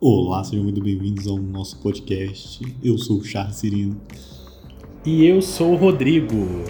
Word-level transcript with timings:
Olá, 0.00 0.42
sejam 0.44 0.64
muito 0.64 0.80
bem-vindos 0.82 1.26
ao 1.26 1.36
nosso 1.38 1.78
podcast. 1.78 2.60
Eu 2.82 2.96
sou 2.96 3.18
o 3.18 3.24
Charles 3.24 3.56
Cirino 3.56 4.00
E 5.04 5.26
eu 5.26 5.42
sou 5.42 5.72
o 5.72 5.76
Rodrigo. 5.76 6.64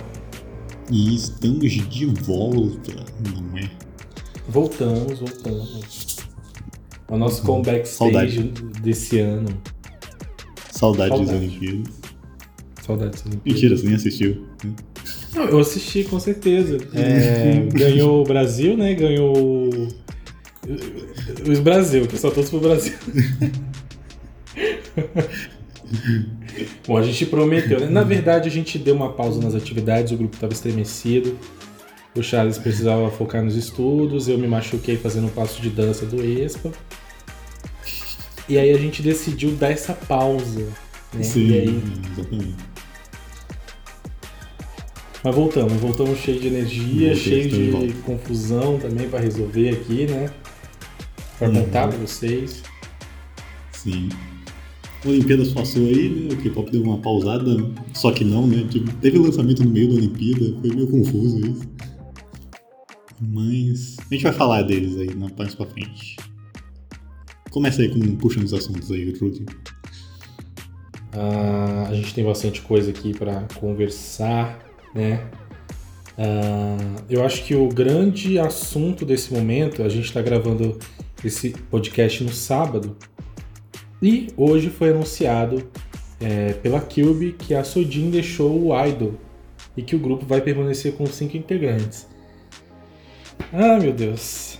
e 0.90 1.14
estamos 1.14 1.70
de 1.72 2.06
volta, 2.06 2.92
não 3.32 3.58
é? 3.58 3.70
Voltamos, 4.48 5.18
voltamos. 5.20 6.16
O 7.08 7.16
nosso 7.16 7.42
comeback 7.42 7.86
Saudade. 7.88 8.32
stage 8.40 8.52
desse 8.82 9.20
ano. 9.20 9.48
Saudades 10.72 11.18
das 11.20 11.28
Saudade. 11.28 11.46
Olimpíadas. 11.46 11.92
Saudades. 12.84 13.26
Olimpíadas. 13.26 13.44
Mentira, 13.44 13.76
você 13.76 13.86
nem 13.86 13.94
assistiu. 13.94 14.46
né? 14.64 14.74
Não, 15.34 15.44
eu 15.44 15.60
assisti, 15.60 16.02
com 16.04 16.18
certeza. 16.18 16.78
É, 16.92 17.60
ganhou 17.72 18.22
o 18.22 18.24
Brasil, 18.24 18.76
né? 18.76 18.94
Ganhou 18.94 19.70
o- 20.70 21.58
o 21.58 21.62
Brasil, 21.62 22.06
que 22.06 22.16
só 22.18 22.30
todos 22.30 22.50
pro 22.50 22.60
Brasil. 22.60 22.94
Bom, 26.86 26.96
a 26.96 27.02
gente 27.02 27.26
prometeu, 27.26 27.80
né? 27.80 27.88
Na 27.88 28.02
verdade, 28.02 28.48
a 28.48 28.50
gente 28.50 28.78
deu 28.78 28.94
uma 28.94 29.12
pausa 29.12 29.40
nas 29.42 29.54
atividades, 29.54 30.12
o 30.12 30.16
grupo 30.16 30.34
estava 30.34 30.52
estremecido. 30.52 31.36
O 32.14 32.22
Charles 32.22 32.58
precisava 32.58 33.10
focar 33.10 33.42
nos 33.42 33.54
estudos, 33.56 34.28
eu 34.28 34.36
me 34.38 34.46
machuquei 34.48 34.96
fazendo 34.96 35.26
um 35.26 35.30
passo 35.30 35.60
de 35.62 35.70
dança 35.70 36.04
do 36.06 36.22
ESPA. 36.24 36.72
E 38.48 38.58
aí 38.58 38.70
a 38.70 38.78
gente 38.78 39.00
decidiu 39.00 39.52
dar 39.52 39.70
essa 39.70 39.92
pausa. 39.92 40.66
Né? 41.12 41.22
Sim, 41.22 41.52
aí, 41.52 41.82
exatamente. 42.18 42.54
Mas 45.22 45.34
voltamos, 45.34 45.74
voltamos 45.74 46.18
cheio 46.18 46.40
de 46.40 46.46
energia, 46.48 47.14
Voltei, 47.14 47.16
cheio 47.16 47.48
de 47.88 47.92
confusão 48.04 48.78
também 48.78 49.08
pra 49.08 49.20
resolver 49.20 49.68
aqui, 49.68 50.06
né? 50.06 50.30
Pra 51.40 51.48
Uhum. 51.48 51.54
pra 51.70 51.86
vocês. 51.86 52.62
Sim. 53.72 54.10
Olimpíadas 55.06 55.52
passou 55.54 55.86
aí, 55.86 56.10
né? 56.10 56.34
O 56.34 56.36
K-pop 56.36 56.70
deu 56.70 56.82
uma 56.82 56.98
pausada, 56.98 57.56
só 57.94 58.12
que 58.12 58.22
não, 58.22 58.46
né? 58.46 58.66
Tipo, 58.68 58.92
teve 58.96 59.18
lançamento 59.18 59.64
no 59.64 59.70
meio 59.70 59.88
da 59.88 59.94
Olimpíada, 59.94 60.60
foi 60.60 60.74
meio 60.74 60.86
confuso 60.86 61.40
isso. 61.40 61.62
Mas 63.18 63.96
a 63.98 64.14
gente 64.14 64.22
vai 64.22 64.32
falar 64.32 64.62
deles 64.62 64.98
aí 64.98 65.14
na 65.14 65.30
mais 65.36 65.54
pra 65.54 65.64
frente. 65.64 66.16
Começa 67.50 67.80
aí 67.80 67.88
com 67.88 68.16
puxando 68.16 68.44
os 68.44 68.52
assuntos 68.52 68.92
aí, 68.92 69.10
Rudy. 69.18 69.46
Ah, 71.12 71.86
a 71.88 71.94
gente 71.94 72.12
tem 72.12 72.22
bastante 72.22 72.60
coisa 72.60 72.90
aqui 72.90 73.14
pra 73.14 73.46
conversar, 73.58 74.58
né? 74.94 75.26
Ah, 76.18 76.96
eu 77.08 77.24
acho 77.24 77.44
que 77.44 77.54
o 77.54 77.68
grande 77.68 78.38
assunto 78.38 79.04
desse 79.04 79.32
momento, 79.32 79.82
a 79.82 79.88
gente 79.88 80.04
está 80.04 80.20
gravando 80.20 80.78
esse 81.24 81.50
podcast 81.70 82.24
no 82.24 82.32
sábado, 82.32 82.96
e 84.02 84.28
hoje 84.36 84.70
foi 84.70 84.90
anunciado 84.90 85.62
é, 86.20 86.52
pela 86.54 86.80
Cube 86.80 87.34
que 87.38 87.54
a 87.54 87.62
Sodin 87.64 88.10
deixou 88.10 88.68
o 88.68 88.86
Idol 88.86 89.14
e 89.76 89.82
que 89.82 89.94
o 89.94 89.98
grupo 89.98 90.24
vai 90.26 90.40
permanecer 90.40 90.94
com 90.94 91.06
cinco 91.06 91.36
integrantes. 91.36 92.06
Ah, 93.52 93.78
meu 93.78 93.92
Deus. 93.92 94.58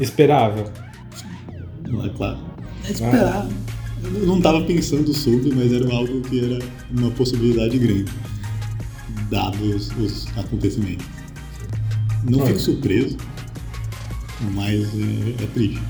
Esperável. 0.00 0.64
É 2.04 2.08
claro. 2.10 2.38
É 2.86 2.90
esperar. 2.90 3.48
Eu 4.02 4.26
não 4.26 4.40
tava 4.40 4.62
pensando 4.64 5.12
sobre, 5.14 5.54
mas 5.54 5.72
era 5.72 5.90
algo 5.94 6.20
que 6.22 6.44
era 6.44 6.58
uma 6.90 7.10
possibilidade 7.12 7.78
grande, 7.78 8.04
dados 9.34 9.90
os 9.98 10.26
acontecimentos. 10.38 11.04
Não 12.24 12.38
Olha. 12.38 12.46
fico 12.46 12.60
surpreso, 12.60 13.16
mas 14.52 14.80
é, 14.94 15.42
é 15.42 15.46
triste. 15.52 15.80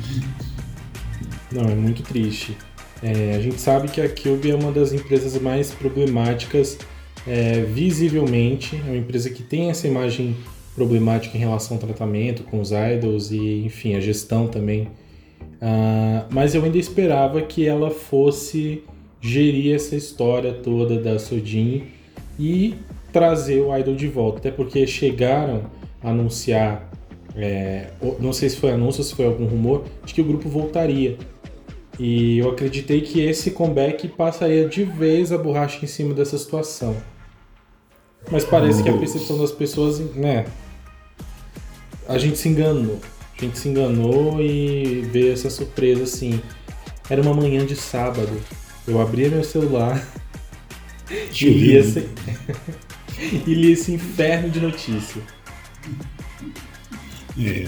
Não, 1.52 1.64
é 1.64 1.74
muito 1.74 2.02
triste. 2.02 2.56
É, 3.02 3.36
a 3.36 3.40
gente 3.40 3.60
sabe 3.60 3.88
que 3.88 4.00
a 4.00 4.08
Cube 4.08 4.50
é 4.50 4.54
uma 4.54 4.72
das 4.72 4.94
empresas 4.94 5.38
mais 5.40 5.70
problemáticas 5.70 6.78
é, 7.26 7.60
visivelmente. 7.60 8.80
É 8.86 8.90
uma 8.90 8.96
empresa 8.96 9.28
que 9.28 9.42
tem 9.42 9.68
essa 9.68 9.86
imagem 9.86 10.34
problemática 10.74 11.36
em 11.36 11.40
relação 11.40 11.76
ao 11.76 11.80
tratamento 11.80 12.42
com 12.44 12.60
os 12.60 12.70
idols 12.72 13.30
e, 13.30 13.64
enfim, 13.66 13.94
a 13.94 14.00
gestão 14.00 14.48
também. 14.48 14.88
Ah, 15.60 16.26
mas 16.30 16.54
eu 16.54 16.64
ainda 16.64 16.78
esperava 16.78 17.42
que 17.42 17.66
ela 17.66 17.90
fosse 17.90 18.82
gerir 19.20 19.74
essa 19.74 19.94
história 19.94 20.52
toda 20.52 20.98
da 20.98 21.18
Sodin 21.18 21.84
e 22.38 22.74
trazer 23.14 23.60
o 23.60 23.74
idol 23.78 23.94
de 23.94 24.08
volta. 24.08 24.38
Até 24.38 24.50
porque 24.50 24.84
chegaram 24.88 25.62
a 26.02 26.10
anunciar, 26.10 26.90
é, 27.36 27.90
não 28.18 28.32
sei 28.32 28.50
se 28.50 28.56
foi 28.56 28.72
anúncio 28.72 29.00
ou 29.00 29.04
se 29.04 29.14
foi 29.14 29.24
algum 29.24 29.46
rumor, 29.46 29.84
de 30.04 30.12
que 30.12 30.20
o 30.20 30.24
grupo 30.24 30.48
voltaria. 30.48 31.16
E 31.96 32.38
eu 32.38 32.50
acreditei 32.50 33.02
que 33.02 33.20
esse 33.20 33.52
comeback 33.52 34.08
passaria 34.08 34.68
de 34.68 34.82
vez 34.82 35.30
a 35.30 35.38
borracha 35.38 35.84
em 35.84 35.86
cima 35.86 36.12
dessa 36.12 36.36
situação. 36.36 36.96
Mas 38.32 38.44
parece 38.44 38.82
que 38.82 38.88
a 38.88 38.98
percepção 38.98 39.38
das 39.38 39.52
pessoas, 39.52 40.00
né? 40.16 40.46
A 42.08 42.18
gente 42.18 42.36
se 42.36 42.48
enganou. 42.48 42.98
A 43.38 43.44
gente 43.44 43.56
se 43.58 43.68
enganou 43.68 44.42
e 44.42 45.02
veio 45.12 45.32
essa 45.32 45.48
surpresa 45.48 46.02
assim. 46.02 46.40
Era 47.08 47.22
uma 47.22 47.34
manhã 47.34 47.64
de 47.64 47.76
sábado. 47.76 48.32
Eu 48.88 49.00
abria 49.00 49.28
meu 49.28 49.44
celular 49.44 50.04
e 51.10 51.32
Chovia, 51.32 51.80
li 51.80 52.00
né? 52.00 52.08
E 53.18 53.54
li 53.54 53.72
esse 53.72 53.92
inferno 53.92 54.50
de 54.50 54.60
notícia. 54.60 55.22
É. 57.38 57.66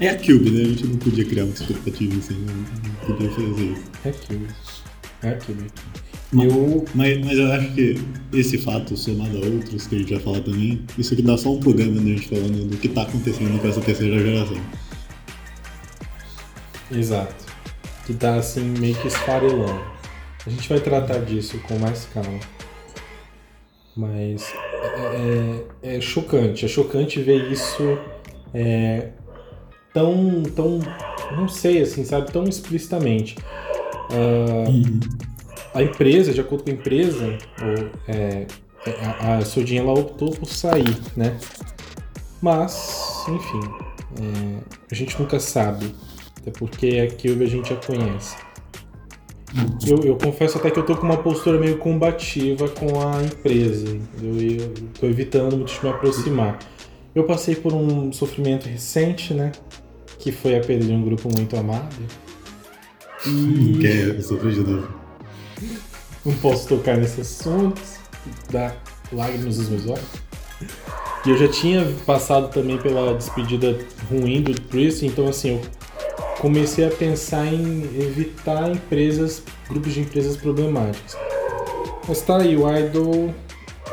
É 0.00 0.08
a 0.10 0.16
Cube, 0.18 0.50
né? 0.50 0.62
A 0.62 0.68
gente 0.68 0.86
não 0.86 0.96
podia 0.96 1.24
criar 1.24 1.44
uma 1.44 1.52
expectativa 1.54 2.16
assim, 2.18 2.34
não, 2.46 2.54
não 2.54 2.94
podia 3.16 3.30
fazer 3.30 3.64
isso. 3.72 3.84
É 4.04 4.08
aquilo. 4.08 4.46
É 5.22 5.28
aquilo. 5.30 5.66
Mas- 6.32 6.44
Eu, 6.52 6.84
Mas, 6.94 7.24
mas 7.24 7.38
eu 7.38 7.52
acho 7.52 7.72
que 7.74 7.96
esse 8.32 8.56
fato, 8.58 8.96
somado 8.96 9.36
a 9.36 9.40
outros 9.46 9.86
que 9.88 9.96
a 9.96 9.98
gente 9.98 10.14
vai 10.14 10.22
falar 10.22 10.40
também, 10.40 10.80
isso 10.96 11.12
aqui 11.12 11.22
dá 11.22 11.36
só 11.36 11.52
um 11.52 11.60
programa 11.60 12.00
né, 12.00 12.12
a 12.12 12.16
gente 12.16 12.28
falando 12.28 12.68
do 12.68 12.76
que 12.76 12.88
tá 12.88 13.02
acontecendo 13.02 13.60
com 13.60 13.68
essa 13.68 13.80
terceira 13.80 14.18
geração. 14.18 14.60
Exato. 16.90 17.44
Que 18.06 18.14
tá 18.14 18.36
assim 18.36 18.62
meio 18.78 18.94
que 18.96 19.08
esfarelando. 19.08 19.80
A 20.46 20.50
gente 20.50 20.68
vai 20.68 20.80
tratar 20.80 21.18
disso 21.18 21.58
com 21.68 21.78
mais 21.78 22.06
calma. 22.14 22.40
Mas 23.96 24.52
é, 25.82 25.86
é- 25.92 25.96
é 25.96 26.00
chocante. 26.00 26.64
É 26.64 26.68
chocante 26.68 27.20
ver 27.20 27.50
isso 27.50 27.82
é, 28.54 29.08
tão, 29.92 30.42
tão. 30.54 30.78
Não 31.36 31.48
sei, 31.48 31.82
assim, 31.82 32.04
sabe? 32.04 32.30
Tão 32.32 32.44
explicitamente. 32.44 33.36
Ah, 34.12 34.64
a 35.74 35.82
empresa, 35.82 36.32
de 36.32 36.40
acordo 36.40 36.64
com 36.64 36.70
a 36.70 36.72
empresa, 36.72 37.36
o- 37.62 38.10
é, 38.10 38.46
é, 38.86 39.04
a, 39.20 39.36
a 39.38 39.44
Sodin 39.44 39.76
ela 39.78 39.92
optou 39.92 40.30
por 40.32 40.46
sair, 40.46 40.96
né? 41.16 41.38
Mas, 42.42 43.24
enfim, 43.28 43.60
é, 44.20 44.60
a 44.90 44.94
gente 44.94 45.18
nunca 45.20 45.38
sabe. 45.38 45.94
Até 46.40 46.50
porque 46.52 46.86
a 47.06 47.10
Cube 47.10 47.44
a 47.44 47.46
gente 47.46 47.68
já 47.68 47.76
conhece. 47.76 48.34
Eu, 49.86 49.98
eu 50.04 50.16
confesso 50.16 50.58
até 50.58 50.70
que 50.70 50.78
eu 50.78 50.84
tô 50.84 50.96
com 50.96 51.04
uma 51.04 51.16
postura 51.16 51.58
meio 51.58 51.78
combativa 51.78 52.68
com 52.68 53.00
a 53.00 53.22
empresa. 53.22 53.98
Eu, 54.22 54.40
eu 54.40 54.74
tô 54.98 55.06
evitando 55.06 55.56
muito 55.56 55.72
de 55.72 55.82
me 55.82 55.90
aproximar. 55.90 56.58
Eu 57.14 57.24
passei 57.24 57.56
por 57.56 57.72
um 57.72 58.12
sofrimento 58.12 58.68
recente, 58.68 59.34
né? 59.34 59.50
Que 60.18 60.30
foi 60.30 60.56
a 60.56 60.60
perda 60.60 60.84
de 60.84 60.92
um 60.92 61.02
grupo 61.02 61.28
muito 61.34 61.56
amado. 61.56 61.96
E 63.26 63.78
quer 63.82 64.22
sofrer 64.22 64.52
de 64.52 64.60
novo. 64.60 64.88
não 66.24 66.34
posso 66.36 66.68
tocar 66.68 66.96
nesse 66.96 67.20
assunto, 67.22 67.80
dá 68.50 68.74
lágrimas 69.12 69.58
nos 69.58 69.68
meus 69.68 69.86
olhos. 69.88 70.30
E 71.26 71.30
eu 71.30 71.36
já 71.36 71.48
tinha 71.48 71.84
passado 72.06 72.50
também 72.50 72.78
pela 72.78 73.14
despedida 73.14 73.76
ruim 74.08 74.42
do 74.42 74.58
Chris, 74.62 75.02
então 75.02 75.28
assim, 75.28 75.50
eu 75.50 75.60
comecei 76.40 76.86
a 76.86 76.90
pensar 76.90 77.46
em 77.46 77.82
evitar 78.00 78.70
empresas, 78.70 79.42
grupos 79.68 79.92
de 79.92 80.00
empresas 80.00 80.38
problemáticas. 80.38 81.16
Mas 82.08 82.22
tá 82.22 82.38
aí, 82.38 82.56
o 82.56 82.64
Idol, 82.76 83.34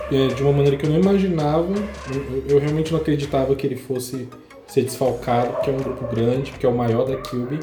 é, 0.10 0.28
de 0.34 0.42
uma 0.42 0.54
maneira 0.54 0.78
que 0.78 0.86
eu 0.86 0.90
não 0.90 1.00
imaginava, 1.00 1.74
eu, 2.10 2.44
eu 2.48 2.60
realmente 2.60 2.92
não 2.94 3.00
acreditava 3.00 3.54
que 3.54 3.68
ele 3.68 3.76
fosse 3.76 4.30
ser 4.66 4.84
desfalcado, 4.84 5.54
porque 5.54 5.70
é 5.70 5.74
um 5.74 5.78
grupo 5.78 6.08
grande, 6.08 6.52
porque 6.52 6.66
é 6.66 6.70
o 6.70 6.76
maior 6.76 7.06
da 7.06 7.18
Cube. 7.18 7.60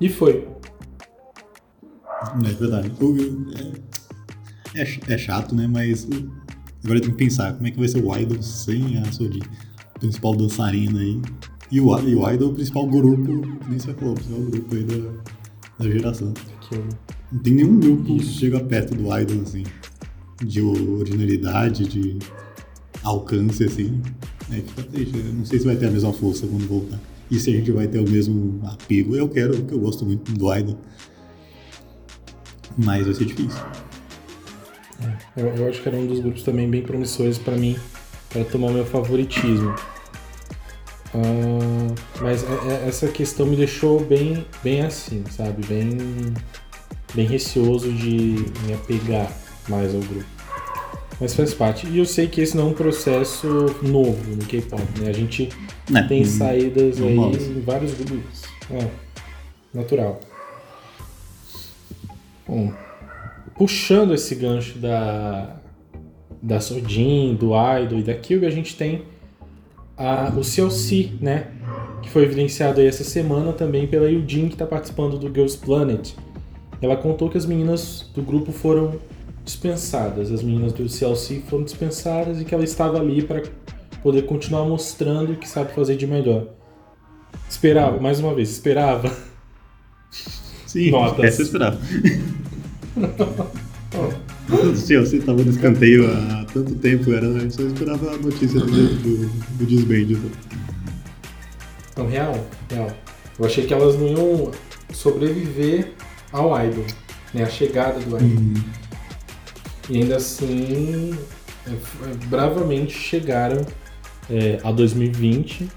E 0.00 0.08
foi. 0.08 0.48
É 2.44 2.52
verdade. 2.54 2.92
É, 4.74 4.82
é, 4.82 5.14
é 5.14 5.18
chato, 5.18 5.54
né? 5.54 5.68
Mas 5.68 6.08
agora 6.84 7.00
tem 7.00 7.10
que 7.10 7.16
pensar 7.16 7.54
como 7.54 7.68
é 7.68 7.70
que 7.70 7.78
vai 7.78 7.86
ser 7.86 8.04
o 8.04 8.16
Idol 8.16 8.42
sem 8.42 8.98
a 8.98 9.12
Sodi, 9.12 9.40
principal 10.00 10.34
dançarina 10.34 10.98
aí. 10.98 11.22
E 11.72 11.80
o, 11.80 11.98
e 12.06 12.14
o 12.14 12.30
Idol, 12.30 12.50
o 12.50 12.52
principal 12.52 12.86
grupo, 12.86 13.48
nem 13.66 13.78
se 13.78 13.90
falou, 13.94 14.12
o 14.12 14.14
principal 14.14 14.40
grupo 14.42 14.74
aí 14.74 14.84
da, 14.84 14.94
da 15.78 15.90
geração. 15.90 16.34
Não 17.32 17.40
tem 17.40 17.54
nenhum 17.54 17.80
grupo 17.80 18.18
que 18.18 18.24
chega 18.26 18.60
perto 18.60 18.94
do 18.94 19.04
Idol, 19.18 19.40
assim, 19.40 19.64
de 20.44 20.60
originalidade, 20.60 21.88
de 21.88 22.18
alcance, 23.02 23.64
assim. 23.64 24.02
Aí 24.50 24.60
fica 24.60 24.82
triste. 24.82 25.16
Eu 25.16 25.32
não 25.32 25.46
sei 25.46 25.60
se 25.60 25.64
vai 25.64 25.76
ter 25.76 25.86
a 25.86 25.90
mesma 25.90 26.12
força 26.12 26.46
quando 26.46 26.68
voltar. 26.68 27.00
e 27.30 27.40
se 27.40 27.48
a 27.48 27.54
gente 27.54 27.72
vai 27.72 27.88
ter 27.88 28.00
o 28.00 28.10
mesmo 28.10 28.60
apego. 28.64 29.16
Eu 29.16 29.30
quero, 29.30 29.56
porque 29.56 29.72
eu 29.72 29.80
gosto 29.80 30.04
muito 30.04 30.30
do 30.30 30.54
Idol. 30.54 30.76
Mas 32.76 33.06
vai 33.06 33.14
ser 33.14 33.24
difícil. 33.24 33.62
Eu, 35.34 35.46
eu 35.46 35.68
acho 35.70 35.80
que 35.82 35.88
era 35.88 35.96
um 35.96 36.06
dos 36.06 36.20
grupos 36.20 36.42
também 36.42 36.68
bem 36.68 36.82
promissores 36.82 37.38
para 37.38 37.56
mim, 37.56 37.78
para 38.28 38.44
tomar 38.44 38.66
o 38.66 38.74
meu 38.74 38.84
favoritismo. 38.84 39.74
Uh, 41.14 41.94
mas 42.20 42.42
é, 42.42 42.46
é, 42.46 42.88
essa 42.88 43.06
questão 43.08 43.44
me 43.44 43.54
deixou 43.54 44.00
bem, 44.00 44.46
bem 44.62 44.80
assim, 44.80 45.22
sabe? 45.30 45.64
Bem, 45.66 45.98
bem 47.14 47.26
receoso 47.26 47.92
de 47.92 48.46
me 48.66 48.72
apegar 48.72 49.30
mais 49.68 49.94
ao 49.94 50.00
grupo. 50.00 50.24
Mas 51.20 51.34
faz 51.34 51.52
parte. 51.52 51.86
E 51.86 51.98
eu 51.98 52.06
sei 52.06 52.26
que 52.26 52.40
esse 52.40 52.56
não 52.56 52.68
é 52.68 52.70
um 52.70 52.72
processo 52.72 53.46
novo 53.82 54.34
no 54.34 54.44
K-pop, 54.46 54.82
né? 54.98 55.10
A 55.10 55.12
gente 55.12 55.50
é, 55.94 56.02
tem 56.02 56.22
hum, 56.22 56.24
saídas 56.24 57.00
aí 57.00 57.16
em 57.16 57.60
vários 57.60 57.92
grupos. 57.92 58.42
É, 58.70 58.88
natural. 59.72 60.18
Bom, 62.48 62.72
puxando 63.54 64.14
esse 64.14 64.34
gancho 64.34 64.78
da, 64.78 65.56
da 66.42 66.58
Sodin, 66.58 67.34
do 67.34 67.50
Idol 67.54 67.98
e 67.98 68.02
da 68.02 68.14
Cube, 68.14 68.46
a 68.46 68.50
gente 68.50 68.76
tem 68.76 69.04
a, 69.96 70.32
o 70.36 70.42
CLC, 70.42 71.12
né? 71.20 71.48
Que 72.02 72.10
foi 72.10 72.24
evidenciado 72.24 72.80
aí 72.80 72.86
essa 72.86 73.04
semana 73.04 73.52
também 73.52 73.86
pela 73.86 74.10
Yujin, 74.10 74.48
que 74.48 74.54
está 74.54 74.66
participando 74.66 75.18
do 75.18 75.28
Girls 75.28 75.56
Planet. 75.56 76.14
Ela 76.80 76.96
contou 76.96 77.30
que 77.30 77.38
as 77.38 77.46
meninas 77.46 78.10
do 78.14 78.22
grupo 78.22 78.50
foram 78.50 78.98
dispensadas, 79.44 80.30
as 80.30 80.42
meninas 80.42 80.72
do 80.72 80.88
CLC 80.88 81.42
foram 81.48 81.64
dispensadas 81.64 82.40
e 82.40 82.44
que 82.44 82.54
ela 82.54 82.64
estava 82.64 82.98
ali 82.98 83.22
para 83.22 83.42
poder 84.02 84.22
continuar 84.22 84.64
mostrando 84.64 85.32
o 85.32 85.36
que 85.36 85.48
sabe 85.48 85.72
fazer 85.72 85.96
de 85.96 86.06
melhor. 86.06 86.48
Esperava, 87.48 88.00
mais 88.00 88.18
uma 88.18 88.34
vez, 88.34 88.50
esperava. 88.50 89.10
Sim, 90.66 90.90
Notas. 90.90 91.24
essa 91.24 91.42
eu 91.42 91.46
esperava. 91.46 91.78
Se 94.76 94.96
você 94.96 95.16
estava 95.16 95.42
no 95.42 95.50
escanteio 95.50 96.10
há 96.10 96.44
tanto 96.52 96.74
tempo, 96.76 97.12
era, 97.12 97.26
eu 97.26 97.50
só 97.50 97.62
esperava 97.62 98.14
a 98.14 98.18
notícia 98.18 98.60
do, 98.60 98.66
do, 98.66 99.28
do 99.58 99.66
desband. 99.66 100.20
Não, 101.96 102.06
real, 102.06 102.46
real. 102.70 102.90
Eu 103.38 103.46
achei 103.46 103.66
que 103.66 103.72
elas 103.72 103.98
não 103.98 104.08
iam 104.08 104.50
sobreviver 104.92 105.92
ao 106.32 106.58
Idol, 106.64 106.84
né? 107.32 107.44
A 107.44 107.48
chegada 107.48 107.98
do 108.00 108.16
Idol. 108.16 108.20
Uhum. 108.20 108.54
E 109.90 109.98
ainda 109.98 110.16
assim, 110.16 111.16
é, 111.66 111.70
é, 111.70 112.26
bravamente 112.26 112.96
chegaram 112.96 113.64
é, 114.30 114.58
a 114.62 114.70
2020. 114.70 115.68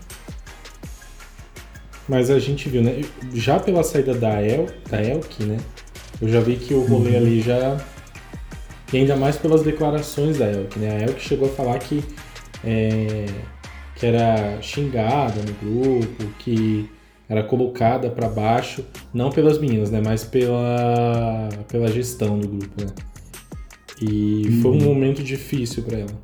Mas 2.07 2.29
a 2.29 2.37
gente 2.37 2.69
viu, 2.69 2.83
né? 2.83 3.01
Já 3.33 3.59
pela 3.59 3.83
saída 3.83 4.13
da, 4.13 4.41
El, 4.41 4.67
da 4.89 5.01
Elk, 5.01 5.43
né? 5.43 5.57
Eu 6.21 6.29
já 6.29 6.39
vi 6.39 6.55
que 6.55 6.73
o 6.73 6.85
rolê 6.85 7.11
uhum. 7.11 7.17
ali 7.17 7.41
já. 7.41 7.77
E 8.95 8.99
ainda 8.99 9.17
mais 9.17 9.35
pelas 9.35 9.61
declarações 9.61 10.37
da 10.37 10.49
Elk, 10.49 10.79
né? 10.79 10.95
A 10.95 11.01
Elk 11.01 11.19
chegou 11.21 11.49
a 11.49 11.51
falar 11.51 11.77
que, 11.79 12.01
é, 12.63 13.25
que 13.93 14.05
era 14.05 14.61
xingada 14.61 15.41
no 15.41 15.53
grupo, 15.53 16.23
que 16.39 16.89
era 17.27 17.43
colocada 17.43 18.09
para 18.09 18.29
baixo, 18.29 18.85
não 19.13 19.29
pelas 19.29 19.59
meninas, 19.59 19.91
né? 19.91 20.01
Mas 20.01 20.23
pela, 20.23 21.49
pela 21.67 21.91
gestão 21.91 22.39
do 22.39 22.47
grupo, 22.47 22.85
né? 22.85 22.87
E 24.01 24.47
uhum. 24.47 24.61
foi 24.61 24.71
um 24.71 24.83
momento 24.85 25.21
difícil 25.21 25.83
para 25.83 25.97
ela. 25.97 26.21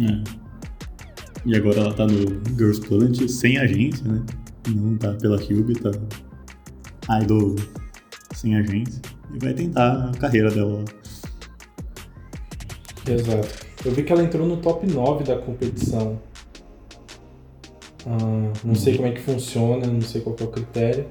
É. 0.00 0.22
E 1.46 1.56
agora 1.56 1.80
ela 1.80 1.94
tá 1.94 2.06
no 2.06 2.42
Girls 2.58 2.82
Planet 2.82 3.26
sem 3.26 3.56
agência, 3.56 4.06
né? 4.06 4.22
Não 4.68 4.98
tá 4.98 5.14
pela 5.14 5.38
Cube, 5.38 5.72
tá 5.80 5.92
idol 7.22 7.56
sem 8.34 8.54
agência 8.54 9.00
e 9.34 9.38
vai 9.42 9.54
tentar 9.54 10.10
a 10.10 10.18
carreira 10.18 10.50
dela. 10.50 10.84
Exato. 13.12 13.66
Eu 13.84 13.92
vi 13.92 14.02
que 14.02 14.12
ela 14.12 14.22
entrou 14.22 14.46
no 14.46 14.56
top 14.58 14.86
9 14.86 15.24
da 15.24 15.36
competição. 15.36 16.18
Ah, 18.06 18.52
não 18.64 18.74
sei 18.74 18.96
como 18.96 19.08
é 19.08 19.12
que 19.12 19.20
funciona, 19.20 19.86
não 19.86 20.00
sei 20.00 20.20
qual 20.20 20.36
é 20.40 20.44
o 20.44 20.48
critério. 20.48 21.06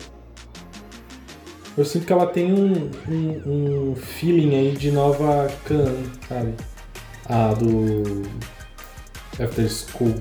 Eu 1.77 1.85
sinto 1.85 2.05
que 2.05 2.13
ela 2.13 2.25
tem 2.25 2.51
um, 2.51 2.89
um, 3.07 3.91
um 3.91 3.95
feeling 3.95 4.55
aí 4.55 4.71
de 4.71 4.91
nova 4.91 5.47
Khan, 5.65 5.93
sabe? 6.27 6.53
Ah, 7.29 7.53
do 7.53 8.23
After 9.39 9.69
School. 9.69 10.15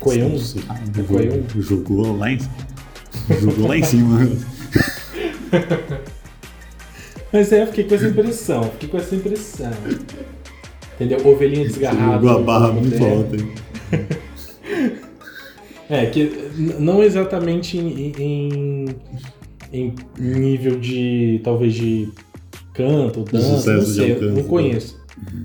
Coeum? 0.00 0.34
É? 0.34 1.60
Jogou 1.62 2.16
lá 2.16 2.32
em, 2.32 2.38
jogou 3.40 3.68
lá 3.68 3.76
em 3.76 3.84
cima. 3.84 4.20
Mas 7.34 7.50
é, 7.50 7.62
eu 7.62 7.66
fiquei 7.66 7.82
com 7.82 7.96
essa 7.96 8.06
impressão, 8.06 8.62
fiquei 8.62 8.88
com 8.88 8.96
essa 8.96 9.16
impressão. 9.16 9.72
Entendeu? 10.94 11.26
Ovelhinha 11.26 11.66
desgarrada. 11.66 12.24
Jogou 12.24 12.30
a 12.30 12.40
barra 12.40 12.72
muito 12.72 13.04
alta. 13.04 13.36
É, 15.90 16.06
que 16.06 16.32
não 16.78 17.02
exatamente 17.02 17.76
em, 17.76 18.12
em, 18.18 18.86
em, 19.70 19.94
nível 20.16 20.78
de, 20.78 21.40
talvez, 21.44 21.74
de 21.74 22.08
canto, 22.72 23.24
dança, 23.24 23.74
não 23.74 23.82
sei, 23.82 24.12
alcance, 24.12 24.26
não 24.28 24.36
né? 24.36 24.42
conheço. 24.44 25.00
Uhum. 25.18 25.44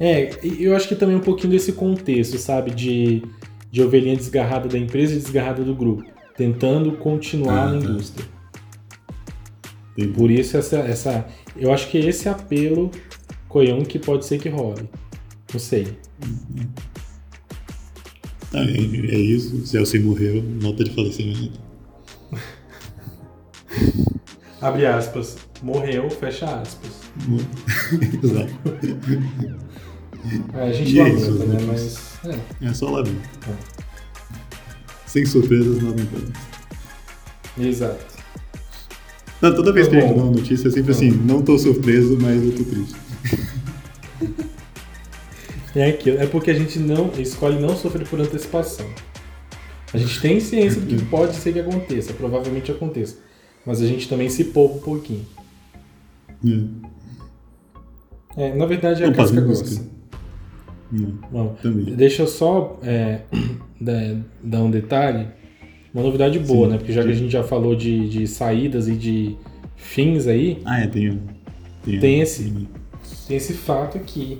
É, 0.00 0.30
eu 0.58 0.74
acho 0.74 0.88
que 0.88 0.96
também 0.96 1.14
um 1.14 1.20
pouquinho 1.20 1.52
desse 1.52 1.72
contexto, 1.72 2.38
sabe, 2.38 2.70
de, 2.70 3.22
de 3.70 3.82
ovelhinha 3.82 4.16
desgarrada 4.16 4.66
da 4.66 4.78
empresa 4.78 5.12
e 5.12 5.18
desgarrada 5.18 5.62
do 5.62 5.74
grupo, 5.74 6.04
tentando 6.36 6.92
continuar 6.92 7.68
ah, 7.68 7.72
na 7.72 7.80
tá. 7.80 7.86
indústria. 7.86 8.37
Por 10.06 10.30
isso 10.30 10.56
essa, 10.56 10.78
essa. 10.78 11.26
Eu 11.56 11.72
acho 11.72 11.88
que 11.90 11.98
esse 11.98 12.28
apelo 12.28 12.90
Coião 13.48 13.82
que 13.82 13.98
pode 13.98 14.26
ser 14.26 14.38
que 14.38 14.48
role. 14.48 14.88
Não 15.52 15.58
sei. 15.58 15.96
Ah, 18.52 18.62
é, 18.62 19.14
é 19.14 19.18
isso. 19.18 19.66
Celso 19.66 20.00
morreu, 20.00 20.42
nota 20.42 20.84
de 20.84 20.94
falecimento. 20.94 21.58
Abre 24.60 24.86
aspas. 24.86 25.38
Morreu, 25.62 26.10
fecha 26.10 26.46
aspas. 26.60 26.90
Exato. 28.22 28.52
É, 30.54 30.62
a 30.62 30.72
gente 30.72 30.94
e 30.94 30.98
lamenta, 30.98 31.16
é 31.16 31.20
isso, 31.20 31.46
né? 31.46 31.58
Mas. 31.66 32.18
É, 32.62 32.66
é 32.66 32.74
só 32.74 32.90
lamento. 32.90 33.28
É. 33.48 33.54
Sem 35.06 35.24
surpresas, 35.24 35.82
lamentamos. 35.82 36.30
Exato. 37.58 38.07
Não, 39.40 39.54
toda 39.54 39.72
vez 39.72 39.86
tá 39.86 39.92
que 39.92 39.98
a 39.98 40.00
gente 40.06 40.16
dá 40.16 40.22
uma 40.22 40.32
notícia 40.32 40.68
é 40.68 40.70
sempre 40.70 40.90
assim, 40.92 41.10
não 41.10 41.42
tô 41.42 41.58
surpreso, 41.58 42.18
mas 42.20 42.42
eu 42.42 42.52
tô 42.52 42.64
triste. 42.64 42.96
É 45.76 45.90
aquilo, 45.90 46.18
é 46.18 46.26
porque 46.26 46.50
a 46.50 46.54
gente 46.54 46.78
não 46.78 47.12
escolhe 47.18 47.60
não 47.60 47.76
sofrer 47.76 48.06
por 48.08 48.20
antecipação. 48.20 48.86
A 49.92 49.98
gente 49.98 50.20
tem 50.20 50.40
ciência 50.40 50.80
do 50.80 50.86
que 50.86 51.04
pode 51.04 51.36
ser 51.36 51.52
que 51.52 51.60
aconteça, 51.60 52.12
provavelmente 52.12 52.70
aconteça. 52.70 53.16
Mas 53.64 53.80
a 53.80 53.86
gente 53.86 54.08
também 54.08 54.28
se 54.28 54.44
poupa 54.44 54.76
um 54.76 54.80
pouquinho. 54.80 55.26
É, 58.36 58.48
é 58.48 58.54
na 58.54 58.66
verdade 58.66 59.02
é 59.02 59.06
a 59.06 59.12
casca 59.12 59.40
grossa. 59.40 59.86
Bom, 61.30 61.56
deixa 61.96 62.22
eu 62.22 62.26
só 62.26 62.78
é, 62.82 63.20
dar 64.42 64.62
um 64.62 64.70
detalhe. 64.70 65.28
Uma 65.98 66.04
novidade 66.04 66.38
boa, 66.38 66.66
Sim, 66.66 66.72
né? 66.72 66.78
Porque 66.78 66.92
já 66.92 67.02
que 67.02 67.10
a 67.10 67.12
gente 67.12 67.32
já 67.32 67.42
falou 67.42 67.74
de, 67.74 68.08
de 68.08 68.28
saídas 68.28 68.86
e 68.86 68.94
de 68.94 69.36
fins 69.74 70.28
aí. 70.28 70.62
Ah, 70.64 70.80
é, 70.80 70.86
tem. 70.86 71.20
Tem, 71.84 71.98
tem 71.98 72.20
esse, 72.20 72.68
tem 73.26 73.36
esse 73.36 73.52
fato 73.52 73.98
aqui. 73.98 74.38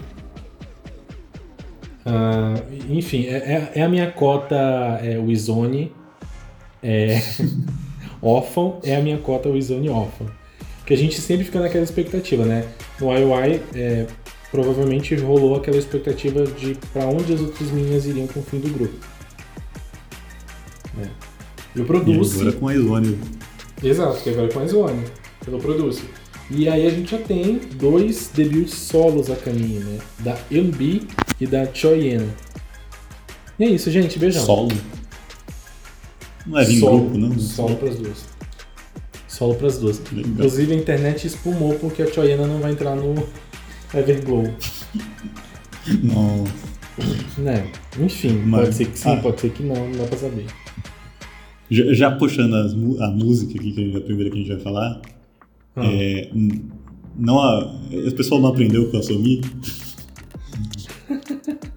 Uh, 2.06 2.94
enfim, 2.96 3.26
é, 3.26 3.36
é, 3.38 3.72
é, 3.74 3.82
a 3.82 3.88
minha 3.88 4.08
cota 4.08 4.54
é, 5.02 5.18
Wizone 5.18 5.90
é, 6.80 7.20
órfão, 8.22 8.78
é 8.84 8.94
a 8.94 9.00
minha 9.00 9.18
cota 9.18 9.48
Wizone 9.48 9.88
órfão. 9.88 10.28
Que 10.86 10.94
a 10.94 10.96
gente 10.96 11.20
sempre 11.20 11.44
fica 11.44 11.58
naquela 11.58 11.82
expectativa, 11.82 12.44
né? 12.44 12.68
No 13.00 13.12
IOI, 13.12 13.60
é, 13.74 14.06
provavelmente 14.52 15.12
rolou 15.16 15.56
aquela 15.56 15.76
expectativa 15.76 16.44
de 16.44 16.76
para 16.92 17.04
onde 17.06 17.34
as 17.34 17.40
outras 17.40 17.68
meninas 17.72 18.06
iriam 18.06 18.28
com 18.28 18.38
o 18.38 18.42
fim 18.44 18.60
do 18.60 18.68
grupo. 18.68 18.94
É. 21.02 21.27
Eu 21.78 21.84
produzo. 21.84 22.38
E 22.38 22.40
agora 22.40 22.56
com 22.56 22.68
a 22.68 22.74
Izone. 22.74 23.18
Exato, 23.82 24.20
que 24.22 24.30
agora 24.30 24.48
com 24.52 24.60
a 24.60 24.64
Izone. 24.64 25.04
Pelo 25.44 25.58
produzo. 25.58 26.02
E 26.50 26.68
aí 26.68 26.86
a 26.86 26.90
gente 26.90 27.10
já 27.10 27.18
tem 27.18 27.60
dois 27.74 28.30
debuts 28.34 28.74
solos 28.74 29.30
a 29.30 29.36
caminho, 29.36 29.80
né? 29.80 29.98
Da 30.20 30.36
Eunbi 30.50 31.06
e 31.40 31.46
da 31.46 31.66
Choyena. 31.72 32.26
E 33.58 33.64
é 33.64 33.68
isso, 33.68 33.90
gente. 33.90 34.18
Beijão. 34.18 34.44
Solo? 34.44 34.72
Não 36.46 36.58
é 36.58 36.64
em 36.64 36.80
grupo, 36.80 37.18
não? 37.18 37.38
Solo 37.38 37.76
pras 37.76 37.96
duas. 37.96 38.24
Solo 39.28 39.54
pras 39.54 39.78
duas. 39.78 40.00
Legal. 40.10 40.30
Inclusive 40.32 40.72
a 40.72 40.76
internet 40.76 41.26
espumou 41.26 41.74
porque 41.74 42.02
a 42.02 42.12
Choyena 42.12 42.46
não 42.46 42.60
vai 42.60 42.72
entrar 42.72 42.96
no 42.96 43.14
Everglow. 43.94 44.44
Nossa. 46.02 46.68
Né? 47.36 47.70
Enfim, 47.98 48.42
Mas- 48.44 48.62
pode 48.64 48.74
ser 48.74 48.84
que 48.86 48.98
sim, 48.98 49.12
ah. 49.12 49.20
pode 49.22 49.40
ser 49.40 49.50
que 49.50 49.62
não, 49.62 49.74
não 49.76 49.92
dá 49.92 50.04
pra 50.04 50.18
saber. 50.18 50.46
Já, 51.70 51.92
já 51.92 52.10
puxando 52.16 52.54
as 52.54 52.72
a 52.72 53.10
música 53.10 53.58
aqui, 53.58 53.72
que 53.72 53.80
a 53.80 53.84
gente- 53.84 53.96
a 53.96 54.00
primeira 54.00 54.30
que 54.30 54.36
a 54.36 54.40
gente 54.40 54.52
vai 54.54 54.60
falar, 54.60 55.00
Ah. 55.76 55.84
é, 55.84 56.30
não 57.16 57.38
a, 57.38 57.64
o 57.90 58.12
pessoal 58.14 58.40
não 58.40 58.48
aprendeu 58.50 58.90
com 58.90 58.96
a 58.96 59.02
Somi. 59.02 59.40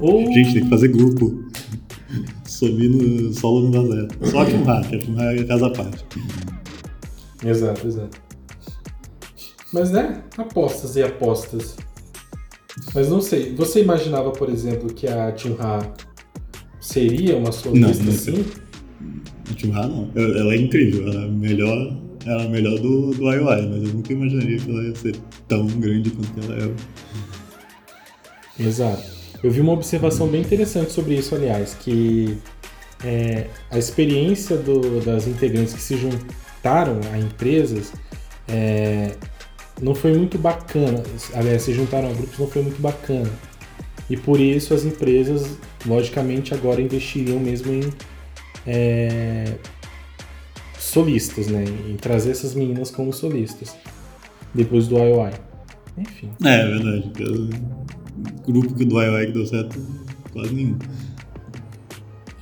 Ou... 0.00 0.24
Gente, 0.32 0.54
tem 0.54 0.62
que 0.64 0.68
fazer 0.70 0.88
grupo. 0.88 1.44
Somi 2.46 2.88
no 2.88 3.32
solo 3.34 3.70
não 3.70 3.88
dá 3.88 3.94
certo. 3.96 4.26
Só 4.30 4.44
que 4.44 4.54
um 4.54 4.64
hack, 4.64 4.88
que 4.98 5.10
um 5.10 5.14
hack 5.14 5.38
é 5.40 5.44
casa 5.44 5.66
à 5.66 5.70
parte. 5.70 6.04
Exato, 7.44 7.86
exato. 7.86 8.20
Mas 9.72 9.90
né, 9.90 10.22
apostas 10.36 10.96
e 10.96 11.02
apostas. 11.02 11.76
Mas 12.94 13.08
não 13.08 13.20
sei, 13.20 13.54
você 13.54 13.82
imaginava, 13.82 14.30
por 14.30 14.48
exemplo, 14.50 14.92
que 14.92 15.06
a 15.06 15.36
Chun-Ha 15.36 15.92
seria 16.90 17.36
uma 17.36 17.52
solista 17.52 18.02
Não, 18.04 18.10
assim? 18.12 18.44
A 19.54 19.58
Chun-Ha 19.58 19.86
não. 19.88 20.10
Ela 20.14 20.54
é 20.54 20.56
incrível, 20.56 21.08
ela 21.08 21.22
é 21.22 21.24
a 21.24 21.28
melhor, 21.28 21.96
ela 22.26 22.42
é 22.42 22.48
melhor 22.48 22.78
do, 22.78 23.10
do 23.12 23.32
IOI, 23.32 23.66
mas 23.68 23.82
eu 23.82 23.94
nunca 23.94 24.12
imaginaria 24.12 24.58
que 24.58 24.70
ela 24.70 24.82
ia 24.84 24.94
ser 24.94 25.16
tão 25.48 25.66
grande 25.66 26.10
quanto 26.10 26.40
ela 26.52 26.64
é. 26.64 26.70
Exato. 28.62 29.02
Eu 29.42 29.50
vi 29.50 29.60
uma 29.60 29.72
observação 29.72 30.28
bem 30.28 30.42
interessante 30.42 30.92
sobre 30.92 31.14
isso, 31.14 31.34
aliás, 31.34 31.74
que 31.80 32.36
é, 33.02 33.46
a 33.70 33.78
experiência 33.78 34.56
do- 34.56 35.00
das 35.00 35.26
integrantes 35.26 35.72
que 35.72 35.80
se 35.80 35.96
juntaram 35.96 37.00
a 37.12 37.18
empresas 37.18 37.92
é, 38.46 39.12
não 39.80 39.94
foi 39.94 40.12
muito 40.12 40.36
bacana. 40.36 41.02
Aliás, 41.34 41.62
se 41.62 41.72
juntaram 41.72 42.10
a 42.10 42.12
grupos 42.12 42.38
não 42.38 42.46
foi 42.48 42.62
muito 42.62 42.80
bacana. 42.82 43.30
E 44.10 44.16
por 44.16 44.40
isso 44.40 44.74
as 44.74 44.84
empresas, 44.84 45.56
logicamente, 45.86 46.52
agora 46.52 46.82
investiriam 46.82 47.38
mesmo 47.38 47.72
em 47.72 47.82
é, 48.66 49.54
solistas, 50.76 51.46
né? 51.46 51.64
Em 51.88 51.96
trazer 51.96 52.32
essas 52.32 52.52
meninas 52.52 52.90
como 52.90 53.12
solistas. 53.12 53.76
Depois 54.52 54.88
do 54.88 54.98
IOI. 54.98 55.30
Enfim. 55.96 56.28
É, 56.44 56.60
é 56.60 56.66
verdade. 56.66 57.12
O 58.46 58.52
grupo 58.52 58.74
que 58.74 58.84
do 58.84 59.00
IOI 59.00 59.26
que 59.26 59.32
deu 59.32 59.46
certo, 59.46 59.80
quase 60.32 60.52
nenhum. 60.52 60.76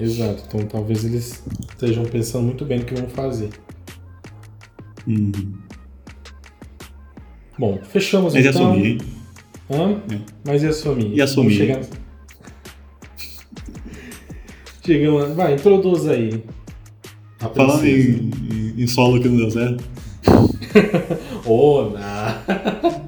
Exato, 0.00 0.44
então 0.46 0.66
talvez 0.66 1.04
eles 1.04 1.42
estejam 1.68 2.04
pensando 2.04 2.44
muito 2.44 2.64
bem 2.64 2.78
no 2.78 2.84
que 2.86 2.94
vão 2.94 3.10
fazer. 3.10 3.50
Uhum. 5.06 5.52
Bom, 7.58 7.78
fechamos 7.82 8.32
Mas 8.32 8.46
então. 8.46 8.72
sumir, 8.72 8.86
hein? 8.86 9.17
Hã? 9.70 10.00
É. 10.14 10.18
Mas 10.44 10.62
ia 10.62 10.72
sumir. 10.72 11.12
Ia 11.14 11.26
sumir. 11.26 11.58
Vamos 11.66 11.86
chegar- 11.86 11.98
Chegamos. 14.84 15.34
Vai, 15.36 15.54
introduz 15.54 16.06
aí. 16.08 16.42
A 17.40 17.48
Falando 17.48 17.84
em, 17.84 18.30
em, 18.50 18.82
em 18.82 18.86
solo 18.86 19.20
que 19.20 19.28
não 19.28 19.36
deu 19.36 19.50
certo, 19.50 19.84
Oh, 21.46 21.90
não. 21.90 22.98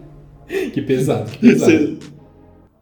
que 0.73 0.83
pesado, 0.83 1.29
que 1.33 1.39
pesado. 1.39 1.99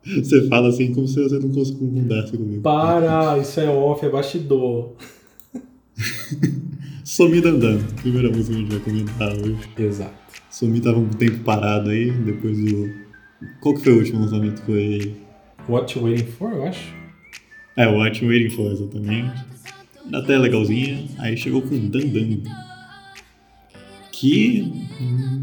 você, 0.04 0.20
você 0.22 0.48
fala 0.48 0.68
assim 0.68 0.92
como 0.92 1.06
se 1.08 1.22
você 1.22 1.38
não 1.38 1.48
conseguisse 1.50 1.74
conversa 1.94 2.36
comigo. 2.36 2.60
Para, 2.62 3.38
isso 3.38 3.58
é 3.60 3.68
off, 3.70 4.04
é 4.04 4.10
bastidor. 4.10 4.92
Somi 7.04 7.38
andando, 7.38 7.82
primeira 8.02 8.28
música 8.28 8.52
que 8.52 8.54
a 8.54 8.60
gente 8.60 8.70
vai 8.70 8.80
comentar 8.80 9.32
hoje. 9.38 9.58
Exato. 9.78 10.12
Somi 10.50 10.80
tava 10.80 10.98
um 10.98 11.08
tempo 11.08 11.38
parado 11.44 11.88
aí, 11.90 12.10
depois 12.10 12.58
do. 12.58 13.07
Qual 13.60 13.74
que 13.74 13.82
foi 13.82 13.92
o 13.92 13.98
último 13.98 14.20
lançamento? 14.20 14.62
Foi. 14.62 15.16
What 15.68 15.96
you 15.98 16.04
waiting 16.04 16.26
for, 16.26 16.50
eu 16.52 16.64
acho. 16.64 16.96
É, 17.76 17.86
What 17.86 18.20
You 18.24 18.28
Waiting 18.30 18.50
For, 18.50 18.72
exatamente. 18.72 19.44
Até 20.12 20.36
legalzinha, 20.36 21.06
aí 21.18 21.36
chegou 21.36 21.62
com 21.62 21.78
Dandan. 21.88 22.42
Que. 24.10 24.62
hum, 25.00 25.42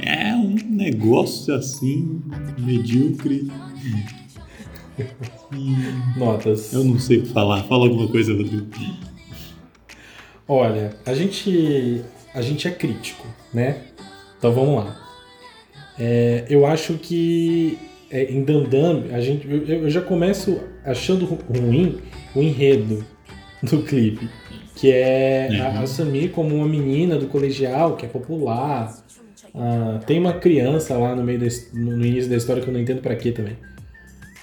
É 0.00 0.34
um 0.34 0.54
negócio 0.70 1.54
assim, 1.54 2.20
medíocre. 2.58 3.48
Notas. 6.16 6.72
Eu 6.72 6.82
não 6.84 6.98
sei 6.98 7.18
o 7.18 7.22
que 7.22 7.28
falar. 7.28 7.62
Fala 7.64 7.84
alguma 7.86 8.08
coisa, 8.08 8.32
Rodrigo. 8.34 8.66
Olha, 10.48 10.96
a 11.06 11.14
gente, 11.14 12.02
a 12.34 12.42
gente 12.42 12.66
é 12.66 12.70
crítico, 12.72 13.26
né? 13.54 13.82
Então 14.38 14.52
vamos 14.52 14.74
lá. 14.84 15.09
É, 16.00 16.44
eu 16.48 16.64
acho 16.64 16.94
que 16.94 17.76
é, 18.10 18.24
em 18.32 18.42
Dandam, 18.42 19.04
a 19.12 19.20
gente, 19.20 19.46
eu, 19.48 19.82
eu 19.82 19.90
já 19.90 20.00
começo 20.00 20.58
achando 20.84 21.26
ru- 21.26 21.38
ruim 21.48 21.98
o 22.34 22.40
enredo 22.42 23.04
do 23.62 23.82
clipe, 23.82 24.26
que 24.74 24.90
é 24.90 25.48
a, 25.60 25.68
Uhum. 25.70 25.80
a 25.82 25.86
Samir 25.86 26.30
como 26.30 26.56
uma 26.56 26.66
menina 26.66 27.16
do 27.18 27.26
colegial 27.26 27.96
que 27.96 28.06
é 28.06 28.08
popular. 28.08 28.96
Ah, 29.54 30.00
tem 30.06 30.18
uma 30.18 30.32
criança 30.34 30.96
lá 30.96 31.14
no 31.14 31.22
meio 31.22 31.38
da, 31.40 31.46
no 31.74 32.04
início 32.06 32.30
da 32.30 32.36
história 32.36 32.62
que 32.62 32.68
eu 32.68 32.72
não 32.72 32.80
entendo 32.80 33.02
pra 33.02 33.14
quê 33.16 33.30
também. 33.32 33.56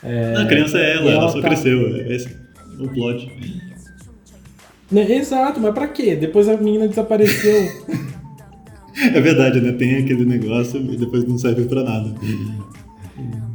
a 0.04 0.46
criança 0.46 0.78
é 0.78 0.92
ela, 0.98 1.02
ela, 1.10 1.22
ela 1.24 1.30
só 1.30 1.42
tá- 1.42 1.48
cresceu. 1.48 1.98
Esse 2.12 2.28
é 2.28 2.84
o 2.84 2.90
plot. 2.90 3.32
Né, 4.92 5.12
Exato, 5.12 5.60
mas 5.60 5.74
pra 5.74 5.88
quê? 5.88 6.16
Depois 6.16 6.48
a 6.48 6.56
menina 6.56 6.88
desapareceu. 6.88 7.68
É 9.14 9.22
verdade, 9.22 9.62
né? 9.62 9.72
Tem 9.74 9.98
aquele 9.98 10.26
negócio 10.26 10.80
e 10.80 10.98
depois 10.98 11.24
não 11.28 11.38
serve 11.38 11.66
pra 11.66 11.84
nada. 11.84 12.14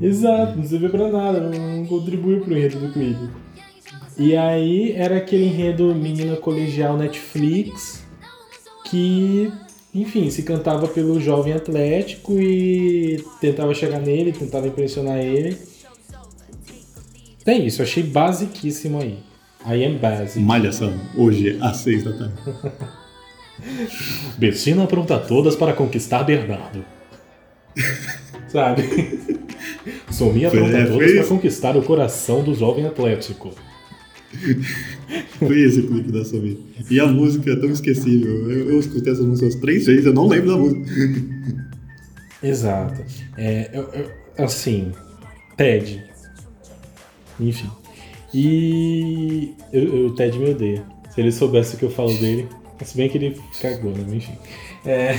Exato, 0.01 0.57
não 0.57 0.65
serviu 0.65 0.91
pra 0.91 1.11
nada, 1.11 1.41
não, 1.41 1.87
contribuiu 1.87 2.41
pro 2.41 2.57
enredo 2.57 2.79
do 2.79 2.93
clipe. 2.93 3.29
E 4.19 4.37
aí 4.37 4.93
era 4.93 5.17
aquele 5.17 5.45
enredo 5.45 5.95
menina 5.95 6.37
colegial 6.37 6.97
Netflix 6.97 8.05
que, 8.85 9.51
enfim, 9.95 10.29
se 10.31 10.43
cantava 10.43 10.87
pelo 10.89 11.21
jovem 11.21 11.53
atlético 11.53 12.39
e 12.39 13.25
tentava 13.41 13.73
chegar 13.75 14.01
nele, 14.01 14.33
tentava 14.33 14.67
impressionar 14.67 15.19
ele. 15.19 15.57
É 17.47 17.55
isso, 17.55 17.83
achei 17.83 18.03
basiquíssimo 18.03 19.01
aí. 19.01 19.19
I 19.65 19.85
am 19.85 19.99
basic. 19.99 20.41
Malhação, 20.41 20.93
hoje 21.17 21.57
às 21.61 21.79
seis 21.79 22.05
da 22.05 22.13
tarde. 22.13 22.35
Bessina 24.39 24.85
apronta 24.85 25.19
todas 25.19 25.55
para 25.57 25.73
conquistar 25.73 26.23
Bernardo. 26.25 26.85
Sabe? 28.49 28.83
Sominha 30.11 30.49
apronta 30.49 30.77
é, 30.77 30.87
todas 30.87 31.13
para 31.13 31.25
conquistar 31.27 31.77
o 31.77 31.83
coração 31.83 32.43
do 32.43 32.55
jovem 32.55 32.87
atlético. 32.87 33.53
Foi 35.39 35.61
esse 35.61 35.81
o 35.81 35.87
clipe 35.89 36.11
da 36.11 36.25
Somi. 36.25 36.59
E 36.91 36.99
a 36.99 37.07
música 37.07 37.53
é 37.53 37.57
tão 37.57 37.71
esquecível. 37.71 38.51
Eu, 38.51 38.71
eu 38.71 38.81
escutei 38.81 39.13
essa 39.13 39.23
música 39.23 39.61
três 39.61 39.87
vezes, 39.87 40.07
eu 40.07 40.13
não 40.15 40.27
lembro 40.27 40.51
da 40.51 40.57
música. 40.57 40.83
Exato. 42.43 43.03
É, 43.37 43.71
eu- 43.73 43.89
eu- 43.93 44.45
assim, 44.45 44.93
Ted. 45.57 46.03
Enfim. 47.39 47.71
E 48.35 49.53
eu, 49.73 49.83
eu- 49.83 50.07
o 50.07 50.15
Ted 50.15 50.39
me 50.39 50.51
odeia. 50.51 50.83
Se 51.15 51.21
ele 51.21 51.31
soubesse 51.31 51.75
o 51.75 51.79
que 51.79 51.85
eu 51.85 51.91
falo 51.91 52.13
dele, 52.15 52.49
se 52.85 52.97
bem 52.97 53.09
que 53.09 53.19
ele 53.19 53.41
cagou, 53.61 53.93
né? 53.93 54.05
Enfim. 54.17 54.33
É, 54.85 55.19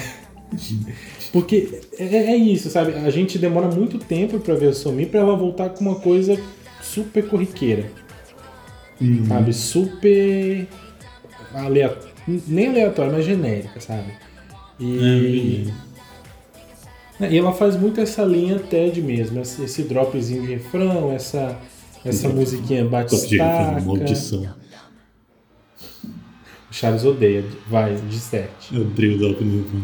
porque 1.32 1.82
é, 1.98 2.06
é 2.06 2.36
isso, 2.36 2.70
sabe? 2.70 2.94
A 2.94 3.10
gente 3.10 3.38
demora 3.40 3.68
muito 3.68 3.98
tempo 3.98 4.40
pra 4.40 4.54
ver 4.56 4.70
a 4.70 4.74
Somi 4.74 5.06
pra 5.06 5.20
ela 5.20 5.36
voltar 5.36 5.70
com 5.70 5.82
uma 5.82 5.96
coisa 5.96 6.40
super 6.82 7.28
corriqueira. 7.28 7.86
Sabe? 9.28 9.54
Super 9.54 10.68
aleatória. 11.54 12.14
Nem 12.48 12.70
aleatória, 12.70 13.12
mas 13.12 13.26
genérica, 13.26 13.80
sabe? 13.82 14.14
E. 14.80 15.68
É, 17.20 17.32
E 17.32 17.38
ela 17.38 17.54
faz 17.54 17.76
muito 17.76 18.00
essa 18.02 18.24
linha 18.24 18.60
TED 18.60 19.02
mesmo, 19.02 19.40
esse, 19.42 19.84
dropzinho 19.84 20.42
de 20.42 20.54
refrão, 20.54 21.12
essa, 21.12 21.60
essa 22.04 22.28
musiquinha 22.30 22.86
Top 22.86 23.06
de 23.08 23.38
refrão, 23.38 23.72
batistaca. 23.72 23.82
maldição. 23.82 24.63
O 26.74 26.76
Chaves 26.76 27.06
odeia, 27.06 27.46
vai, 27.70 27.94
de 27.96 28.20
7. 28.20 28.76
Eu 28.76 28.82
odeio 28.82 29.14
o 29.14 29.18
drop 29.20 29.44
no 29.44 29.58
refrão. 29.64 29.82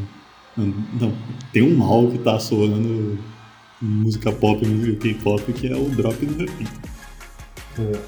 Não, 1.00 1.14
tem 1.54 1.62
um 1.62 1.76
mal 1.78 2.08
que 2.08 2.18
tá 2.18 2.40
soando 2.40 3.20
música 3.80 4.32
pop 4.32 4.66
no 4.66 4.96
K-pop 4.96 5.54
que 5.54 5.68
é 5.68 5.76
o 5.78 5.88
drop 5.90 6.26
no 6.26 6.36
refrão. 6.36 8.02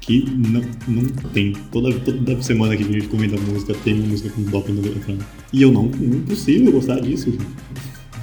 Que 0.00 0.24
não, 0.30 0.62
não 0.86 1.04
tem. 1.32 1.52
Toda, 1.72 1.92
toda 2.00 2.40
semana 2.40 2.76
que 2.76 2.84
a 2.84 2.86
gente 2.86 3.08
comenta 3.08 3.36
música, 3.36 3.74
tem 3.84 3.94
música 3.94 4.30
com 4.30 4.42
drop 4.44 4.70
no 4.70 4.80
refrão. 4.80 5.18
E 5.52 5.62
eu 5.62 5.72
não. 5.72 5.86
Impossível 5.86 6.70
gostar 6.72 7.00
disso, 7.00 7.32
gente. 7.32 7.44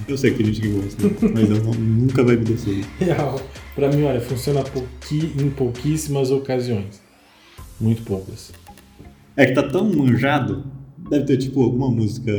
Eu 0.07 0.17
sei 0.17 0.31
que 0.31 0.37
tem 0.37 0.45
gente 0.53 0.61
que 0.61 0.69
gosta, 0.69 1.03
mas 1.33 1.49
eu 1.49 1.61
não- 1.65 1.73
nunca 1.73 2.23
vai 2.23 2.37
me 2.37 2.45
descer. 2.45 2.85
Real. 2.97 3.41
Pra 3.75 3.91
mim, 3.91 4.03
olha, 4.03 4.21
funciona 4.21 4.63
pouqui- 4.63 5.33
em 5.37 5.49
pouquíssimas 5.49 6.31
ocasiões. 6.31 7.01
Muito 7.79 8.01
poucas. 8.03 8.53
É 9.38 9.46
que 9.46 9.53
tá 9.53 9.63
tão 9.63 9.86
manjado. 9.86 10.65
Deve 11.10 11.25
ter, 11.25 11.38
tipo, 11.38 11.63
alguma 11.63 11.89
música 11.89 12.32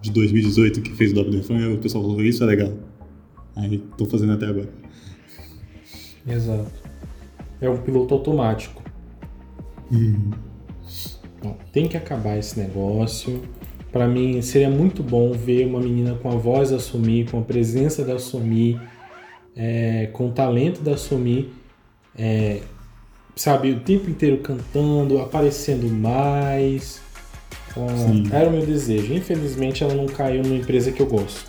de 0.00 0.12
2018 0.12 0.80
que 0.80 0.94
fez 0.94 1.12
o 1.12 1.24
no 1.24 1.32
refrão 1.32 1.58
e 1.58 1.74
o 1.74 1.78
pessoal 1.78 2.04
falou, 2.04 2.22
isso 2.22 2.44
é 2.44 2.46
legal. 2.46 2.72
Aí 3.56 3.78
tô 3.96 4.06
fazendo 4.06 4.32
até 4.32 4.46
agora. 4.46 4.68
Exato. 6.26 6.70
É 7.60 7.68
um 7.68 7.76
piloto 7.78 8.14
automático. 8.14 8.82
Uhum. 9.90 10.30
Então, 11.38 11.56
tem 11.72 11.88
que 11.88 11.96
acabar 11.96 12.38
esse 12.38 12.58
negócio. 12.58 13.42
Para 13.90 14.06
mim, 14.06 14.40
seria 14.40 14.70
muito 14.70 15.02
bom 15.02 15.32
ver 15.32 15.66
uma 15.66 15.80
menina 15.80 16.14
com 16.14 16.28
a 16.28 16.36
voz 16.36 16.70
da 16.70 16.78
Sumi, 16.78 17.26
com 17.28 17.40
a 17.40 17.42
presença 17.42 18.04
da 18.04 18.18
Sumi, 18.18 18.80
é, 19.56 20.06
com 20.12 20.28
o 20.28 20.32
talento 20.32 20.82
da 20.82 20.96
Sumi, 20.96 21.50
é, 22.16 22.60
sabe, 23.38 23.70
o 23.70 23.80
tempo 23.80 24.10
inteiro 24.10 24.38
cantando, 24.38 25.20
aparecendo 25.20 25.88
mais. 25.88 27.00
Ah, 27.76 28.36
era 28.36 28.48
o 28.48 28.52
meu 28.52 28.66
desejo. 28.66 29.14
Infelizmente, 29.14 29.84
ela 29.84 29.94
não 29.94 30.06
caiu 30.06 30.42
numa 30.42 30.56
empresa 30.56 30.90
que 30.90 31.00
eu 31.00 31.06
gosto. 31.06 31.48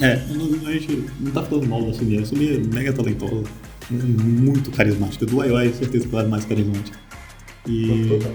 É, 0.00 0.16
não, 0.28 0.68
a 0.68 0.72
gente 0.72 1.06
não 1.20 1.30
tá 1.30 1.42
falando 1.42 1.68
mal 1.68 1.82
da 1.84 1.92
Sumi. 1.92 2.18
A 2.18 2.26
Sumi 2.26 2.56
é 2.56 2.58
mega 2.58 2.92
talentosa, 2.92 3.44
muito 3.90 4.70
carismática. 4.72 5.26
Do 5.26 5.44
YY, 5.44 5.72
certeza 5.74 6.08
que 6.08 6.14
ela 6.14 6.24
é 6.24 6.28
mais 6.28 6.44
carismática. 6.44 6.98
E. 7.66 8.08
Total. 8.08 8.32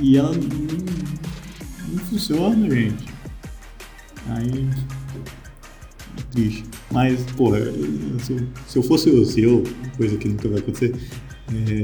E 0.00 0.16
ela 0.16 0.32
não, 0.32 0.38
não 1.88 2.04
funciona, 2.06 2.70
gente. 2.70 3.04
Aí. 4.28 4.70
Triste. 6.34 6.64
Mas, 6.90 7.22
porra, 7.36 7.58
se 8.20 8.32
eu, 8.32 8.38
se 8.66 8.78
eu 8.78 8.82
fosse 8.82 9.08
o 9.10 9.24
CEO, 9.24 9.62
coisa 9.96 10.16
que 10.16 10.28
nunca 10.28 10.48
vai 10.48 10.58
acontecer, 10.58 10.94
é, 11.52 11.82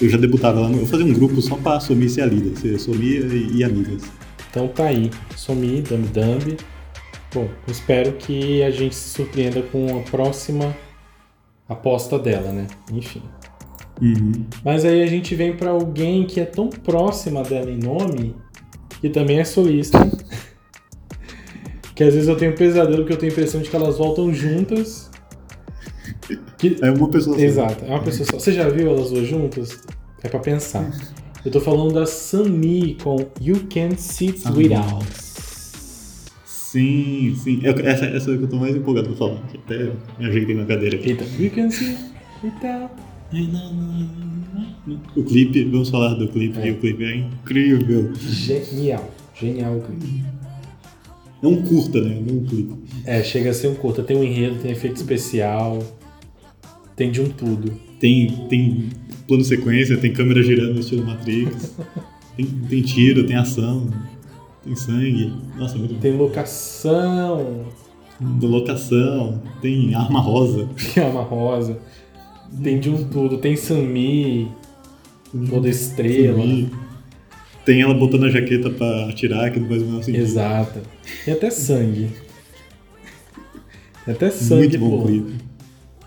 eu 0.00 0.08
já 0.08 0.16
debutava 0.16 0.60
lá. 0.60 0.68
no- 0.68 0.78
Eu 0.80 0.86
fazia 0.86 1.04
um 1.04 1.12
grupo 1.12 1.40
só 1.42 1.56
pra 1.56 1.78
Sumi 1.80 2.08
ser 2.08 2.22
a 2.22 2.26
líder, 2.26 2.56
ser 2.58 2.78
Sumi 2.78 3.04
e, 3.18 3.56
e 3.58 3.64
amigas. 3.64 4.02
Então 4.50 4.68
tá 4.68 4.84
aí. 4.86 5.10
Sumi, 5.36 5.82
Dumb 5.82 6.06
Dumb. 6.08 6.56
Bom, 7.34 7.48
espero 7.68 8.12
que 8.12 8.62
a 8.62 8.70
gente 8.70 8.94
se 8.94 9.10
surpreenda 9.10 9.60
com 9.60 9.98
a 9.98 10.02
próxima 10.10 10.74
aposta 11.68 12.18
dela, 12.18 12.52
né? 12.52 12.66
Enfim. 12.92 13.22
Uhum. 14.00 14.44
Mas 14.64 14.84
aí 14.84 15.02
a 15.02 15.06
gente 15.06 15.34
vem 15.34 15.54
pra 15.54 15.70
alguém 15.70 16.24
que 16.26 16.40
é 16.40 16.44
tão 16.44 16.68
próxima 16.68 17.42
dela 17.42 17.70
em 17.70 17.78
nome, 17.78 18.34
que 19.00 19.08
também 19.10 19.38
é 19.38 19.44
solista. 19.44 19.98
Que 21.96 22.04
às 22.04 22.14
vezes 22.14 22.28
eu 22.28 22.36
tenho 22.36 22.52
um 22.52 22.54
pesadelo 22.54 22.98
porque 22.98 23.14
eu 23.14 23.16
tenho 23.16 23.32
a 23.32 23.34
impressão 23.34 23.60
de 23.60 23.68
que 23.68 23.74
elas 23.74 23.98
voltam 23.98 24.32
juntas. 24.32 25.10
Que... 26.58 26.76
É 26.82 26.90
uma 26.92 27.08
pessoa 27.08 27.36
só. 27.36 27.42
Exato, 27.42 27.84
é 27.84 27.88
uma 27.90 28.02
pessoa 28.02 28.26
só. 28.30 28.38
Você 28.38 28.52
já 28.52 28.68
viu 28.68 28.88
elas 28.90 29.10
duas 29.10 29.26
juntas? 29.26 29.80
É 30.22 30.28
pra 30.28 30.38
pensar. 30.38 30.88
Eu 31.44 31.50
tô 31.50 31.60
falando 31.60 31.94
da 31.94 32.06
Sunmi 32.06 32.96
com 33.02 33.16
You 33.40 33.66
Can't 33.68 34.00
Sit 34.00 34.38
Sunmi. 34.38 34.64
Without. 34.68 35.06
Sim, 36.44 37.34
sim. 37.42 37.60
Eu- 37.62 37.74
essa, 37.86 38.04
essa 38.06 38.30
é 38.30 38.34
a 38.34 38.36
que 38.38 38.44
eu 38.44 38.48
tô 38.48 38.56
mais 38.56 38.74
empolgado 38.76 39.08
pra 39.08 39.16
falar. 39.16 39.40
que 39.48 39.56
Até 39.58 39.92
me 40.18 40.26
ajeitei 40.26 40.54
na 40.54 40.64
cadeira 40.66 40.96
aqui. 40.96 41.10
Eita, 41.10 41.24
You 41.38 41.50
Can't 41.50 41.74
Sit 41.74 41.96
Without. 42.44 42.92
O 45.16 45.22
clipe, 45.24 45.64
vamos 45.64 45.88
falar 45.90 46.14
do 46.14 46.28
clipe, 46.28 46.58
É. 46.58 46.70
o 46.70 46.76
clipe 46.78 47.04
é 47.04 47.16
incrível. 47.16 48.12
Genial. 48.16 49.10
Genial 49.34 49.76
o 49.76 49.80
clipe. 49.80 50.24
É 51.42 51.46
um 51.46 51.62
curta, 51.62 52.00
né? 52.00 52.20
Não 52.26 52.38
um 52.38 52.44
clipe. 52.44 52.74
É, 53.04 53.22
chega 53.22 53.50
a 53.50 53.54
ser 53.54 53.68
um 53.68 53.74
curta. 53.74 54.02
Tem 54.02 54.16
um 54.16 54.24
enredo, 54.24 54.56
tem 54.56 54.70
efeito 54.70 54.96
especial. 54.96 55.82
Tem 56.94 57.10
de 57.10 57.20
um 57.20 57.28
tudo. 57.28 57.72
Tem, 58.00 58.28
tem 58.48 58.88
plano 59.28 59.44
sequência, 59.44 59.96
tem 59.96 60.12
câmera 60.12 60.42
girando 60.42 60.74
no 60.74 60.80
estilo 60.80 61.04
Matrix. 61.04 61.74
tem, 62.36 62.46
tem 62.46 62.82
tiro, 62.82 63.26
tem 63.26 63.36
ação, 63.36 63.88
tem 64.64 64.74
sangue. 64.74 65.32
Nossa, 65.56 65.76
muito 65.76 65.94
bom. 65.94 66.00
Tem 66.00 66.16
locação. 66.16 67.66
Tem 68.40 68.48
locação, 68.48 69.42
tem 69.60 69.94
arma 69.94 70.20
rosa. 70.20 70.68
Tem 70.94 71.04
alma 71.04 71.22
rosa. 71.22 71.78
Tem 72.62 72.80
de 72.80 72.88
um 72.88 73.04
tudo. 73.08 73.38
Tem 73.38 73.56
Sunmi. 73.56 74.48
Toda 75.50 75.68
estrela. 75.68 76.42
Tem 77.66 77.82
ela 77.82 77.92
botando 77.92 78.26
a 78.26 78.30
jaqueta 78.30 78.70
pra 78.70 79.08
atirar, 79.08 79.52
que 79.52 79.58
não 79.58 79.68
faz 79.68 79.82
o 79.82 79.86
menor 79.86 80.04
sentido. 80.04 80.22
Exata. 80.22 80.82
Tem 81.24 81.34
até 81.34 81.50
sangue. 81.50 82.10
Tem 84.04 84.14
até 84.14 84.30
sangue, 84.30 84.78
Muito 84.78 84.78
bom 84.78 85.04
clipe. 85.04 85.34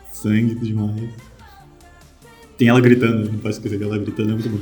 Sangue 0.09 0.55
demais. 0.55 1.09
Tem 2.57 2.69
ela 2.69 2.79
gritando, 2.79 3.29
não 3.29 3.39
pode 3.39 3.55
esquecer 3.55 3.77
que 3.77 3.83
ela 3.83 3.97
gritando 3.97 4.29
é 4.29 4.33
muito 4.33 4.49
bom. 4.49 4.59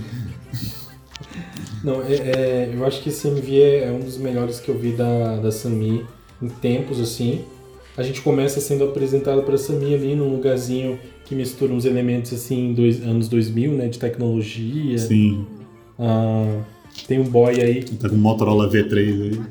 Não, 1.83 2.01
é, 2.01 2.15
é, 2.15 2.71
eu 2.73 2.83
acho 2.83 3.03
que 3.03 3.09
esse 3.09 3.27
MV 3.27 3.61
é, 3.61 3.83
é 3.83 3.91
um 3.91 3.99
dos 3.99 4.17
melhores 4.17 4.59
que 4.59 4.69
eu 4.69 4.77
vi 4.77 4.91
da, 4.91 5.37
da 5.37 5.51
Sami 5.51 6.03
em 6.41 6.47
tempos, 6.47 6.99
assim. 6.99 7.45
A 7.95 8.01
gente 8.01 8.21
começa 8.21 8.59
sendo 8.59 8.83
apresentado 8.83 9.43
pra 9.43 9.55
Sami 9.55 9.93
ali 9.93 10.15
num 10.15 10.31
lugarzinho 10.31 10.99
que 11.25 11.35
mistura 11.35 11.71
uns 11.71 11.85
elementos, 11.85 12.33
assim, 12.33 12.73
dois, 12.73 13.03
anos 13.03 13.29
2000, 13.29 13.73
né, 13.73 13.87
de 13.87 13.99
tecnologia. 13.99 14.97
Sim. 14.97 15.45
Ah, 15.99 16.63
tem 17.05 17.19
um 17.19 17.23
boy 17.25 17.61
aí, 17.61 17.83
Tá 17.83 18.09
com 18.09 18.15
o 18.15 18.17
Motorola 18.17 18.69
V3 18.69 18.97
aí, 18.97 19.41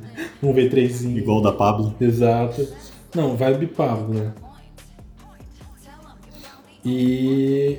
um 0.43 0.53
V3zinho. 0.53 1.19
igual 1.19 1.39
o 1.39 1.43
da 1.43 1.53
Pablo. 1.53 1.95
Exato. 2.01 2.67
Não, 3.15 3.37
vibe 3.37 3.69
Pablo, 3.69 4.15
né? 4.15 4.33
E 6.85 7.79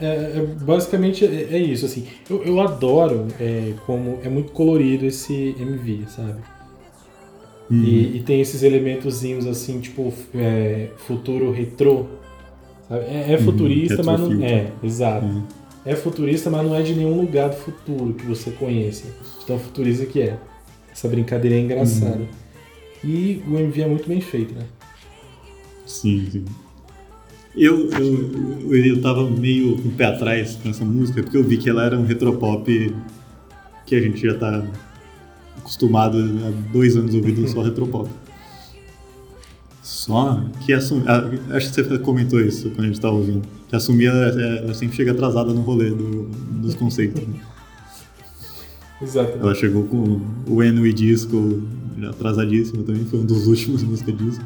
é, 0.00 0.06
é, 0.06 0.46
basicamente 0.62 1.24
é, 1.24 1.48
é 1.52 1.58
isso, 1.58 1.86
assim. 1.86 2.04
Eu, 2.28 2.42
eu 2.44 2.60
adoro 2.60 3.28
é, 3.40 3.74
como 3.86 4.18
é 4.22 4.28
muito 4.28 4.52
colorido 4.52 5.06
esse 5.06 5.54
MV, 5.58 6.04
sabe? 6.08 6.40
Uhum. 7.70 7.82
E, 7.82 8.16
e 8.16 8.20
tem 8.20 8.40
esses 8.40 8.62
elementozinhos 8.62 9.46
assim, 9.46 9.80
tipo 9.80 10.12
é, 10.34 10.88
futuro 10.96 11.52
retrô. 11.52 12.06
sabe? 12.88 13.04
É, 13.06 13.34
é 13.34 13.38
futurista, 13.38 14.02
mas 14.02 14.20
não 14.20 14.44
é. 14.44 14.66
Exato. 14.82 15.26
Uhum. 15.26 15.44
É 15.84 15.94
futurista, 15.94 16.48
mas 16.50 16.64
não 16.64 16.74
é 16.74 16.82
de 16.82 16.94
nenhum 16.94 17.20
lugar 17.20 17.50
do 17.50 17.56
futuro 17.56 18.14
que 18.14 18.24
você 18.24 18.50
conheça. 18.50 19.04
De 19.40 19.46
Tão 19.46 19.58
futurista 19.58 20.06
que 20.06 20.22
é. 20.22 20.38
Essa 20.90 21.08
brincadeira 21.08 21.56
é 21.56 21.60
engraçada. 21.60 22.16
Uhum. 22.16 22.26
E 23.04 23.42
o 23.46 23.58
MV 23.58 23.82
é 23.82 23.86
muito 23.86 24.08
bem 24.08 24.20
feito, 24.20 24.54
né? 24.54 24.64
Sim, 25.84 26.26
sim. 26.30 26.44
Eu, 27.54 27.90
eu, 27.90 28.70
eu, 28.70 28.84
eu 28.84 29.02
tava 29.02 29.28
meio 29.28 29.76
com 29.76 29.88
o 29.88 29.92
pé 29.92 30.06
atrás 30.06 30.56
com 30.56 30.68
essa 30.70 30.84
música, 30.84 31.22
porque 31.22 31.36
eu 31.36 31.44
vi 31.44 31.58
que 31.58 31.68
ela 31.68 31.84
era 31.84 31.98
um 31.98 32.04
retropop 32.04 32.94
que 33.86 33.94
a 33.94 34.00
gente 34.00 34.26
já 34.26 34.34
tá 34.34 34.66
acostumado 35.58 36.18
há 36.18 36.72
dois 36.72 36.96
anos 36.96 37.14
ouvindo 37.14 37.46
só 37.46 37.60
retropop. 37.62 38.08
Só 39.84 40.42
que 40.64 40.72
assumir. 40.72 41.04
Acho 41.50 41.70
que 41.72 41.82
você 41.84 41.98
comentou 41.98 42.40
isso 42.40 42.70
quando 42.70 42.84
a 42.84 42.86
gente 42.86 43.00
tava 43.00 43.14
ouvindo. 43.16 43.42
Que 43.68 43.76
assumir 43.76 44.06
ela, 44.06 44.72
sempre 44.72 44.96
chega 44.96 45.12
atrasada 45.12 45.52
no 45.52 45.60
rolê 45.60 45.90
do- 45.90 46.24
dos 46.62 46.74
conceitos. 46.74 47.20
né? 47.26 47.34
Exato. 49.02 49.38
Ela 49.38 49.54
chegou 49.54 49.84
com 49.84 50.20
o 50.48 50.62
Eno 50.62 50.86
e 50.86 50.92
Disco 50.92 51.62
atrasadíssima 52.08 52.82
também, 52.82 53.04
foi 53.04 53.20
um 53.20 53.24
dos 53.26 53.46
últimos 53.46 53.82
músicas 53.84 54.16
disco. 54.16 54.44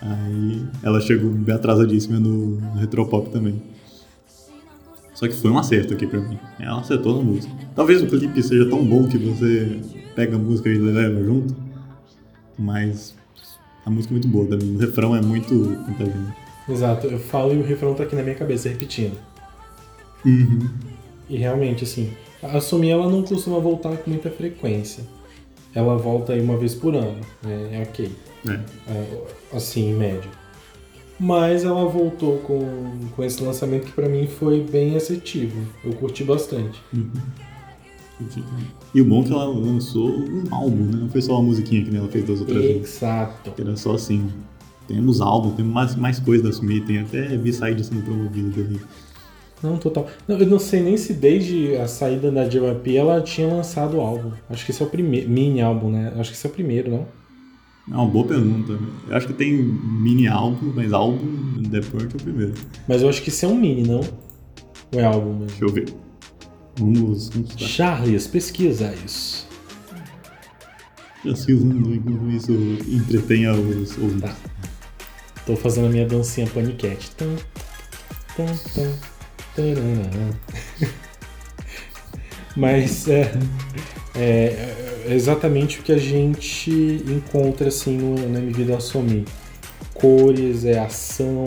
Aí 0.00 0.64
ela 0.82 1.00
chegou 1.00 1.30
bem 1.30 1.54
atrasadíssima 1.54 2.18
no, 2.18 2.56
no 2.56 2.74
Retropop 2.76 3.30
também. 3.30 3.62
Só 5.14 5.28
que 5.28 5.34
foi 5.34 5.50
um 5.50 5.58
acerto 5.58 5.92
aqui 5.94 6.06
pra 6.06 6.20
mim. 6.20 6.38
Ela 6.58 6.80
acertou 6.80 7.16
na 7.18 7.22
música. 7.22 7.52
Talvez 7.76 8.02
o 8.02 8.06
clipe 8.06 8.42
seja 8.42 8.68
tão 8.68 8.82
bom 8.84 9.06
que 9.06 9.18
você 9.18 9.80
pega 10.16 10.36
a 10.36 10.38
música 10.38 10.68
e 10.70 10.78
leva 10.78 11.22
junto, 11.22 11.54
mas 12.58 13.14
a 13.84 13.90
música 13.90 14.12
é 14.12 14.14
muito 14.14 14.28
boa 14.28 14.46
também. 14.46 14.74
O 14.74 14.78
refrão 14.78 15.16
é 15.16 15.20
muito 15.20 15.48
contagiante. 15.86 16.36
Exato. 16.68 17.06
Eu 17.06 17.18
falo 17.18 17.52
e 17.52 17.58
o 17.58 17.64
refrão 17.64 17.94
tá 17.94 18.04
aqui 18.04 18.14
na 18.14 18.22
minha 18.22 18.34
cabeça, 18.34 18.68
repetindo. 18.68 19.16
Uhum. 20.24 20.68
E 21.28 21.36
realmente, 21.36 21.84
assim, 21.84 22.12
a 22.42 22.60
Sumi 22.60 22.90
ela 22.90 23.08
não 23.08 23.22
costuma 23.22 23.58
voltar 23.58 23.96
com 23.96 24.10
muita 24.10 24.30
frequência. 24.30 25.04
Ela 25.74 25.96
volta 25.96 26.32
aí 26.34 26.40
uma 26.40 26.56
vez 26.56 26.74
por 26.74 26.94
ano, 26.94 27.20
né? 27.42 27.80
É 27.80 27.82
ok. 27.82 28.12
É. 28.48 28.52
É, 28.92 29.56
assim, 29.56 29.90
em 29.90 29.94
média. 29.94 30.30
Mas 31.18 31.64
ela 31.64 31.84
voltou 31.86 32.38
com, 32.38 33.08
com 33.14 33.24
esse 33.24 33.42
lançamento 33.42 33.86
que 33.86 33.92
pra 33.92 34.08
mim 34.08 34.26
foi 34.26 34.60
bem 34.60 34.96
assertivo. 34.96 35.66
Eu 35.84 35.92
curti 35.94 36.24
bastante. 36.24 36.82
E 38.94 39.00
o 39.00 39.04
bom 39.04 39.22
é 39.22 39.24
que 39.24 39.32
ela 39.32 39.46
lançou 39.46 40.08
um 40.10 40.44
álbum, 40.50 40.84
né? 40.84 40.98
Não 41.00 41.08
foi 41.08 41.22
só 41.22 41.34
uma 41.34 41.42
musiquinha 41.44 41.82
que 41.82 41.90
nem 41.90 41.98
ela 41.98 42.08
fez 42.08 42.24
das 42.24 42.40
outras 42.40 42.58
vezes. 42.58 42.96
Exato. 42.96 43.50
Que 43.50 43.62
Era 43.62 43.76
só 43.76 43.94
assim. 43.94 44.28
Temos 44.86 45.20
álbum, 45.20 45.52
temos 45.52 45.72
mais, 45.72 45.96
mais 45.96 46.18
coisas 46.18 46.44
da 46.44 46.52
Sumi, 46.52 46.80
tem 46.80 46.98
até 46.98 47.36
B-side 47.36 47.82
sendo 47.84 48.02
promovido 48.02 48.60
ali. 48.60 48.80
Não, 49.62 49.76
total. 49.76 50.08
Não, 50.26 50.36
eu 50.36 50.46
não 50.46 50.58
sei 50.58 50.82
nem 50.82 50.96
se 50.96 51.14
desde 51.14 51.76
a 51.76 51.86
saída 51.86 52.30
da 52.32 52.44
JYP 52.46 52.96
ela 52.96 53.20
tinha 53.20 53.46
lançado 53.46 53.96
o 53.96 54.00
álbum. 54.00 54.32
Acho 54.50 54.64
que 54.64 54.72
esse 54.72 54.82
é 54.82 54.86
o 54.86 54.88
primeiro. 54.88 55.30
Mini 55.30 55.62
álbum, 55.62 55.90
né? 55.90 56.12
Acho 56.18 56.30
que 56.30 56.36
esse 56.36 56.46
é 56.46 56.50
o 56.50 56.52
primeiro, 56.52 56.90
não? 56.90 57.06
É 57.90 57.94
uma 57.94 58.06
boa 58.06 58.26
pergunta. 58.26 58.78
Eu 59.08 59.16
acho 59.16 59.26
que 59.28 59.32
tem 59.32 59.52
mini 59.52 60.26
álbum, 60.26 60.72
mas 60.74 60.92
álbum 60.92 61.62
The 61.70 61.80
Purge 61.80 62.08
é 62.12 62.16
o 62.16 62.22
primeiro. 62.22 62.54
Mas 62.88 63.02
eu 63.02 63.08
acho 63.08 63.22
que 63.22 63.28
esse 63.28 63.44
é 63.44 63.48
um 63.48 63.56
mini, 63.56 63.84
não? 63.84 64.00
Ou 64.92 65.00
é 65.00 65.04
álbum 65.04 65.30
mesmo? 65.30 65.46
Deixa 65.46 65.64
eu 65.64 65.68
ver. 65.68 65.86
Vamos, 66.76 67.28
vamos 67.28 67.60
lá. 67.60 67.68
Charles, 67.68 68.26
pesquisa 68.26 68.94
isso. 69.04 69.46
Usando 71.24 71.94
enquanto 71.94 72.30
isso 72.30 72.52
entretenha 72.88 73.52
os 73.52 73.96
ouvintes. 73.96 74.22
Tá. 74.22 74.36
Tô 75.46 75.56
fazendo 75.56 75.86
a 75.86 75.90
minha 75.90 76.06
dancinha 76.06 76.46
paniquete. 76.48 77.10
Tum, 77.12 77.36
tum, 78.36 78.46
tum. 78.74 79.12
Mas 82.56 83.08
é, 83.08 83.32
é, 84.14 85.04
é 85.06 85.14
exatamente 85.14 85.80
o 85.80 85.82
que 85.82 85.92
a 85.92 85.98
gente 85.98 86.70
encontra 87.06 87.68
assim 87.68 87.96
no, 87.98 88.28
na 88.28 88.40
MV 88.40 88.64
da 88.64 88.80
Somi. 88.80 89.24
Cores, 89.94 90.64
é 90.64 90.78
ação. 90.78 91.44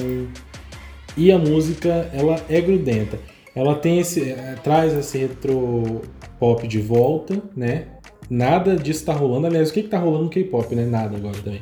E 1.18 1.32
a 1.32 1.38
música, 1.38 2.10
ela 2.14 2.44
é 2.48 2.62
grudenta. 2.62 3.20
Ela 3.56 3.76
tem 3.76 4.00
esse. 4.00 4.32
é, 4.32 4.56
traz 4.64 4.94
esse 4.94 5.18
retro 5.18 6.02
pop 6.40 6.68
de 6.68 6.80
volta, 6.82 7.42
né? 7.56 7.86
Nada 8.30 8.76
disso 8.76 9.06
tá 9.06 9.14
rolando. 9.14 9.48
Aliás, 9.48 9.70
o 9.70 9.74
que, 9.74 9.84
que 9.84 9.90
tá 9.90 9.98
rolando 10.00 10.26
no 10.26 10.30
K-pop, 10.30 10.76
né? 10.76 10.86
Nada 10.86 11.16
agora 11.16 11.38
também. 11.44 11.62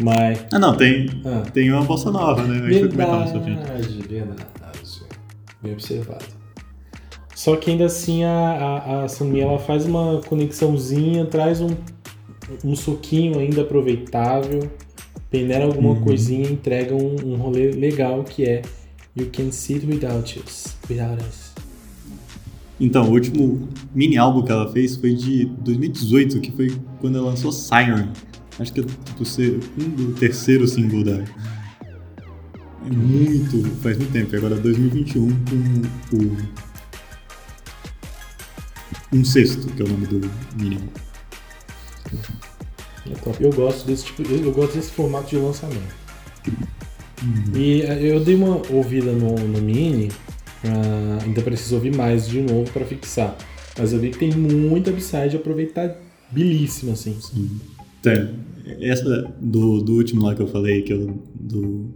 Mas. 0.00 0.44
Ah, 0.52 0.58
não, 0.58 0.76
tem, 0.76 1.08
Ah. 1.24 1.42
tem 1.52 1.70
uma 1.72 1.82
bossa 1.82 2.10
nova, 2.10 2.42
né? 2.44 2.60
Verdade, 2.60 3.32
verdade. 4.08 4.46
Bem 5.62 5.72
observado. 5.72 6.24
Só 7.34 7.56
que 7.56 7.70
ainda 7.70 7.86
assim 7.86 8.22
a, 8.24 8.30
a, 8.30 9.04
a 9.04 9.38
ela 9.38 9.58
faz 9.58 9.86
uma 9.86 10.20
conexãozinha, 10.26 11.24
traz 11.26 11.60
um, 11.60 11.70
um 12.64 12.76
suquinho 12.76 13.38
ainda 13.38 13.62
aproveitável, 13.62 14.70
peneira 15.30 15.64
alguma 15.64 15.90
Uhum. 15.94 16.00
coisinha 16.02 16.46
e 16.48 16.52
entrega 16.52 16.94
um, 16.94 17.16
um 17.24 17.36
rolê 17.36 17.70
legal 17.70 18.22
que 18.24 18.44
é 18.44 18.62
You 19.20 19.30
Can 19.30 19.52
Sit 19.52 19.84
Without 19.86 20.42
Us. 20.42 20.76
Without 20.88 21.22
us. 21.22 21.50
Então, 22.80 23.10
o 23.10 23.12
último 23.12 23.68
mini 23.94 24.16
álbum 24.16 24.42
que 24.42 24.50
ela 24.50 24.72
fez 24.72 24.96
foi 24.96 25.14
de 25.14 25.44
2018, 25.44 26.40
que 26.40 26.50
foi 26.52 26.74
quando 26.98 27.18
ela 27.18 27.28
lançou 27.28 27.52
Siren. 27.52 28.08
Acho 28.58 28.72
que 28.72 28.80
é 28.80 28.82
do 28.82 30.14
terceiro 30.14 30.66
single 30.66 31.04
da. 31.04 31.22
É 32.86 32.90
muito. 32.90 33.62
faz 33.82 33.98
muito 33.98 34.12
tempo, 34.12 34.34
agora 34.34 34.56
2021 34.56 35.28
com 36.10 36.16
o. 36.16 36.36
Um 39.12 39.24
sexto, 39.24 39.66
que 39.74 39.82
é 39.82 39.84
o 39.84 39.88
nome 39.88 40.06
do 40.06 40.30
mini 40.56 40.76
álbum. 40.76 40.88
É. 42.16 43.44
Eu 43.44 43.52
gosto 43.52 43.86
desse 43.86 44.06
tipo, 44.06 44.22
eu 44.22 44.52
gosto 44.52 44.76
desse 44.76 44.90
formato 44.90 45.28
de 45.28 45.36
lançamento. 45.36 45.94
E 47.54 47.82
eh, 47.82 48.14
eu 48.14 48.20
dei 48.20 48.34
uma 48.34 48.62
ouvida 48.70 49.12
no, 49.12 49.34
no 49.34 49.60
Mini, 49.60 50.08
ah, 50.64 51.18
ainda 51.22 51.42
preciso 51.42 51.76
ouvir 51.76 51.94
mais 51.94 52.28
de 52.28 52.40
novo 52.40 52.70
para 52.72 52.84
fixar. 52.84 53.36
Mas 53.78 53.92
eu 53.92 53.98
vi 53.98 54.10
que 54.10 54.18
tem 54.18 54.32
muita 54.32 54.90
upside 54.90 55.36
aproveitabilíssima, 55.36 56.92
assim. 56.92 57.16
Então, 58.00 58.30
essa 58.80 59.32
do, 59.40 59.82
do 59.82 59.94
último 59.94 60.24
lá 60.24 60.34
que 60.34 60.42
eu 60.42 60.48
falei, 60.48 60.82
que 60.82 60.92
é 60.92 60.96
o 60.96 61.18
do. 61.34 61.90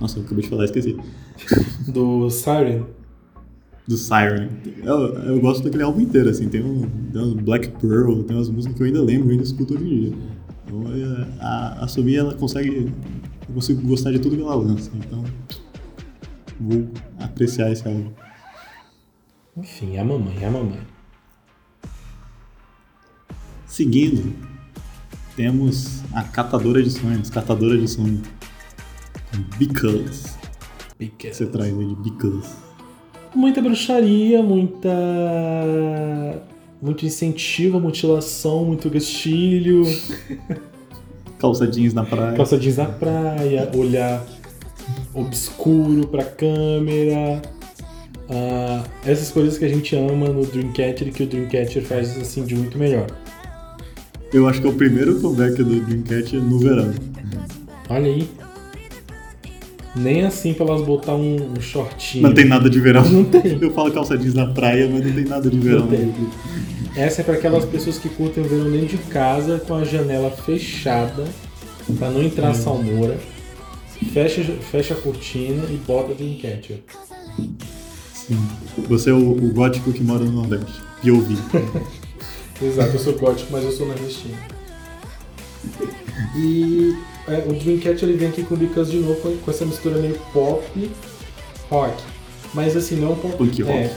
Nossa, 0.00 0.18
eu 0.18 0.24
acabei 0.24 0.42
de 0.42 0.50
falar, 0.50 0.64
esqueci. 0.64 0.96
Do 1.88 2.30
Siren, 2.30 2.84
Do 3.86 3.96
Siren. 3.96 4.48
Eu, 4.82 5.14
eu 5.14 5.40
gosto 5.40 5.62
daquele 5.62 5.82
álbum 5.82 6.00
inteiro, 6.00 6.30
assim. 6.30 6.48
Tem, 6.48 6.62
um, 6.62 6.88
tem 7.12 7.22
umas 7.22 7.34
Black 7.34 7.68
Pearl, 7.80 8.22
tem 8.22 8.36
umas 8.36 8.48
músicas 8.48 8.76
que 8.76 8.82
eu 8.82 8.86
ainda 8.86 9.02
lembro, 9.02 9.28
eu 9.28 9.32
ainda 9.32 9.42
escuto 9.42 9.74
hoje 9.74 9.84
em 9.84 10.00
dia. 10.00 10.12
Então, 10.66 10.84
é, 10.92 11.28
a, 11.40 11.84
a 11.84 11.88
Sumi, 11.88 12.16
ela 12.16 12.34
consegue. 12.34 12.92
Eu 13.48 13.54
consigo 13.54 13.86
gostar 13.86 14.10
de 14.12 14.18
tudo 14.18 14.36
que 14.36 14.42
ela 14.42 14.54
lança, 14.54 14.90
então. 14.94 15.24
Vou 16.58 16.88
apreciar 17.18 17.70
esse 17.70 17.86
álbum. 17.86 18.10
enfim, 19.56 19.96
é 19.96 20.00
a 20.00 20.04
mamãe, 20.04 20.36
é 20.40 20.46
a 20.46 20.50
mamãe. 20.50 20.80
Seguindo, 23.66 24.32
temos 25.36 26.02
a 26.12 26.22
Catadora 26.22 26.82
de 26.82 26.90
Sonhos, 26.90 27.28
Catadora 27.28 27.76
de 27.76 27.88
Sonhos. 27.88 28.22
Because. 29.58 30.32
Que 31.18 31.34
você 31.34 31.46
traz 31.46 31.76
aí 31.76 31.86
de 31.86 31.94
Because? 31.96 32.48
Muita 33.34 33.60
bruxaria, 33.60 34.42
muita. 34.42 34.88
Muito 36.80 37.04
incentivo 37.04 37.78
à 37.78 37.80
mutilação, 37.80 38.64
muito 38.64 38.88
gastilho, 38.90 39.82
Calça 41.38 41.66
jeans 41.66 41.92
na 41.92 42.04
praia. 42.04 42.36
calça 42.36 42.56
jeans 42.58 42.76
na 42.76 42.86
praia, 42.86 43.70
olhar 43.74 44.24
obscuro 45.12 46.06
pra 46.08 46.24
câmera. 46.24 47.42
ah, 48.30 48.82
essas 49.04 49.30
coisas 49.30 49.58
que 49.58 49.64
a 49.64 49.68
gente 49.68 49.94
ama 49.94 50.28
no 50.28 50.44
Dreamcatcher 50.46 51.08
e 51.08 51.10
que 51.10 51.22
o 51.22 51.26
Dreamcatcher 51.26 51.82
faz 51.84 52.16
assim 52.20 52.44
de 52.44 52.54
muito 52.54 52.78
melhor. 52.78 53.06
Eu 54.32 54.48
acho 54.48 54.60
que 54.60 54.66
é 54.66 54.70
o 54.70 54.74
primeiro 54.74 55.20
comeback 55.20 55.62
do 55.62 55.80
Dreamcatcher 55.80 56.40
no 56.40 56.58
verão. 56.58 56.92
Olha 57.88 58.06
aí. 58.06 58.28
Nem 59.94 60.24
assim 60.24 60.52
pra 60.52 60.66
elas 60.66 60.82
botar 60.82 61.14
um, 61.14 61.52
um 61.56 61.60
shortinho. 61.60 62.24
Não 62.24 62.34
tem 62.34 62.44
nada 62.44 62.68
de 62.68 62.80
verão. 62.80 63.08
Não 63.08 63.24
tem. 63.24 63.58
Eu 63.60 63.70
falo 63.72 63.92
calça 63.92 64.18
jeans 64.18 64.34
na 64.34 64.48
praia, 64.48 64.90
mas 64.92 65.06
não 65.06 65.12
tem 65.12 65.24
nada 65.24 65.48
de 65.48 65.56
verão. 65.58 65.82
Não 65.82 65.88
tem. 65.88 66.12
Essa 66.96 67.20
é 67.22 67.24
para 67.24 67.34
aquelas 67.34 67.64
pessoas 67.64 67.98
que 67.98 68.08
curtem 68.08 68.44
o 68.44 68.48
verão 68.48 68.70
dentro 68.70 68.96
de 68.96 69.02
casa 69.04 69.58
com 69.58 69.74
a 69.74 69.84
janela 69.84 70.30
fechada 70.30 71.24
pra 71.98 72.08
não 72.10 72.22
entrar 72.22 72.50
Hum. 72.50 72.54
salmoura. 72.54 73.18
Fecha, 74.12 74.42
fecha 74.70 74.94
a 74.94 74.96
cortina 74.96 75.64
e 75.70 75.76
bota 75.86 76.14
Dreamcatcher. 76.14 76.80
Sim. 78.14 78.38
Você 78.88 79.10
é 79.10 79.12
o, 79.12 79.30
o 79.32 79.52
gótico 79.52 79.92
que 79.92 80.02
mora 80.02 80.24
no 80.24 80.32
Nordeste. 80.32 80.80
POV. 81.02 81.36
Exato, 82.62 82.92
eu 82.92 82.98
sou 82.98 83.12
gótico, 83.14 83.48
mas 83.52 83.64
eu 83.64 83.72
sou 83.72 83.86
nordestino. 83.86 84.36
E 86.36 86.94
é, 87.28 87.44
o 87.48 87.52
Dreamcatcher 87.52 88.08
ele 88.08 88.16
vem 88.18 88.28
aqui 88.28 88.42
com 88.44 88.54
o 88.54 88.56
Because 88.56 88.90
de 88.90 88.98
novo 88.98 89.20
com, 89.20 89.36
com 89.36 89.50
essa 89.50 89.64
mistura 89.64 89.98
meio 89.98 90.18
pop 90.32 90.62
rock. 91.70 92.02
Mas 92.52 92.76
assim, 92.76 92.96
não 92.96 93.08
é 93.08 93.12
um 93.12 93.16
pop, 93.16 93.36
Punk 93.36 93.62
rock. 93.62 93.76
É, 93.78 93.96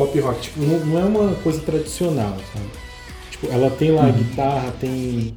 pop 0.00 0.18
rock. 0.20 0.40
Tipo, 0.40 0.60
não, 0.60 0.78
não 0.86 0.98
é 0.98 1.04
uma 1.04 1.34
coisa 1.36 1.60
tradicional, 1.60 2.36
sabe? 2.52 2.66
Tipo, 3.30 3.46
ela 3.52 3.70
tem 3.70 3.90
lá 3.92 4.06
a 4.06 4.10
guitarra, 4.10 4.72
tem, 4.80 5.34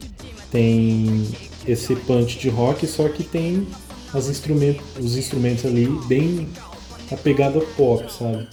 tem 0.52 1.28
esse 1.67 1.95
punch 1.95 2.39
de 2.39 2.49
rock, 2.49 2.88
só 2.88 3.08
que 3.10 3.23
tem 3.23 3.67
as 4.13 4.30
instrumentos, 4.30 4.84
os 4.99 5.17
instrumentos 5.17 5.65
ali 5.65 5.88
bem 6.08 6.47
a 7.12 7.15
pegada 7.17 7.60
pop, 7.76 8.06
sabe? 8.12 8.47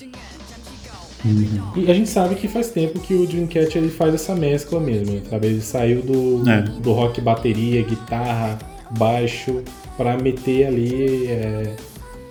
E 1.76 1.90
a 1.90 1.94
gente 1.94 2.08
sabe 2.08 2.34
que 2.34 2.48
faz 2.48 2.70
tempo 2.70 2.98
que 2.98 3.12
o 3.12 3.26
Dreamcatcher 3.26 3.82
ele 3.82 3.90
faz 3.90 4.14
essa 4.14 4.34
mescla 4.34 4.80
mesmo, 4.80 5.20
sabe? 5.28 5.48
Ele 5.48 5.60
saiu 5.60 6.00
do, 6.02 6.48
É. 6.48 6.62
do 6.62 6.92
rock 6.92 7.20
bateria, 7.20 7.82
guitarra, 7.82 8.58
baixo, 8.90 9.62
pra 9.98 10.16
meter 10.16 10.66
ali 10.66 11.26
é, 11.26 11.76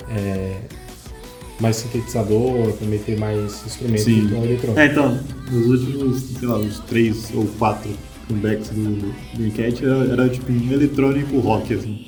é, 0.09 0.55
mais 1.59 1.75
sintetizador, 1.77 2.71
pra 2.73 2.87
meter 2.87 3.17
mais 3.17 3.65
instrumentos 3.65 4.05
Sim. 4.05 4.27
de 4.27 4.33
tom 4.33 4.43
eletrônico. 4.43 4.79
É, 4.79 4.85
então, 4.85 5.19
nos 5.51 5.65
últimos, 5.67 6.21
sei 6.21 6.47
lá, 6.47 6.57
uns 6.57 6.79
três 6.79 7.31
ou 7.33 7.45
quatro 7.57 7.89
comebacks 8.27 8.69
do 8.69 9.13
Dreamcatcher 9.35 9.87
era, 9.87 10.11
era 10.13 10.29
tipo 10.29 10.51
um 10.51 10.71
eletrônico 10.71 11.39
rock, 11.39 11.73
assim. 11.73 12.05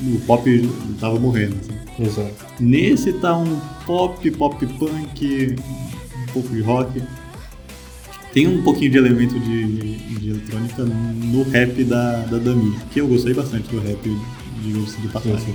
O 0.00 0.20
pop 0.20 0.70
tava 1.00 1.18
morrendo, 1.18 1.56
assim. 1.60 2.02
Exato. 2.04 2.46
Nesse 2.60 3.12
tá 3.14 3.36
um 3.36 3.58
pop, 3.86 4.30
pop 4.32 4.66
punk, 4.66 5.56
um 6.16 6.32
pouco 6.32 6.48
de 6.48 6.60
rock. 6.60 7.02
Tem 8.32 8.46
um 8.46 8.62
pouquinho 8.62 8.90
de 8.90 8.98
elemento 8.98 9.40
de, 9.40 9.96
de 9.96 10.30
eletrônica 10.30 10.84
no 10.84 11.42
rap 11.44 11.82
da, 11.84 12.18
da 12.26 12.38
Dami, 12.38 12.76
que 12.92 13.00
eu 13.00 13.08
gostei 13.08 13.34
bastante 13.34 13.68
do 13.68 13.80
rap, 13.80 13.98
diga-se 14.62 15.00
de 15.00 15.08
passagem. 15.08 15.38
Sim, 15.38 15.54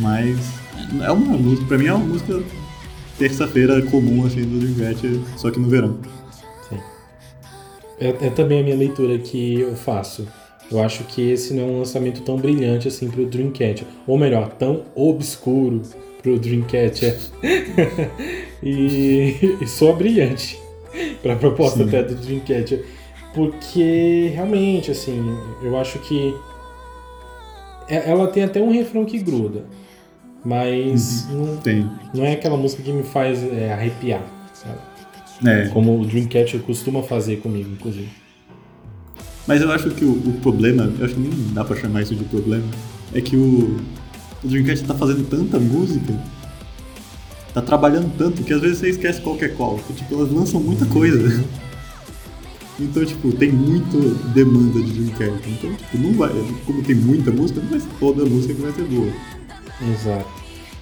Mas 0.00 0.57
é 1.02 1.10
uma 1.12 1.36
música, 1.36 1.66
pra 1.66 1.78
mim 1.78 1.86
é 1.86 1.92
uma 1.92 2.04
música 2.04 2.42
terça-feira 3.18 3.82
comum 3.82 4.24
assim 4.26 4.42
do 4.42 4.58
Dreamcatcher, 4.60 5.18
só 5.36 5.50
que 5.50 5.58
no 5.58 5.68
verão. 5.68 5.98
Sim. 6.68 6.78
É, 8.00 8.08
é 8.08 8.30
também 8.30 8.60
a 8.60 8.62
minha 8.62 8.76
leitura 8.76 9.18
que 9.18 9.60
eu 9.60 9.74
faço. 9.74 10.26
Eu 10.70 10.80
acho 10.80 11.04
que 11.04 11.30
esse 11.30 11.54
não 11.54 11.62
é 11.62 11.66
um 11.66 11.78
lançamento 11.78 12.20
tão 12.22 12.36
brilhante 12.36 12.88
assim 12.88 13.10
pro 13.10 13.24
Dreamcatcher. 13.26 13.86
Ou 14.06 14.18
melhor, 14.18 14.50
tão 14.50 14.82
obscuro 14.94 15.82
pro 16.22 16.38
Dreamcatcher. 16.38 17.16
e, 18.62 19.56
e 19.60 19.66
só 19.66 19.92
brilhante 19.92 20.58
pra 21.22 21.36
proposta 21.36 21.78
Sim. 21.78 21.88
até 21.88 22.02
do 22.02 22.14
Dreamcatcher. 22.14 22.84
Porque 23.34 24.30
realmente, 24.34 24.90
assim, 24.90 25.36
eu 25.62 25.76
acho 25.78 25.98
que 26.00 26.34
é- 27.88 28.10
ela 28.10 28.28
tem 28.28 28.42
até 28.44 28.60
um 28.60 28.70
refrão 28.70 29.04
que 29.04 29.18
gruda. 29.18 29.64
Mas 30.44 31.28
não, 31.30 31.56
Tem. 31.56 31.88
não 32.14 32.24
é 32.24 32.32
aquela 32.32 32.56
música 32.56 32.82
que 32.82 32.92
me 32.92 33.02
faz 33.02 33.42
é, 33.42 33.72
arrepiar, 33.72 34.22
sabe? 34.54 34.78
É. 35.46 35.68
Como 35.68 36.00
o 36.00 36.04
Dreamcatcher 36.04 36.60
costuma 36.60 37.02
fazer 37.02 37.36
comigo, 37.36 37.70
inclusive. 37.70 38.08
Mas 39.46 39.62
eu 39.62 39.70
acho 39.70 39.90
que 39.90 40.04
o, 40.04 40.12
o 40.12 40.32
problema, 40.42 40.92
eu 40.98 41.04
acho 41.04 41.14
que 41.14 41.20
nem 41.20 41.30
dá 41.52 41.64
pra 41.64 41.76
chamar 41.76 42.02
isso 42.02 42.14
de 42.14 42.24
problema, 42.24 42.64
é 43.14 43.20
que 43.20 43.36
o, 43.36 43.78
o 44.44 44.48
Dreamcast 44.48 44.84
tá 44.84 44.94
fazendo 44.94 45.28
tanta 45.28 45.58
música, 45.58 46.14
tá 47.54 47.62
trabalhando 47.62 48.12
tanto, 48.16 48.42
que 48.42 48.52
às 48.52 48.60
vezes 48.60 48.78
você 48.78 48.90
esquece 48.90 49.20
qual 49.20 49.36
que 49.36 49.44
é 49.44 49.48
qual. 49.48 49.80
Tipo, 49.96 50.14
elas 50.14 50.30
lançam 50.30 50.60
muita 50.60 50.84
coisa. 50.86 51.44
Então, 52.80 53.04
tipo, 53.04 53.32
tem 53.32 53.50
muita 53.50 53.98
demanda 54.32 54.80
de 54.80 54.92
Dreamcast. 54.92 55.50
Então, 55.50 55.74
tipo, 55.74 55.98
não 55.98 56.12
vai. 56.12 56.30
Como 56.64 56.82
tem 56.82 56.94
muita 56.94 57.30
música, 57.32 57.60
não 57.60 57.70
vai 57.70 57.80
ser 57.80 57.88
toda 57.98 58.24
música 58.24 58.54
que 58.54 58.60
vai 58.60 58.72
ser 58.72 58.84
boa. 58.84 59.12
Exato. 59.80 60.26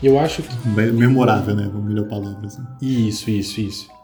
Eu 0.02 0.18
acho 0.18 0.42
que. 0.42 0.68
Memorável, 0.68 1.54
né? 1.54 1.66
Uma 1.66 1.80
melhor 1.80 2.06
palavra, 2.06 2.46
assim. 2.46 2.62
Isso, 2.80 3.30
isso, 3.30 3.60
isso. 3.60 3.96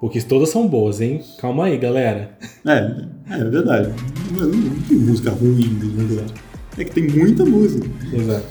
Porque 0.00 0.20
todas 0.20 0.48
são 0.48 0.66
boas, 0.66 1.00
hein? 1.00 1.22
Calma 1.38 1.66
aí, 1.66 1.78
galera. 1.78 2.36
É, 2.66 3.06
é 3.30 3.44
verdade. 3.44 3.92
Não, 4.32 4.48
não 4.48 4.82
tem 4.82 4.96
música 4.96 5.30
ruim 5.30 5.78
de 5.78 5.88
Dreamcast. 5.88 6.34
É 6.76 6.84
que 6.84 6.90
tem 6.90 7.06
muita 7.06 7.44
música. 7.44 7.86
Exato. 8.12 8.46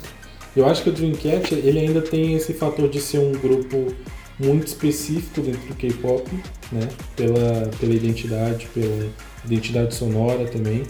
Eu 0.56 0.66
acho 0.66 0.84
que 0.84 0.90
o 0.90 0.94
Dreamcatcher, 0.94 1.58
ele 1.58 1.80
ainda 1.80 2.02
tem 2.02 2.36
esse 2.36 2.54
fator 2.54 2.88
de 2.90 3.02
ser 3.02 3.20
um 3.20 3.32
grupo 3.34 3.94
muito 4.40 4.68
específico 4.68 5.42
dentro 5.42 5.68
do 5.68 5.76
K-pop, 5.76 6.30
né? 6.72 6.88
Pela, 7.16 7.70
pela 7.80 7.94
identidade, 7.94 8.68
pela 8.74 9.10
identidade 9.46 9.94
sonora 9.94 10.46
também. 10.46 10.84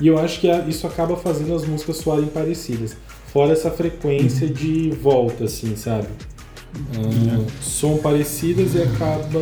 E 0.00 0.08
eu 0.08 0.18
acho 0.18 0.40
que 0.40 0.48
isso 0.68 0.86
acaba 0.86 1.16
fazendo 1.16 1.54
as 1.54 1.66
músicas 1.66 1.96
soarem 1.96 2.26
parecidas. 2.26 2.96
Fora 3.36 3.52
essa 3.52 3.70
frequência 3.70 4.48
de 4.48 4.88
volta, 4.92 5.44
assim, 5.44 5.76
sabe? 5.76 6.08
Uh, 6.96 7.44
som 7.60 7.98
parecidas 7.98 8.74
e 8.74 8.80
acaba 8.80 9.38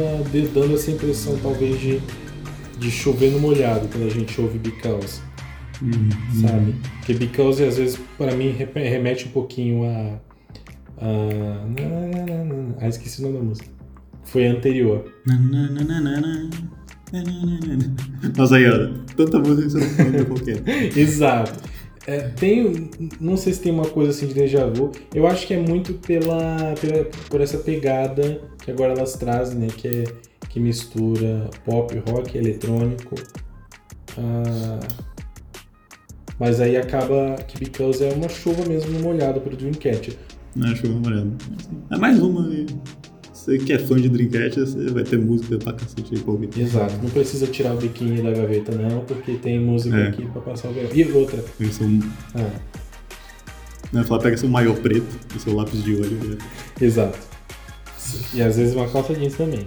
dando 0.53 0.75
essa 0.75 0.91
impressão, 0.91 1.39
talvez, 1.41 1.81
de, 1.81 2.03
de 2.77 2.91
chover 2.91 3.31
no 3.31 3.39
molhado 3.39 3.87
quando 3.87 4.07
a 4.07 4.11
gente 4.11 4.41
ouve 4.41 4.59
Because. 4.59 5.21
Uhum. 5.81 6.09
Sabe? 6.41 6.75
Porque 6.97 7.15
Because, 7.15 7.63
às 7.63 7.79
vezes, 7.79 8.01
para 8.19 8.35
mim, 8.35 8.51
remete 8.75 9.29
um 9.29 9.31
pouquinho 9.31 9.85
a. 9.85 10.19
a... 10.99 11.65
Ah, 12.81 12.89
esqueci 12.89 13.21
o 13.21 13.27
nome 13.27 13.39
da 13.39 13.45
música. 13.45 13.69
Foi 14.25 14.49
a 14.49 14.51
anterior. 14.51 15.05
Nossa, 18.37 18.57
ó, 18.57 18.89
tanta 19.15 19.39
música 19.39 19.63
que 19.63 19.71
você 19.71 19.79
não 19.79 19.87
lembra 20.11 20.25
qualquer. 20.25 20.61
Exato. 20.99 21.75
É, 22.07 22.29
tem, 22.29 22.91
não 23.19 23.37
sei 23.37 23.53
se 23.53 23.61
tem 23.61 23.73
uma 23.73 23.89
coisa 23.89 24.11
assim 24.11 24.27
de 24.27 24.35
déjà 24.35 24.67
vu. 24.67 24.93
Eu 25.15 25.27
acho 25.27 25.47
que 25.47 25.55
é 25.55 25.59
muito 25.59 25.95
pela, 25.95 26.75
pela 26.81 27.05
por 27.31 27.41
essa 27.41 27.59
pegada 27.59 28.41
que 28.63 28.71
agora 28.71 28.93
elas 28.93 29.15
trazem, 29.15 29.59
né? 29.59 29.69
Que 29.75 29.89
é 29.89 30.05
que 30.55 30.61
mistura 30.61 31.51
pop, 31.65 32.03
rock, 32.09 32.39
eletrônico. 32.39 33.17
Ah, 34.17 34.81
mas 36.39 36.61
aí 36.61 36.77
acaba 36.77 37.37
que 37.49 37.59
Because 37.59 38.05
é 38.05 38.13
uma 38.13 38.29
chuva 38.29 38.65
mesmo 38.69 38.93
no 38.93 39.01
molhado 39.01 39.41
pro 39.41 39.57
Dreamcatcher. 39.57 40.17
É 40.63 40.75
chuva 40.77 40.99
molhada. 41.01 41.31
É 41.91 41.97
mais 41.97 42.21
uma. 42.21 42.49
Você 43.45 43.59
que 43.59 43.75
é 43.75 43.79
fã 43.79 44.01
de 44.01 44.09
Dreamcast, 44.09 44.59
você 44.59 44.91
vai 44.91 45.05
ter 45.05 45.19
música 45.19 45.59
pra 45.59 45.75
cacete 45.75 46.15
aí 46.15 46.19
pra 46.19 46.33
ouvir. 46.33 46.49
Exato, 46.57 46.95
não 47.03 47.11
precisa 47.11 47.47
tirar 47.47 47.75
o 47.75 47.77
biquíni 47.77 48.23
da 48.23 48.31
gaveta 48.31 48.75
não, 48.75 49.01
porque 49.05 49.35
tem 49.35 49.61
música 49.61 49.95
é. 49.95 50.09
aqui 50.09 50.25
pra 50.25 50.41
passar 50.41 50.71
o 50.71 50.73
gaveta. 50.73 50.97
E 50.97 51.13
outra. 51.13 51.45
Seu... 51.71 51.87
Ah. 52.35 52.51
Não, 53.93 54.03
falar, 54.05 54.23
pega 54.23 54.39
seu 54.39 54.49
maior 54.49 54.75
preto 54.77 55.15
e 55.37 55.39
seu 55.39 55.55
lápis 55.55 55.85
de 55.85 55.95
olho. 55.95 56.25
Né? 56.25 56.39
Exato. 56.81 57.19
E 58.33 58.41
às 58.41 58.57
vezes 58.57 58.75
uma 58.75 58.89
calça 58.89 59.13
jeans 59.13 59.35
também. 59.35 59.67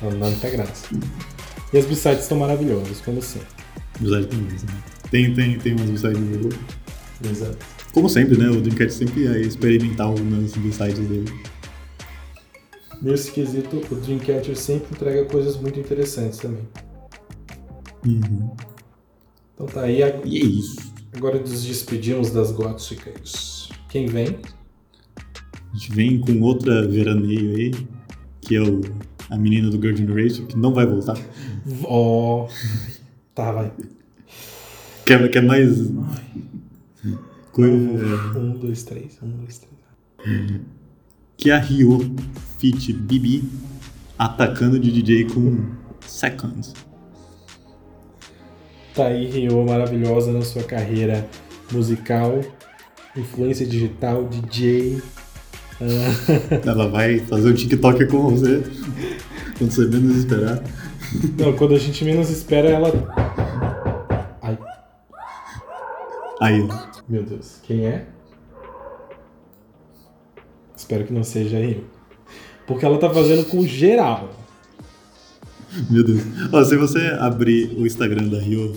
Não 0.00 0.16
dá 0.16 0.26
muita 0.30 0.50
graça. 0.50 0.86
E 1.72 1.78
as 1.78 1.86
b-sides 1.86 2.22
estão 2.22 2.38
maravilhosas, 2.38 3.00
como 3.00 3.20
sempre. 3.20 3.48
B-sides 3.98 4.26
tem 4.28 4.38
mesmo. 4.38 4.68
Né? 4.68 4.82
Tem, 5.10 5.34
tem, 5.34 5.58
tem 5.58 5.72
umas 5.72 5.90
b-sides 5.90 6.20
no 6.20 6.42
jogo. 6.44 6.54
Exato. 7.28 7.58
Como 7.92 8.08
sempre, 8.08 8.38
né? 8.38 8.48
O 8.50 8.60
Dreamcast 8.60 8.98
sempre 8.98 9.26
é 9.26 9.40
experimental 9.40 10.14
nas 10.16 10.52
b-sides 10.52 11.08
dele 11.08 11.53
nesse 13.04 13.30
quesito, 13.30 13.76
o 13.90 13.94
Dreamcatcher 13.96 14.56
sempre 14.56 14.88
entrega 14.92 15.24
coisas 15.26 15.56
muito 15.56 15.78
interessantes 15.78 16.38
também. 16.38 16.66
Uhum. 18.06 18.50
Então 19.54 19.66
tá 19.66 19.82
aí. 19.82 20.02
A... 20.02 20.08
E 20.24 20.38
é 20.38 20.44
isso. 20.44 20.92
Agora 21.14 21.38
nos 21.38 21.64
despedimos 21.64 22.30
das 22.30 22.50
góticas. 22.50 23.68
Quem 23.88 24.06
vem? 24.06 24.38
A 25.16 25.76
gente 25.76 25.92
vem 25.92 26.20
com 26.20 26.40
outra 26.40 26.86
veraneio 26.88 27.56
aí, 27.56 27.70
que 28.40 28.56
é 28.56 28.62
o, 28.62 28.80
a 29.30 29.36
menina 29.36 29.70
do 29.70 29.80
Girl 29.80 29.96
Generation, 29.96 30.46
que 30.46 30.56
não 30.56 30.72
vai 30.72 30.86
voltar. 30.86 31.16
Ó. 31.84 32.46
Oh. 32.46 32.48
tá, 33.34 33.52
vai. 33.52 33.72
Quer, 35.04 35.30
quer 35.30 35.42
mais. 35.42 35.92
Coisa... 37.52 37.74
Um, 38.38 38.58
dois, 38.58 38.82
três. 38.82 39.18
Um, 39.22 39.30
dois, 39.30 39.58
três. 39.58 40.60
Que 41.36 41.50
é 41.50 41.54
a 41.54 41.60
Rio 41.60 42.14
feat 42.64 42.94
Bibi 42.94 43.44
atacando 44.18 44.80
de 44.80 44.90
DJ 44.90 45.26
com 45.26 45.66
Seconds. 46.00 46.72
Tá 48.94 49.08
aí 49.08 49.26
Rio 49.26 49.62
maravilhosa 49.66 50.32
na 50.32 50.40
sua 50.40 50.62
carreira 50.62 51.28
musical, 51.70 52.40
influência 53.14 53.66
digital, 53.66 54.24
DJ. 54.24 55.02
Ah. 55.78 56.62
Ela 56.64 56.88
vai 56.88 57.18
fazer 57.18 57.50
o 57.50 57.54
TikTok 57.54 58.06
com 58.06 58.30
você 58.30 58.62
quando 59.58 59.70
você 59.70 59.86
menos 59.86 60.16
esperar. 60.16 60.62
Não, 61.38 61.52
quando 61.52 61.74
a 61.74 61.78
gente 61.78 62.02
menos 62.02 62.30
espera, 62.30 62.70
ela. 62.70 62.90
Ai. 64.40 64.58
Aí. 66.40 66.68
Meu 67.06 67.22
Deus, 67.22 67.60
quem 67.62 67.86
é? 67.86 68.06
Espero 70.74 71.04
que 71.04 71.12
não 71.12 71.22
seja 71.22 71.58
Rio. 71.58 71.93
Porque 72.66 72.84
ela 72.84 72.98
tá 72.98 73.10
fazendo 73.10 73.44
com 73.46 73.66
geral. 73.66 74.30
Meu 75.90 76.04
Deus. 76.04 76.20
Ó, 76.52 76.64
se 76.64 76.76
você 76.76 77.00
abrir 77.18 77.74
o 77.76 77.86
Instagram 77.86 78.28
da 78.28 78.38
Rio, 78.38 78.72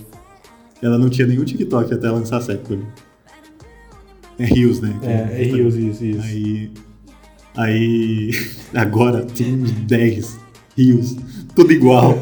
ela 0.81 0.97
não 0.97 1.09
tinha 1.09 1.27
nenhum 1.27 1.43
TikTok 1.43 1.93
até 1.93 2.09
lançar 2.09 2.41
Second. 2.41 2.85
É 4.39 4.45
Rios, 4.45 4.79
né? 4.81 4.95
É, 5.01 5.41
é 5.41 5.43
Rios, 5.45 5.75
isso, 5.75 6.05
isso. 6.05 6.21
Aí. 6.21 6.71
Aí. 7.55 8.31
Agora 8.73 9.25
tem 9.25 9.55
uns 9.55 9.71
10 9.71 10.39
Rios. 10.75 11.15
Tudo 11.55 11.71
igual. 11.71 12.15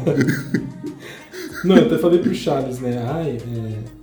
não, 1.64 1.76
eu 1.76 1.86
até 1.86 1.98
falei 1.98 2.20
pro 2.20 2.34
Charles, 2.34 2.78
né? 2.80 3.04
Ai, 3.06 3.38
é... 3.38 3.96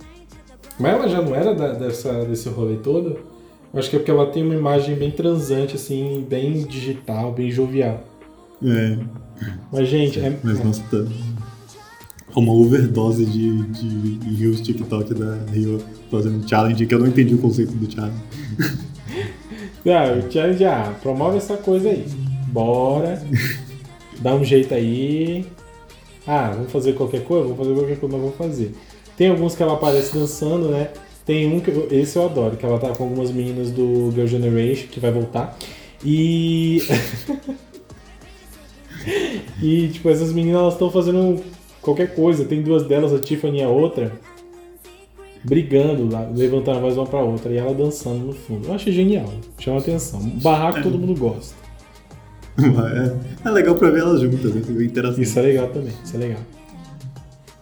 Mas 0.78 0.92
ela 0.92 1.08
já 1.08 1.22
não 1.22 1.34
era 1.34 1.54
da, 1.54 1.72
dessa, 1.72 2.24
desse 2.24 2.48
rolê 2.48 2.76
todo? 2.76 3.33
Eu 3.74 3.80
acho 3.80 3.90
que 3.90 3.96
é 3.96 3.98
porque 3.98 4.10
ela 4.12 4.26
tem 4.26 4.44
uma 4.44 4.54
imagem 4.54 4.94
bem 4.94 5.10
transante, 5.10 5.74
assim, 5.74 6.24
bem 6.30 6.64
digital, 6.64 7.32
bem 7.32 7.50
jovial. 7.50 8.04
É. 8.64 8.96
Mas, 9.72 9.88
gente, 9.88 10.20
é. 10.20 10.38
Mas, 10.44 10.62
nossa, 10.62 10.80
tá. 10.82 11.04
Uma 12.36 12.52
overdose 12.52 13.26
de, 13.26 13.62
de 13.64 14.28
rios 14.36 14.60
TikTok 14.60 15.12
da 15.14 15.38
Rio 15.52 15.82
fazendo 16.08 16.48
challenge, 16.48 16.86
que 16.86 16.94
eu 16.94 17.00
não 17.00 17.08
entendi 17.08 17.34
o 17.34 17.38
conceito 17.38 17.72
do 17.72 17.92
challenge. 17.92 18.16
Não, 19.84 20.18
o 20.18 20.32
challenge, 20.32 20.64
ah, 20.64 20.94
promove 21.02 21.36
essa 21.36 21.58
coisa 21.58 21.90
aí. 21.90 22.06
Bora. 22.46 23.22
Dá 24.18 24.34
um 24.34 24.42
jeito 24.42 24.72
aí. 24.72 25.44
Ah, 26.26 26.52
vamos 26.54 26.72
fazer 26.72 26.94
qualquer 26.94 27.22
coisa? 27.22 27.42
Vamos 27.42 27.58
fazer 27.58 27.74
qualquer 27.74 27.98
coisa, 27.98 28.16
mas 28.16 28.24
vamos 28.24 28.36
fazer. 28.38 28.74
Tem 29.14 29.28
alguns 29.28 29.54
que 29.54 29.62
ela 29.62 29.74
aparece 29.74 30.14
dançando, 30.14 30.70
né? 30.70 30.88
Tem 31.24 31.50
um 31.50 31.58
que 31.58 31.70
eu, 31.70 31.88
esse 31.90 32.16
eu 32.16 32.26
adoro, 32.26 32.56
que 32.56 32.66
ela 32.66 32.78
tá 32.78 32.88
com 32.88 33.04
algumas 33.04 33.30
meninas 33.30 33.70
do 33.70 34.10
Girl 34.12 34.26
Generation, 34.26 34.88
que 34.88 35.00
vai 35.00 35.10
voltar. 35.10 35.56
E. 36.04 36.82
e, 39.62 39.88
tipo, 39.88 40.10
essas 40.10 40.32
meninas 40.32 40.60
elas 40.60 40.74
estão 40.74 40.90
fazendo 40.90 41.42
qualquer 41.80 42.14
coisa. 42.14 42.44
Tem 42.44 42.60
duas 42.60 42.86
delas, 42.86 43.12
a 43.12 43.18
Tiffany 43.18 43.60
e 43.60 43.62
a 43.62 43.68
outra, 43.68 44.12
brigando 45.42 46.12
lá, 46.12 46.30
levantando 46.34 46.78
a 46.78 46.80
voz 46.82 46.96
uma 46.96 47.06
pra 47.06 47.20
outra. 47.20 47.50
E 47.50 47.56
ela 47.56 47.72
dançando 47.72 48.26
no 48.26 48.32
fundo. 48.34 48.68
Eu 48.68 48.74
achei 48.74 48.92
genial, 48.92 49.32
chama 49.58 49.78
atenção. 49.78 50.20
Barraco 50.42 50.78
é. 50.78 50.82
todo 50.82 50.98
mundo 50.98 51.18
gosta. 51.18 51.54
É, 52.56 53.48
é 53.48 53.50
legal 53.50 53.74
pra 53.74 53.90
ver 53.90 54.02
elas 54.02 54.20
juntas, 54.20 54.54
né? 54.54 54.84
interação. 54.84 55.20
Isso 55.20 55.36
é 55.40 55.42
legal 55.42 55.66
também, 55.70 55.92
isso 56.04 56.14
é 56.14 56.18
legal. 56.20 56.40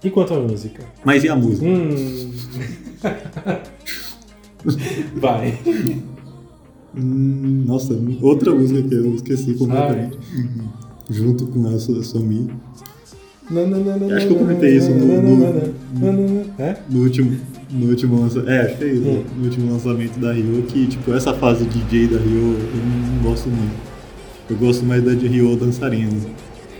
E 0.04 0.10
quanto 0.10 0.34
à 0.34 0.40
música? 0.40 0.82
Mas 1.04 1.22
e 1.22 1.28
a 1.28 1.36
música? 1.36 1.66
Hum... 1.66 2.32
Vai. 5.16 5.58
Hum, 6.96 7.64
nossa, 7.66 7.98
outra 8.20 8.54
música 8.54 8.82
que 8.82 8.94
eu 8.94 9.14
esqueci 9.14 9.54
completamente. 9.54 10.18
Junto 11.08 11.46
com 11.46 11.66
a 11.68 11.78
Somi. 11.78 12.50
Acho 14.16 14.26
que 14.26 14.32
eu 14.32 14.38
comentei 14.38 14.76
isso 14.76 14.90
no, 14.90 15.20
no, 15.20 15.36
no, 15.36 16.44
no 16.88 17.00
último, 17.00 17.36
no 17.70 17.88
último 17.88 18.20
lançamento. 18.20 18.50
É, 18.50 18.60
acho 18.62 18.78
que 18.78 18.84
é 18.84 18.92
isso. 18.92 19.08
Hum. 19.08 19.24
No 19.36 19.44
último 19.44 19.72
lançamento 19.72 20.18
da 20.18 20.32
Rio, 20.32 20.62
que 20.62 20.86
tipo, 20.86 21.12
essa 21.12 21.34
fase 21.34 21.64
DJ 21.64 22.08
da 22.08 22.18
Rio 22.18 22.34
eu 22.34 23.16
não 23.16 23.30
gosto 23.30 23.48
muito. 23.48 23.74
Eu 24.48 24.56
gosto 24.56 24.84
mais 24.84 25.04
da 25.04 25.14
de 25.14 25.26
Rio 25.26 25.56
dançarina. 25.56 26.12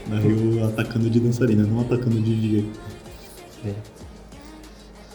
Da 0.08 0.18
Rio 0.18 0.64
atacando 0.64 1.10
de 1.10 1.20
dançarina, 1.20 1.64
não 1.64 1.80
atacando 1.80 2.20
de 2.20 2.34
DJ. 2.34 2.64
É. 3.64 3.74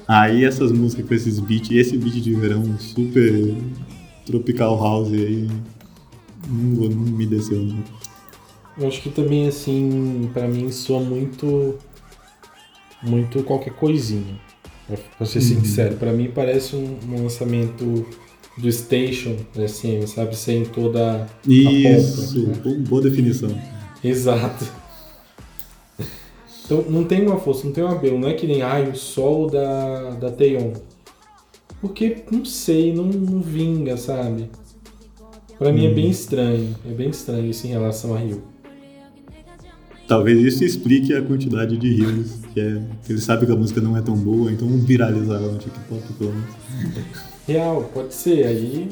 Aí 0.08 0.46
essas 0.46 0.72
músicas 0.72 1.06
com 1.08 1.14
esses 1.14 1.40
beats, 1.40 1.72
esse 1.72 1.98
beat 1.98 2.22
de 2.22 2.34
verão 2.34 2.78
super 2.80 3.56
tropical 4.26 4.78
house 4.82 5.12
aí, 5.12 5.50
não, 6.48 6.90
não 6.90 6.90
me 6.90 7.26
desceu 7.26 7.62
não. 7.62 7.84
Eu 8.78 8.88
acho 8.88 9.02
que 9.02 9.10
também, 9.10 9.48
assim, 9.48 10.30
para 10.34 10.48
mim 10.48 10.72
soa 10.72 11.00
muito 11.00 11.76
muito 13.02 13.44
qualquer 13.44 13.74
coisinha. 13.74 14.40
Pra 15.18 15.26
ser 15.26 15.40
uhum. 15.40 15.46
sincero, 15.46 15.96
para 15.98 16.14
mim 16.14 16.32
parece 16.34 16.76
um, 16.76 16.98
um, 17.10 17.24
lançamento 17.24 18.06
do 18.58 18.72
Station 18.72 19.36
SM, 19.54 20.08
sabe? 20.08 20.36
Sem 20.36 20.64
toda 20.64 21.28
Isso, 21.46 22.40
a 22.40 22.56
ponta, 22.56 22.70
né? 22.70 22.76
boa 22.88 23.02
definição. 23.02 23.50
Exato. 24.02 24.66
Então 26.68 26.84
não 26.90 27.06
tem 27.06 27.26
uma 27.26 27.38
força, 27.38 27.66
não 27.66 27.72
tem 27.72 27.82
uma 27.82 27.94
apelo, 27.94 28.20
não 28.20 28.28
é 28.28 28.34
que 28.34 28.46
nem 28.46 28.62
ai, 28.62 28.90
o 28.90 28.96
sol 28.96 29.50
da, 29.50 30.12
da 30.12 30.30
Taeyeon. 30.30 30.74
Porque, 31.80 32.24
não 32.30 32.44
sei, 32.44 32.94
não, 32.94 33.06
não 33.06 33.40
vinga, 33.40 33.96
sabe? 33.96 34.50
Pra 35.58 35.70
hum. 35.70 35.74
mim 35.74 35.86
é 35.86 35.94
bem 35.94 36.06
uhum. 36.06 36.12
estranho, 36.12 36.76
é 36.86 36.94
bem 36.94 37.10
estranho 37.10 37.50
isso 37.50 37.66
em 37.66 37.70
relação 37.70 38.14
a 38.14 38.18
Rio. 38.18 38.44
Talvez 40.08 40.40
isso 40.42 40.64
explique 40.64 41.14
a 41.14 41.22
quantidade 41.22 41.78
de 41.78 41.94
rios, 41.96 42.40
que 42.54 42.60
é. 42.60 42.82
Ele 43.10 43.20
sabe 43.20 43.46
que 43.46 43.52
a 43.52 43.56
música 43.56 43.82
não 43.82 43.96
é 43.98 44.02
tão 44.02 44.16
boa, 44.16 44.52
então 44.52 44.68
viralizar 44.68 45.36
ela 45.36 45.52
no 45.52 45.58
TikTok 45.58 46.14
pelo 46.14 46.34
menos. 46.34 46.50
Real, 47.46 47.90
pode 47.94 48.14
ser. 48.14 48.46
Aí 48.46 48.90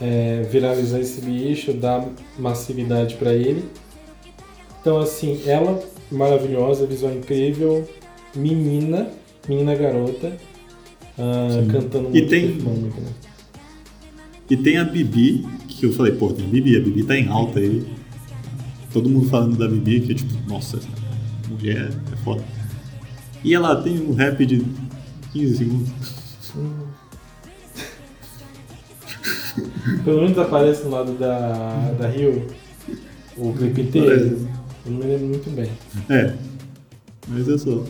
é, 0.00 0.42
viralizar 0.50 0.98
esse 0.98 1.20
bicho, 1.20 1.72
dar 1.72 2.04
massividade 2.36 3.14
para 3.14 3.32
ele. 3.32 3.64
Então 4.80 4.98
assim, 4.98 5.40
ela 5.46 5.80
maravilhosa, 6.12 6.86
visual 6.86 7.14
incrível, 7.14 7.88
menina, 8.34 9.08
menina 9.48 9.74
garota, 9.74 10.36
uh, 11.18 11.70
cantando 11.70 12.10
muito 12.10 12.16
e 12.16 12.26
tem, 12.26 12.48
né? 12.48 12.90
E 14.50 14.56
tem 14.56 14.76
a 14.76 14.84
Bibi, 14.84 15.46
que 15.68 15.86
eu 15.86 15.92
falei, 15.92 16.12
pô, 16.12 16.32
tem 16.32 16.44
a 16.44 16.48
Bibi, 16.48 16.76
a 16.76 16.80
Bibi 16.80 17.04
tá 17.04 17.16
em 17.16 17.28
alta 17.28 17.58
aí 17.58 17.82
todo 18.92 19.08
mundo 19.08 19.28
falando 19.28 19.56
da 19.56 19.66
Bibi, 19.66 20.00
que 20.00 20.12
é 20.12 20.14
tipo, 20.14 20.34
nossa, 20.48 20.76
essa 20.76 20.88
mulher 21.48 21.90
é 22.12 22.16
foda. 22.16 22.44
E 23.42 23.54
ela 23.54 23.82
tem 23.82 23.98
um 23.98 24.14
rap 24.14 24.44
de 24.44 24.64
15 25.32 25.56
segundos. 25.56 25.90
Pelo 30.04 30.22
menos 30.22 30.38
aparece 30.38 30.84
no 30.84 30.90
lado 30.90 31.12
da, 31.14 31.92
da 31.98 32.08
Rio 32.08 32.46
o 33.36 33.52
clipe 33.52 33.82
inteiro. 33.82 34.48
Eu 34.84 34.92
não 34.92 34.98
me 34.98 35.06
lembro 35.06 35.26
muito 35.26 35.50
bem. 35.50 35.70
É. 36.08 36.34
Mas 37.28 37.48
é 37.48 37.58
só. 37.58 37.84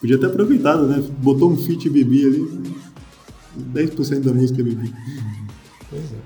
Podia 0.00 0.18
ter 0.18 0.26
aproveitado, 0.26 0.86
né? 0.86 1.02
Botou 1.18 1.50
um 1.50 1.56
feat 1.56 1.88
Bibi 1.88 2.26
ali. 2.26 2.72
10% 3.74 4.20
da 4.20 4.32
música 4.32 4.60
é 4.60 4.64
Bibi. 4.64 4.94
Pois 5.90 6.12
é. 6.12 6.16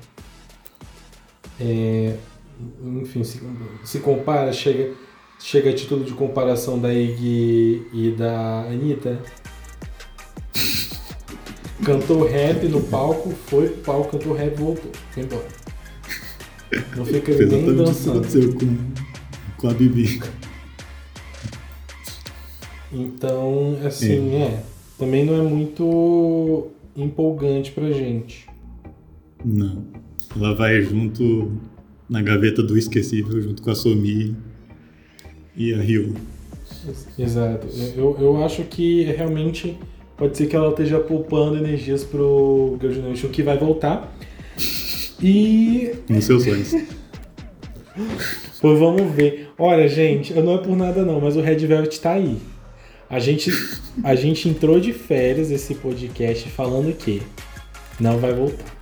é 1.61 2.17
enfim, 2.83 3.23
se, 3.23 3.41
se 3.85 3.99
compara, 3.99 4.53
chega, 4.53 4.95
chega 5.39 5.71
a 5.71 5.75
título 5.75 6.05
de 6.05 6.13
comparação 6.13 6.79
da 6.79 6.93
Iggy 6.93 7.87
e 7.93 8.15
da 8.17 8.63
Anitta. 8.63 9.21
Cantou 11.85 12.27
rap 12.27 12.67
no 12.69 12.83
palco, 12.83 13.31
foi 13.47 13.69
pro 13.69 13.83
palco, 13.83 14.19
cantou 14.19 14.33
rap, 14.33 14.57
voltou, 14.57 14.91
foi 15.11 15.23
embora. 15.23 15.47
Não 16.97 17.05
fica 17.05 17.33
nem 17.47 17.77
dançando. 17.77 18.27
Com 19.59 19.69
a 19.69 19.75
Bibi. 19.75 20.21
Então, 22.93 23.79
assim, 23.85 24.35
é. 24.35 24.43
é. 24.43 24.63
Também 24.99 25.25
não 25.25 25.35
é 25.35 25.43
muito 25.43 26.69
empolgante 26.97 27.73
pra 27.73 27.91
gente. 27.91 28.47
Não. 29.45 29.85
Ela 30.35 30.55
vai 30.55 30.81
junto 30.83 31.53
na 32.09 32.23
gaveta 32.23 32.63
do 32.63 32.79
esquecível 32.79 33.41
junto 33.41 33.63
com 33.63 33.71
a 33.71 33.75
Somi 33.75 34.37
e 35.55 35.75
a 35.75 35.79
Rio. 35.79 36.15
Exato. 37.19 37.67
Eu, 37.97 38.17
eu 38.21 38.45
acho 38.45 38.63
que 38.65 39.05
realmente 39.05 39.77
pode 40.17 40.37
ser 40.37 40.47
que 40.47 40.57
ela 40.57 40.71
esteja 40.71 40.99
poupando 41.01 41.59
energias 41.59 42.05
pro 42.05 42.77
Girl 42.81 42.93
Generation 42.93 43.29
que 43.29 43.43
vai 43.43 43.59
voltar. 43.59 44.15
E. 45.23 45.93
Nos 46.09 46.25
seus 46.25 46.45
sonhos. 46.45 46.75
pois 48.61 48.79
vamos 48.79 49.15
ver. 49.15 49.46
Olha, 49.59 49.89
gente, 49.89 50.35
não 50.35 50.55
é 50.55 50.59
por 50.59 50.77
nada 50.77 51.03
não, 51.03 51.19
mas 51.21 51.37
o 51.37 51.41
Red 51.41 51.57
Velvet 51.67 51.99
tá 51.99 52.13
aí. 52.13 52.39
A 53.09 53.19
gente, 53.19 53.51
a 54.05 54.15
gente 54.15 54.49
entrou 54.49 54.79
de 54.79 54.93
férias 54.93 55.51
esse 55.51 55.75
podcast 55.77 56.49
falando 56.51 56.93
que 56.93 57.23
não 57.99 58.19
vai 58.19 58.35
voltar. 58.35 58.77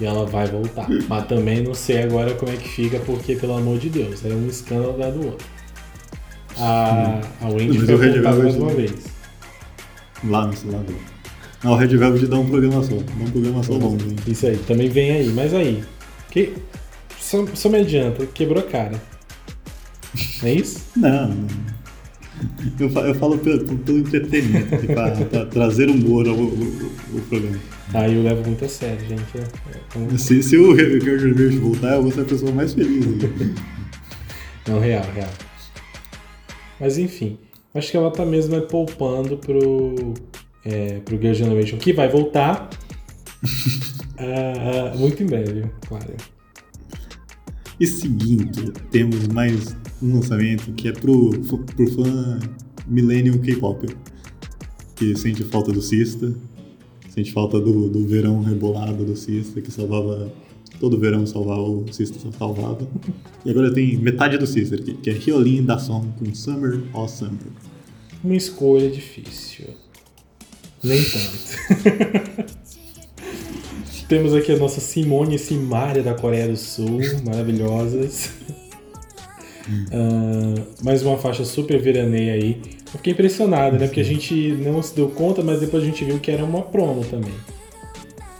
E 0.00 0.04
ela 0.04 0.26
vai 0.26 0.46
voltar. 0.46 0.88
Mas 1.08 1.26
também 1.26 1.62
não 1.62 1.74
sei 1.74 2.02
agora 2.02 2.34
como 2.34 2.52
é 2.52 2.56
que 2.56 2.68
fica, 2.68 2.98
porque, 3.00 3.36
pelo 3.36 3.56
amor 3.56 3.78
de 3.78 3.88
Deus, 3.88 4.24
é 4.24 4.28
um 4.28 4.48
escândalo 4.48 4.98
da 4.98 5.10
do 5.10 5.26
outro. 5.26 5.46
A, 6.58 7.20
a 7.40 7.48
Wendy 7.48 7.78
vai 7.78 7.96
voltar 7.96 8.34
mais 8.34 8.56
uma 8.56 8.74
vez. 8.74 8.92
Lá, 10.24 10.46
no 10.46 10.72
lá 10.72 10.82
Não, 11.62 11.72
o 11.72 11.76
Red 11.76 11.96
Velvet 11.96 12.26
dá 12.26 12.36
um 12.36 12.48
programa 12.48 12.82
só. 12.82 12.96
Dá 12.96 13.24
um 13.24 13.30
programa 13.30 13.62
só 13.62 13.72
longo. 13.74 14.02
Hein? 14.02 14.16
Isso 14.26 14.46
aí, 14.46 14.56
também 14.66 14.88
vem 14.88 15.12
aí. 15.12 15.28
Mas 15.28 15.54
aí, 15.54 15.84
que, 16.30 16.54
só, 17.18 17.46
só 17.54 17.68
me 17.68 17.78
adianta, 17.78 18.26
quebrou 18.26 18.62
a 18.62 18.66
cara. 18.66 19.00
É 20.42 20.52
isso? 20.52 20.84
não, 20.96 21.28
não. 21.28 21.76
Eu 22.78 22.90
falo, 22.90 23.06
eu 23.06 23.14
falo 23.14 23.38
pelo, 23.38 23.78
pelo 23.78 23.98
entretenimento, 23.98 24.86
para 24.88 25.46
trazer 25.46 25.88
humor 25.88 26.28
ao, 26.28 26.34
ao, 26.34 26.42
ao, 26.42 27.20
programa. 27.28 27.58
Ah, 27.94 28.08
eu 28.08 28.22
levo 28.22 28.44
muito 28.44 28.64
a 28.64 28.68
sério, 28.68 29.00
gente. 29.08 29.38
É, 29.38 30.14
é, 30.14 30.18
se, 30.18 30.42
se 30.42 30.56
o 30.56 30.74
Ricardo 30.74 31.20
Vermelho 31.20 31.60
voltar, 31.60 31.94
eu 31.94 32.02
vou 32.02 32.12
ser 32.12 32.20
a 32.20 32.24
pessoa 32.24 32.52
mais 32.52 32.74
feliz. 32.74 33.06
Não, 34.68 34.80
real, 34.80 35.04
real. 35.14 35.30
Mas 36.78 36.98
enfim, 36.98 37.38
acho 37.74 37.90
que 37.90 37.96
ela 37.96 38.10
tá 38.10 38.26
mesmo 38.26 38.54
é 38.56 38.60
poupando 38.60 39.38
pro, 39.38 40.14
é, 40.64 41.00
pro 41.04 41.16
Girl 41.16 41.32
Generation, 41.32 41.78
que 41.78 41.92
vai 41.92 42.08
voltar 42.08 42.68
uh, 44.18 44.96
muito 44.98 45.22
em 45.22 45.26
breve, 45.26 45.64
claro. 45.88 46.14
E 47.78 47.86
seguinte, 47.86 48.72
temos 48.90 49.28
mais 49.28 49.76
um 50.02 50.14
lançamento 50.14 50.72
que 50.72 50.88
é 50.88 50.92
pro, 50.92 51.30
pro 51.30 51.90
fã 51.92 52.38
Millennium 52.86 53.38
K-Pop, 53.38 53.86
que 54.94 55.16
sente 55.16 55.44
falta 55.44 55.72
do 55.72 55.82
Sista, 55.82 56.32
sente 57.08 57.32
falta 57.32 57.60
do, 57.60 57.88
do 57.88 58.06
verão 58.06 58.42
rebolado 58.42 59.04
do 59.04 59.16
Sista, 59.16 59.60
que 59.60 59.70
salvava. 59.70 60.32
Todo 60.78 60.98
verão 60.98 61.24
salvava 61.26 61.62
o 61.62 61.90
Sister 61.90 62.20
salvava. 62.36 62.86
E 63.44 63.50
agora 63.50 63.72
tem 63.72 63.96
metade 63.96 64.36
do 64.36 64.46
Sister, 64.46 64.82
que, 64.82 65.08
é 65.08 65.12
Hyolyn 65.14 65.64
da 65.64 65.78
Song 65.78 66.06
com 66.18 66.34
Summer 66.34 66.82
or 66.92 67.08
Summer. 67.08 67.46
Uma 68.22 68.36
escolha 68.36 68.90
difícil. 68.90 69.68
Nem 70.84 71.02
tanto. 71.02 72.56
Temos 74.06 74.34
aqui 74.34 74.52
a 74.52 74.58
nossa 74.58 74.80
Simone 74.80 75.36
e 75.36 75.38
Simaria 75.38 76.02
da 76.02 76.14
Coreia 76.14 76.46
do 76.48 76.56
Sul, 76.56 77.00
maravilhosas. 77.24 78.30
Uh, 79.68 80.84
mais 80.84 81.02
uma 81.02 81.18
faixa 81.18 81.44
super 81.44 81.80
veraneia 81.80 82.34
aí. 82.34 82.60
Eu 82.86 82.98
fiquei 82.98 83.12
impressionado, 83.12 83.78
né? 83.78 83.86
Porque 83.86 84.00
a 84.00 84.04
gente 84.04 84.52
não 84.52 84.82
se 84.82 84.94
deu 84.94 85.08
conta, 85.08 85.42
mas 85.42 85.60
depois 85.60 85.82
a 85.82 85.86
gente 85.86 86.04
viu 86.04 86.18
que 86.18 86.30
era 86.30 86.44
uma 86.44 86.62
promo 86.62 87.04
também. 87.04 87.32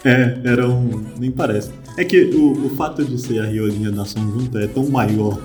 É, 0.04 0.38
era 0.44 0.68
um. 0.68 1.04
Nem 1.18 1.30
parece. 1.30 1.70
É 1.98 2.04
que 2.04 2.24
o, 2.24 2.66
o 2.66 2.70
fato 2.70 3.04
de 3.04 3.20
ser 3.20 3.40
a 3.40 3.46
Riolinha 3.46 3.90
Nação 3.90 4.22
Junta 4.30 4.60
é 4.60 4.66
tão 4.66 4.86
maior 4.88 5.40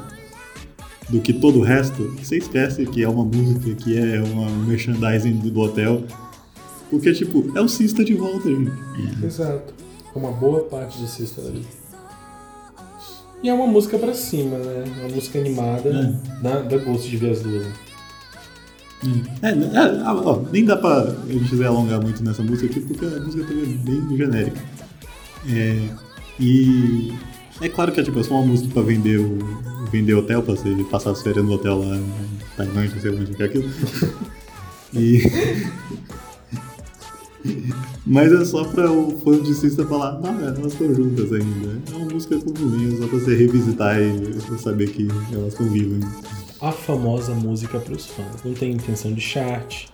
do 1.09 1.19
que 1.19 1.33
todo 1.33 1.59
o 1.59 1.61
resto, 1.61 2.11
que 2.15 2.25
você 2.25 2.37
esquece 2.37 2.85
que 2.85 3.03
é 3.03 3.09
uma 3.09 3.25
música, 3.25 3.73
que 3.75 3.97
é 3.97 4.21
uma 4.21 4.49
merchandising 4.65 5.37
do, 5.37 5.49
do 5.49 5.59
hotel. 5.59 6.03
Porque, 6.89 7.11
tipo, 7.13 7.51
é 7.57 7.61
o 7.61 7.67
Cista 7.67 8.03
de 8.03 8.13
volta, 8.13 8.49
gente. 8.49 8.71
Exato. 9.23 9.73
Uma 10.13 10.31
boa 10.31 10.61
parte 10.65 10.99
do 10.99 11.07
Cista 11.07 11.41
ali. 11.41 11.65
E 13.43 13.49
é 13.49 13.53
uma 13.53 13.67
música 13.67 13.97
pra 13.97 14.13
cima, 14.13 14.57
né? 14.57 14.83
Uma 14.99 15.09
música 15.09 15.39
animada. 15.39 15.89
É. 15.89 16.41
Dá, 16.41 16.59
dá 16.61 16.77
gosto 16.77 17.09
de 17.09 17.17
ver 17.17 17.31
as 17.31 17.41
duas. 17.41 17.65
Né? 17.65 17.73
É, 19.41 19.49
é, 19.49 20.03
ó, 20.05 20.41
nem 20.51 20.63
dá 20.63 20.77
pra 20.77 21.01
a 21.01 21.31
gente 21.31 21.63
alongar 21.63 21.99
muito 22.01 22.23
nessa 22.23 22.43
música 22.43 22.67
aqui, 22.67 22.81
porque 22.81 23.03
a 23.03 23.19
música 23.19 23.43
também 23.45 23.63
é 23.63 23.67
bem 23.67 24.17
genérica. 24.17 24.61
É, 25.49 25.89
e 26.39 27.11
é 27.61 27.67
claro 27.67 27.91
que 27.91 27.99
é 27.99 28.03
tipo, 28.03 28.19
é 28.19 28.23
só 28.23 28.35
uma 28.35 28.45
música 28.45 28.71
pra 28.71 28.83
vender 28.83 29.19
o 29.19 29.39
vender 29.91 30.13
hotel, 30.13 30.43
pra 30.43 30.55
você 30.55 30.69
passar 30.89 31.11
as 31.11 31.21
férias 31.21 31.43
no 31.43 31.53
hotel 31.53 31.79
lá 31.79 31.97
em 31.97 32.05
Tailândia, 32.55 32.93
não 32.93 33.01
sei 33.01 33.11
onde 33.11 33.33
que 33.33 33.43
é 33.43 33.45
aquilo. 33.45 33.69
E 34.93 35.21
Mas 38.05 38.31
é 38.31 38.45
só 38.45 38.63
pra 38.63 38.91
o 38.91 39.19
fã 39.19 39.41
de 39.41 39.53
Cista 39.53 39.85
falar, 39.85 40.19
não, 40.19 40.39
é, 40.39 40.47
elas 40.47 40.73
estão 40.73 40.93
juntas 40.93 41.31
ainda. 41.33 41.81
É 41.91 41.95
uma 41.95 42.05
música 42.05 42.39
comuninha, 42.39 42.97
só 42.97 43.07
pra 43.07 43.19
você 43.19 43.35
revisitar 43.35 43.99
e 43.99 44.59
saber 44.59 44.89
que 44.89 45.07
elas 45.31 45.53
estão 45.53 45.67
vivas. 45.69 46.03
A 46.61 46.71
famosa 46.71 47.33
música 47.33 47.79
pros 47.79 48.05
fãs. 48.05 48.43
Não 48.43 48.53
tem 48.53 48.73
intenção 48.73 49.13
de 49.13 49.21
chart, 49.21 49.87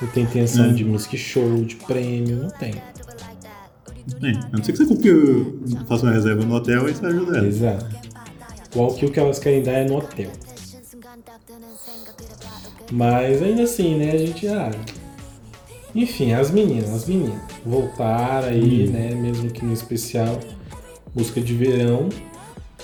não 0.00 0.08
tem 0.08 0.24
intenção 0.24 0.66
é. 0.66 0.72
de 0.72 0.84
música 0.84 1.16
show, 1.16 1.64
de 1.64 1.76
prêmio, 1.76 2.36
não 2.42 2.50
tem. 2.50 2.74
É, 4.22 4.30
a 4.30 4.56
não 4.56 4.62
ser 4.62 4.72
que 4.72 4.78
você 4.78 4.86
compre, 4.86 5.58
faça 5.88 6.04
uma 6.04 6.12
reserva 6.12 6.44
no 6.44 6.54
hotel 6.54 6.88
e 6.88 6.94
você 6.94 7.06
ajuda 7.06 7.38
ela. 7.38 7.46
Exato. 7.46 7.86
O 8.74 8.94
que 8.94 9.18
elas 9.18 9.38
querem 9.38 9.62
dar 9.62 9.72
é 9.72 9.84
no 9.88 9.96
hotel. 9.96 10.30
Mas 12.92 13.42
ainda 13.42 13.62
assim, 13.62 13.96
né? 13.96 14.12
A 14.12 14.18
gente. 14.18 14.46
Ah, 14.48 14.70
enfim, 16.02 16.32
as 16.32 16.50
meninas, 16.50 16.90
as 16.90 17.06
meninas. 17.06 17.40
Voltaram 17.64 18.48
aí, 18.48 18.88
Hum. 18.88 18.92
né? 18.92 19.14
Mesmo 19.14 19.50
que 19.50 19.64
no 19.64 19.72
especial. 19.72 20.38
Música 21.14 21.40
de 21.40 21.54
verão, 21.54 22.08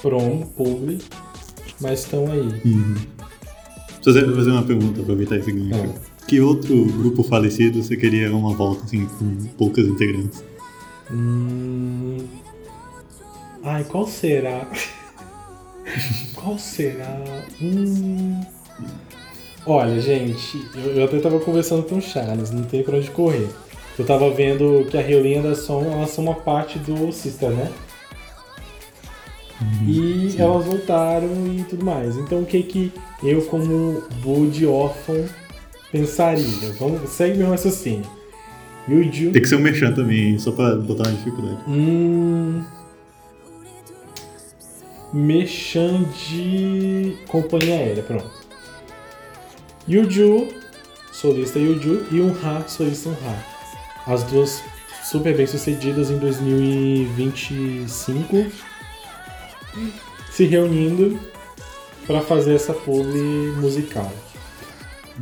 prom, 0.00 0.40
publi. 0.56 0.98
Mas 1.80 2.00
estão 2.00 2.30
aí. 2.30 2.60
Uhum. 2.64 2.94
Fazer, 4.02 4.34
fazer 4.34 4.50
uma 4.50 4.62
pergunta, 4.62 5.00
aproveitar 5.02 5.36
esse 5.36 5.52
gancho. 5.52 5.94
Ah. 5.96 6.12
Que 6.26 6.40
outro 6.40 6.86
grupo 6.86 7.22
falecido 7.22 7.82
você 7.82 7.96
queria 7.96 8.34
uma 8.34 8.54
volta, 8.54 8.84
assim, 8.84 9.06
com 9.18 9.36
poucas 9.58 9.86
integrantes? 9.86 10.42
Hum... 11.10 12.16
Ai, 13.64 13.84
qual 13.84 14.06
será? 14.06 14.66
qual 16.34 16.58
será? 16.58 17.22
Hum... 17.60 18.40
Olha, 19.64 20.00
gente, 20.00 20.66
eu, 20.74 20.96
eu 20.96 21.04
até 21.04 21.18
tava 21.20 21.38
conversando 21.38 21.84
com 21.84 21.96
o 21.96 22.02
Charles, 22.02 22.50
não 22.50 22.64
tem 22.64 22.82
pra 22.82 22.96
onde 22.96 23.10
correr. 23.10 23.48
Eu 23.98 24.04
tava 24.04 24.30
vendo 24.30 24.86
que 24.90 24.96
a 24.96 25.02
Riolinha 25.02 25.42
da 25.42 25.54
Som, 25.54 25.84
elas 25.92 26.10
são 26.10 26.24
uma 26.24 26.34
parte 26.34 26.78
do 26.78 27.12
Sister, 27.12 27.50
né? 27.50 27.70
E 29.86 30.30
sim. 30.30 30.40
elas 30.40 30.64
voltaram 30.64 31.28
e 31.46 31.62
tudo 31.64 31.84
mais. 31.84 32.16
Então 32.16 32.40
o 32.40 32.46
que 32.46 32.62
que 32.62 32.92
eu 33.22 33.42
como 33.42 34.02
Bud 34.22 34.66
órfão 34.66 35.24
pensaria? 35.90 36.72
Vamos, 36.78 37.08
segue 37.10 37.38
meu 37.38 37.50
raciocínio. 37.50 38.06
Yuju. 38.88 39.30
Tem 39.30 39.42
que 39.42 39.48
ser 39.48 39.56
um 39.56 39.60
merchan 39.60 39.92
também, 39.92 40.38
só 40.38 40.50
pra 40.50 40.74
botar 40.76 41.08
uma 41.08 41.16
dificuldade. 41.16 41.58
Hum. 41.68 42.64
Mechan 45.12 46.04
de 46.28 47.16
companhia 47.28 47.74
aérea, 47.74 48.02
pronto. 48.02 48.41
Yuju, 49.92 50.48
solista 51.12 51.58
Yuju, 51.58 52.06
e 52.10 52.22
um 52.22 52.32
Ha, 52.42 52.66
solista 52.66 53.10
um 53.10 53.12
Ha. 53.12 53.44
As 54.06 54.22
duas 54.22 54.62
super 55.04 55.36
bem 55.36 55.46
sucedidas 55.46 56.10
em 56.10 56.16
2025, 56.16 58.46
se 60.30 60.46
reunindo 60.46 61.20
para 62.06 62.22
fazer 62.22 62.54
essa 62.54 62.72
publi 62.72 63.52
musical. 63.60 64.10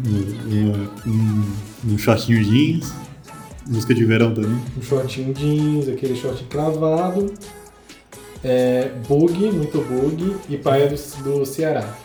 Um, 0.06 0.86
um, 1.04 1.52
um 1.88 1.98
shortinho 1.98 2.44
jeans, 2.44 2.92
música 3.66 3.92
de 3.92 4.04
verão 4.04 4.32
também. 4.32 4.56
Um 4.78 4.82
shortinho 4.82 5.34
jeans, 5.34 5.88
aquele 5.88 6.14
short 6.14 6.44
cravado, 6.44 7.34
é, 8.44 8.92
bug, 9.08 9.50
muito 9.50 9.80
bug, 9.80 10.36
e 10.48 10.56
praia 10.56 10.88
do, 10.88 10.94
do 11.24 11.44
Ceará. 11.44 11.98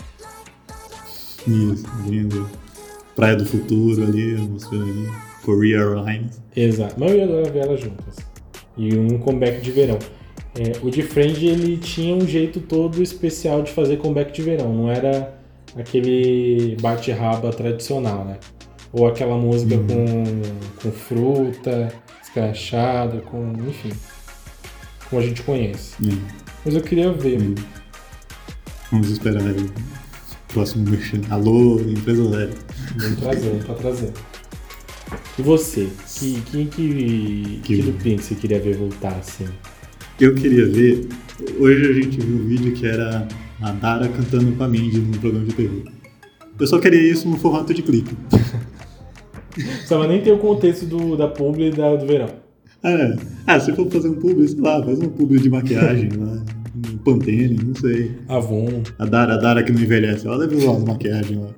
Isso, 1.48 1.86
lindo. 2.08 2.50
Praia 3.16 3.36
do 3.36 3.46
Futuro 3.46 4.04
ali, 4.04 4.36
mostrando 4.36 4.84
ali. 4.84 5.10
Korea 5.44 5.80
Airlines. 5.80 6.42
Exato, 6.56 6.96
mas 6.98 7.12
eu 7.12 7.24
adoro 7.24 7.52
ver 7.52 7.60
elas 7.60 7.80
juntas. 7.80 8.16
E 8.76 8.98
um 8.98 9.20
comeback 9.20 9.62
de 9.62 9.72
verão. 9.72 10.00
É, 10.58 10.74
o 10.82 10.90
de 10.90 11.04
Friend 11.04 11.46
ele 11.46 11.78
tinha 11.78 12.16
um 12.16 12.26
jeito 12.26 12.60
todo 12.60 13.02
especial 13.04 13.62
de 13.62 13.72
fazer 13.72 13.98
comeback 13.98 14.34
de 14.34 14.42
verão, 14.42 14.74
não 14.74 14.90
era 14.90 15.38
aquele 15.78 16.78
bate-raba 16.82 17.52
tradicional, 17.52 18.26
né? 18.26 18.38
Ou 18.92 19.06
aquela 19.06 19.38
música 19.38 19.78
com, 19.78 20.24
com 20.82 20.92
fruta, 20.92 21.94
escrachada, 22.24 23.20
com. 23.22 23.52
enfim. 23.68 23.92
Como 25.10 25.22
a 25.22 25.26
gente 25.26 25.44
conhece. 25.44 25.96
É, 26.04 26.18
Mas 26.66 26.76
eu 26.76 26.82
queria 26.82 27.12
ver. 27.12 27.36
é. 27.42 27.56
Vamos 28.92 29.10
esperar 29.10 29.42
aí. 29.42 29.70
Próximo 30.56 30.90
merchan. 30.90 31.20
Alô, 31.30 31.82
empresa 31.82 32.30
zero. 32.30 32.52
Vamos 32.98 33.20
trazer, 33.20 33.50
vamos 33.50 33.66
pra 33.66 33.76
trazer. 33.76 34.14
E 35.38 35.42
você? 35.42 35.90
Que, 36.18 36.42
quem 36.50 36.68
que, 36.68 37.60
que, 37.62 37.82
Que- 37.84 37.92
Pink 37.92 38.24
você 38.24 38.36
queria 38.36 38.62
ver 38.62 38.78
voltar 38.78 39.18
assim? 39.18 39.44
Eu 40.18 40.34
queria 40.34 40.66
ver. 40.66 41.10
Hoje 41.60 41.90
a 41.90 41.94
gente 41.94 42.22
viu 42.22 42.38
um 42.38 42.48
vídeo 42.48 42.72
que 42.72 42.88
era 42.88 43.28
a 43.62 43.72
Dara 43.74 44.08
cantando 44.08 44.50
com 44.54 44.64
a 44.64 44.68
Mindy 44.70 45.00
num 45.00 45.12
programa 45.12 45.46
de 45.46 45.54
TV. 45.56 45.84
Eu 46.58 46.68
só 46.68 46.80
queria 46.80 47.02
isso 47.02 47.28
no 47.28 47.36
formato 47.36 47.74
de 47.74 47.82
clipe. 47.82 48.16
Precisava 49.54 50.08
nem 50.08 50.22
ter 50.22 50.32
o 50.32 50.38
contexto 50.38 50.86
do, 50.86 51.18
da 51.18 51.28
publi 51.28 51.66
e 51.68 51.72
da, 51.72 51.98
do 51.98 52.06
verão. 52.08 52.30
Ah, 52.82 53.18
ah, 53.46 53.60
se 53.60 53.74
for 53.76 53.92
fazer 53.92 54.08
um 54.08 54.16
publi, 54.16 54.48
sei 54.48 54.62
lá, 54.62 54.82
faz 54.82 55.00
um 55.02 55.10
publi 55.10 55.38
de 55.38 55.50
maquiagem 55.50 56.12
lá. 56.16 56.42
Um 57.08 57.20
Pantene, 57.20 57.60
não 57.64 57.76
sei. 57.76 58.18
Avon. 58.28 58.82
A 58.98 59.06
Dara, 59.06 59.36
a 59.36 59.38
Dara 59.38 59.64
que 59.64 59.72
não 59.72 59.82
envelhece, 59.82 60.26
ela 60.26 60.40
deve 60.40 60.56
usar 60.56 60.72
umas 60.72 60.84
maquiagens 60.86 61.40
lá. 61.40 61.50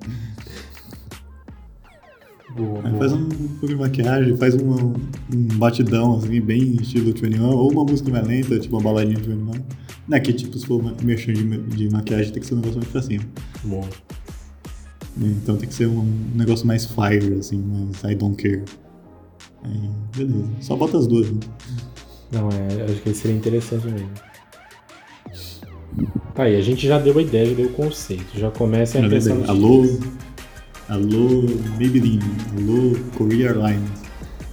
Boa, 2.56 2.82
Aí 2.84 2.92
boa. 2.92 2.98
faz 3.00 3.14
um 3.14 3.30
pouco 3.30 3.68
de 3.68 3.76
maquiagem, 3.76 4.36
faz 4.38 4.56
um, 4.56 4.94
um 5.34 5.48
batidão, 5.58 6.18
assim, 6.18 6.42
bem 6.42 6.76
estilo 6.82 7.14
21, 7.14 7.46
ou 7.46 7.72
uma 7.72 7.84
música 7.84 8.10
mais 8.10 8.26
lenta, 8.28 8.60
tipo 8.60 8.76
uma 8.78 8.84
baladinha 8.84 9.16
de 9.16 9.28
21. 9.30 9.52
Não 10.08 10.18
é 10.18 10.20
que, 10.20 10.34
tipo, 10.34 10.58
se 10.58 10.66
for 10.66 10.82
mexer 11.04 11.34
de, 11.34 11.58
de 11.58 11.90
maquiagem, 11.90 12.32
tem 12.32 12.42
que 12.42 12.48
ser 12.48 12.54
um 12.56 12.58
negócio 12.58 12.78
mais 12.80 12.92
pra 12.92 13.02
cima. 13.02 13.24
Bom. 13.64 13.88
né? 15.18 15.36
Então 15.44 15.56
tem 15.58 15.68
que 15.68 15.76
ser 15.76 15.88
um 15.88 16.06
negócio 16.36 16.66
mais 16.66 16.86
fire, 16.86 17.34
assim, 17.40 17.58
mais 17.58 18.04
I 18.04 18.16
don't 18.16 18.42
care. 18.42 18.64
Aí, 19.64 19.90
beleza. 20.16 20.48
Só 20.62 20.76
bota 20.76 20.98
as 20.98 21.08
duas, 21.08 21.30
né? 21.32 21.40
Não, 22.32 22.50
é, 22.50 22.86
acho 22.92 23.02
que 23.02 23.14
seria 23.14 23.38
interessante 23.38 23.86
mesmo. 23.86 24.10
Tá 26.34 26.44
aí, 26.44 26.56
a 26.56 26.62
gente 26.62 26.88
já 26.88 27.00
deu 27.00 27.18
a 27.18 27.22
ideia, 27.22 27.50
já 27.50 27.56
deu 27.56 27.66
o 27.68 27.74
conceito. 27.74 28.38
Já 28.38 28.52
começa 28.52 29.00
a 29.00 29.02
nos 29.02 29.28
Alô, 29.50 30.00
alô, 30.88 31.44
Maybelline, 31.80 32.22
alô, 32.56 32.96
Korea 33.18 33.50
Airlines. 33.50 33.90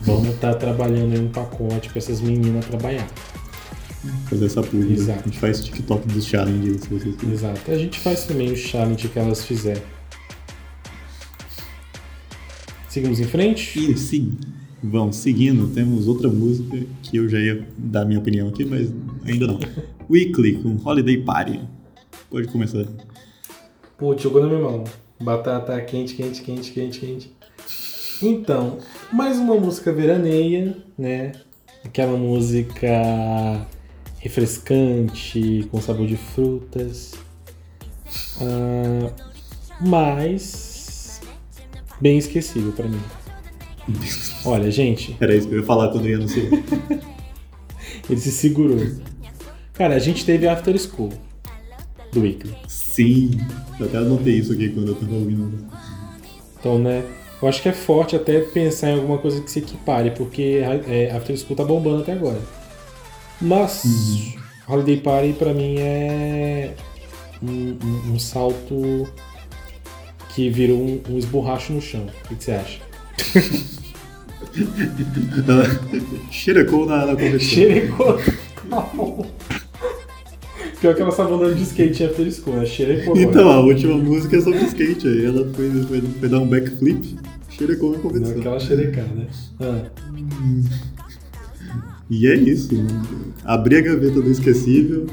Vamos 0.01 0.35
estar 0.35 0.55
trabalhando 0.55 1.15
em 1.15 1.27
um 1.27 1.29
pacote 1.29 1.89
pra 1.89 1.99
essas 1.99 2.21
meninas 2.21 2.65
trabalhar. 2.67 3.07
Fazer 4.29 4.47
essa 4.47 4.63
publi. 4.63 4.95
Exato. 4.95 5.21
A 5.21 5.23
gente 5.25 5.39
faz 5.39 5.65
TikTok 5.65 6.09
dos 6.09 6.27
challenges, 6.27 6.83
se 6.83 6.89
vocês 6.89 7.15
quiserem. 7.17 7.35
Exato. 7.35 7.71
A 7.71 7.79
gente 7.79 7.99
faz 8.01 8.25
também 8.25 8.53
o 8.53 8.57
challenge 8.57 9.09
que 9.09 9.19
elas 9.19 9.45
fizerem. 9.45 9.83
Seguimos 12.89 13.19
em 13.19 13.25
frente? 13.25 13.93
E 13.93 13.97
sim, 13.97 14.39
vamos 14.91 15.17
seguindo, 15.17 15.73
temos 15.73 16.07
outra 16.07 16.29
música 16.29 16.79
que 17.03 17.17
eu 17.17 17.29
já 17.29 17.39
ia 17.39 17.67
dar 17.79 18.05
minha 18.05 18.19
opinião 18.19 18.49
aqui, 18.49 18.65
mas 18.65 18.93
ainda 19.25 19.47
não. 19.47 19.59
Weekly 20.11 20.59
com 20.59 20.77
Holiday 20.85 21.19
Party. 21.23 21.61
Pode 22.31 22.49
começar. 22.49 22.85
Putz, 23.97 24.23
jogou 24.23 24.43
na 24.43 24.49
minha 24.49 24.61
mão. 24.61 24.85
Batata 25.21 25.81
quente, 25.81 26.15
quente, 26.15 26.43
quente, 26.43 26.73
quente, 26.73 27.01
quente. 27.01 27.33
Então, 28.23 28.79
mais 29.13 29.39
uma 29.39 29.57
música 29.57 29.93
veraneia, 29.93 30.77
né? 30.99 31.33
Aquela 31.85 32.17
música 32.17 33.67
refrescante, 34.19 35.67
com 35.71 35.81
sabor 35.81 36.07
de 36.07 36.17
frutas. 36.17 37.13
Ah, 38.41 39.11
mas 39.81 41.21
bem 42.01 42.19
esquecível 42.19 42.73
pra 42.73 42.89
mim. 42.89 43.01
Olha, 44.45 44.71
gente, 44.71 45.17
Era 45.21 45.35
isso 45.35 45.49
que 45.49 45.55
eu 45.55 45.61
ia 45.61 45.65
falar 45.67 45.89
quando 45.91 46.07
eu 46.07 46.11
ia 46.13 46.19
no 46.19 46.29
seu. 46.29 46.45
ele 48.09 48.21
se 48.21 48.31
segurou. 48.33 48.79
Cara, 49.75 49.95
a 49.95 49.99
gente 49.99 50.25
teve 50.25 50.47
After 50.49 50.77
School 50.79 51.13
do 52.13 52.21
Weekly. 52.21 52.55
Sim, 52.69 53.33
eu 53.81 53.87
até 53.87 53.99
anotei 53.99 54.35
isso 54.39 54.53
aqui 54.53 54.69
quando 54.71 54.89
eu 54.89 54.95
tava 54.95 55.15
ouvindo. 55.15 55.67
Então, 56.59 56.79
né? 56.79 57.03
Eu 57.43 57.49
acho 57.49 57.61
que 57.61 57.69
é 57.69 57.73
forte 57.73 58.15
até 58.17 58.41
pensar 58.41 58.91
em 58.91 58.95
alguma 58.95 59.19
coisa 59.19 59.41
que 59.43 59.51
se 59.51 59.59
equipare, 59.59 60.13
porque 60.13 60.61
é, 60.87 61.11
After 61.15 61.37
School 61.37 61.57
tá 61.57 61.65
bombando 61.65 62.03
até 62.03 62.13
agora. 62.13 62.41
Mas 63.41 63.83
Holiday 64.69 64.97
Party 64.99 65.33
pra 65.35 65.53
mim 65.53 65.77
é 65.79 66.75
um, 67.43 67.77
um- 67.85 68.13
um 68.15 68.19
salto 68.19 69.07
que 70.35 70.49
virou 70.49 70.79
um, 70.79 71.03
um 71.11 71.19
esborracho 71.19 71.73
no 71.73 71.81
chão. 71.83 72.07
O 72.25 72.29
que, 72.29 72.37
que 72.37 72.45
você 72.45 72.53
acha? 72.53 72.79
Xerecou 76.31 76.87
na, 76.87 77.07
na 77.07 77.13
competição. 77.13 77.41
Xerecou. 77.41 78.19
Pior 80.81 80.95
que 80.95 81.01
ela 81.01 81.11
estava 81.11 81.35
andando 81.35 81.55
de 81.55 81.63
skate 81.63 82.05
After 82.05 82.31
School, 82.33 82.57
né? 82.57 82.67
Xerecou 82.67 83.17
Então, 83.17 83.51
a 83.51 83.61
última 83.61 83.97
música 83.97 84.37
é 84.37 84.41
sobre 84.41 84.65
skate. 84.65 85.09
Aí 85.09 85.25
ela 85.25 85.49
foi, 85.55 85.71
foi, 85.85 86.01
foi 86.01 86.29
dar 86.29 86.41
um 86.41 86.47
backflip, 86.47 87.17
xerecou 87.51 87.91
na 87.93 87.97
Não, 87.97 88.03
competição. 88.03 88.39
aquela 88.39 88.61
xerecada, 88.61 89.09
né? 89.15 89.27
Ah. 89.61 89.87
E 92.11 92.27
é 92.27 92.35
isso. 92.35 92.69
Abri 93.45 93.77
a 93.77 93.81
gaveta 93.81 94.21
do 94.21 94.31
esquecível, 94.31 95.07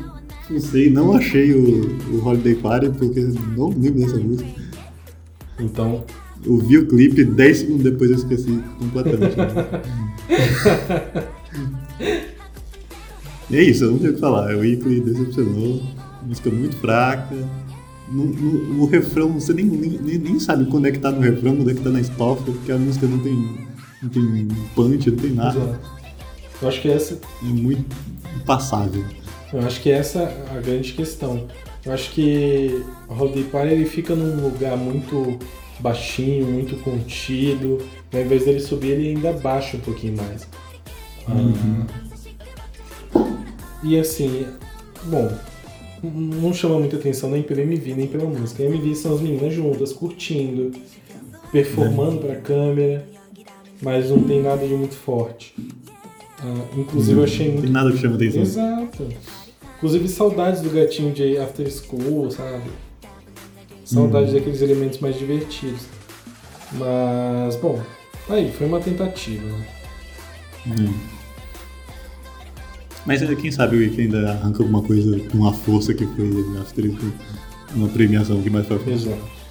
sei, 0.59 0.89
não 0.89 1.13
achei 1.13 1.53
o, 1.53 1.97
o 2.11 2.27
Holiday 2.27 2.55
Party, 2.55 2.89
porque 2.89 3.21
não 3.55 3.69
lembro 3.69 4.01
dessa 4.01 4.17
música. 4.17 4.49
Então, 5.59 6.03
Eu 6.45 6.57
vi 6.57 6.77
o 6.77 6.87
clipe, 6.87 7.23
10 7.23 7.57
segundos 7.57 7.83
depois 7.83 8.09
eu 8.09 8.17
esqueci 8.17 8.63
completamente. 8.79 9.35
e 13.49 13.55
é 13.57 13.63
isso, 13.63 13.83
eu 13.83 13.91
não 13.91 13.99
tenho 13.99 14.11
o 14.11 14.15
que 14.15 14.19
falar. 14.19 14.55
O 14.55 14.59
Weekly 14.59 15.01
decepcionou, 15.01 15.81
música 16.25 16.49
muito 16.49 16.75
fraca. 16.77 17.35
no, 18.11 18.25
no, 18.25 18.85
refrão, 18.85 19.29
você 19.29 19.53
nem, 19.53 19.65
nem, 19.65 20.17
nem 20.17 20.39
sabe 20.39 20.65
quando 20.65 20.87
é 20.87 20.91
que 20.91 20.99
tá 20.99 21.11
no 21.11 21.21
refrão, 21.21 21.55
quando 21.55 21.69
é 21.71 21.73
que 21.73 21.81
tá 21.81 21.89
na 21.89 22.01
estrofe, 22.01 22.43
porque 22.43 22.71
a 22.71 22.77
música 22.77 23.07
não 23.07 23.19
tem, 23.19 23.67
não 24.01 24.09
tem 24.09 24.47
punch, 24.75 25.11
não 25.11 25.17
tem 25.17 25.31
nada. 25.31 25.59
Exato. 25.59 26.01
Eu 26.61 26.67
acho 26.67 26.81
que 26.81 26.89
essa, 26.89 27.19
É 27.41 27.45
muito 27.45 27.95
passável. 28.45 29.03
eu 29.53 29.59
acho 29.59 29.81
que 29.81 29.89
essa 29.91 30.19
é 30.19 30.57
a 30.57 30.61
grande 30.61 30.93
questão. 30.93 31.47
Eu 31.83 31.93
acho 31.93 32.11
que 32.11 32.83
o 33.09 33.13
Holiday 33.13 33.43
Party 33.45 33.73
ele 33.73 33.85
fica 33.85 34.15
num 34.15 34.43
lugar 34.43 34.77
muito 34.77 35.39
baixinho, 35.81 36.45
muito 36.45 36.75
contido. 36.83 37.79
e 38.11 38.17
Ao 38.17 38.23
invés 38.23 38.45
dele 38.45 38.59
subir, 38.59 38.91
ele 38.91 39.09
ainda 39.09 39.33
baixa 39.33 39.77
um 39.77 39.81
pouquinho 39.81 40.17
mais. 40.17 40.47
Ah, 41.27 41.85
e 43.83 43.99
assim, 43.99 44.45
bom, 45.05 45.31
não 46.03 46.53
chama 46.53 46.79
muita 46.79 46.97
atenção 46.97 47.29
nem 47.31 47.41
pelo 47.41 47.61
MV, 47.61 47.93
nem 47.95 48.07
pela 48.07 48.25
música. 48.25 48.63
A 48.63 48.65
MV 48.65 48.95
são 48.95 49.15
as 49.15 49.21
meninas 49.21 49.53
juntas, 49.53 49.91
curtindo, 49.91 50.71
performando 51.51 52.19
pra 52.19 52.35
câmera, 52.35 53.05
mas 53.81 54.09
não 54.09 54.23
tem 54.23 54.41
nada 54.41 54.65
de 54.67 54.73
muito 54.73 54.95
forte. 54.95 55.55
Ah, 56.39 56.65
inclusive 56.77 57.19
eu 57.19 57.23
achei 57.23 57.49
muito 57.49 57.63
tem 57.63 57.71
nada 57.71 57.91
que 57.91 57.97
chama 57.97 58.15
atenção. 58.15 58.41
Exato. 58.41 59.07
Inclusive 59.77 60.07
saudades 60.07 60.61
do 60.61 60.69
gatinho 60.69 61.11
de 61.11 61.37
After 61.37 61.67
School, 61.71 62.29
sabe? 62.29 62.69
Saudades 63.93 64.33
daqueles 64.33 64.61
elementos 64.61 64.99
mais 64.99 65.17
divertidos. 65.17 65.81
Mas, 66.73 67.55
bom, 67.57 67.81
aí, 68.29 68.51
foi 68.51 68.67
uma 68.67 68.79
tentativa. 68.79 69.45
né? 69.45 69.65
Hum. 70.67 70.93
Mas 73.05 73.21
é, 73.21 73.35
quem 73.35 73.51
sabe 73.51 73.75
o 73.75 73.79
Wiki 73.79 74.01
ainda 74.01 74.31
arranca 74.31 74.61
alguma 74.61 74.81
coisa 74.83 75.19
com 75.29 75.39
uma 75.39 75.53
força 75.53 75.93
que 75.93 76.05
foi 76.05 76.59
After 76.61 76.85
School, 76.85 77.11
uma 77.75 77.87
premiação 77.89 78.41
que 78.41 78.49
mais 78.49 78.67
frente. 78.67 78.89
Exato. 78.89 79.41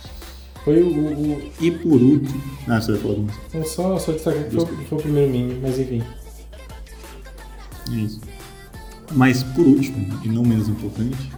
Foi 0.65 0.83
o. 0.83 0.89
o, 0.89 1.53
E 1.61 1.71
por 1.71 2.01
último. 2.01 2.41
Ah, 2.69 2.81
você 2.81 2.93
vai 2.93 3.01
falar 3.01 3.15
alguma 3.15 3.33
coisa. 3.33 3.67
só, 3.67 3.99
só 3.99 4.13
destacar 4.13 4.45
que 4.45 4.51
foi, 4.55 4.67
foi 4.67 4.99
o 4.99 5.03
primeiro 5.03 5.31
mini, 5.33 5.59
mas 5.61 5.79
enfim. 5.79 6.03
É 7.91 7.95
isso. 7.97 8.21
Mas 9.13 9.43
por 9.43 9.67
último, 9.67 10.21
e 10.25 10.29
não 10.29 10.45
menos 10.45 10.69
importante, 10.69 11.31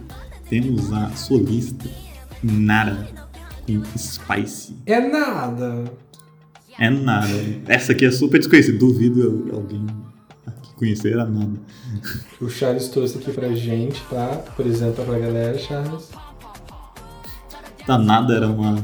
temos 0.49 0.93
a 0.93 1.09
solista 1.15 1.89
Nara 2.43 3.07
com 3.65 3.97
Spice. 3.97 4.75
É 4.85 4.99
nada! 4.99 5.85
É 6.79 6.89
nada. 6.89 7.27
Essa 7.67 7.91
aqui 7.91 8.05
é 8.05 8.11
super 8.11 8.37
desconhecida. 8.39 8.77
Duvido 8.77 9.49
alguém 9.53 9.85
aqui 10.45 10.73
conhecer 10.75 11.17
a 11.19 11.25
nada. 11.25 11.53
O 12.41 12.49
Charles 12.49 12.87
trouxe 12.89 13.17
aqui 13.19 13.31
pra 13.31 13.53
gente, 13.53 14.01
tá? 14.09 14.25
Apresenta 14.47 15.03
pra 15.03 15.19
galera, 15.19 15.57
Charles. 15.57 16.09
A 17.87 17.97
nada 17.97 18.33
era 18.35 18.47
uma 18.47 18.75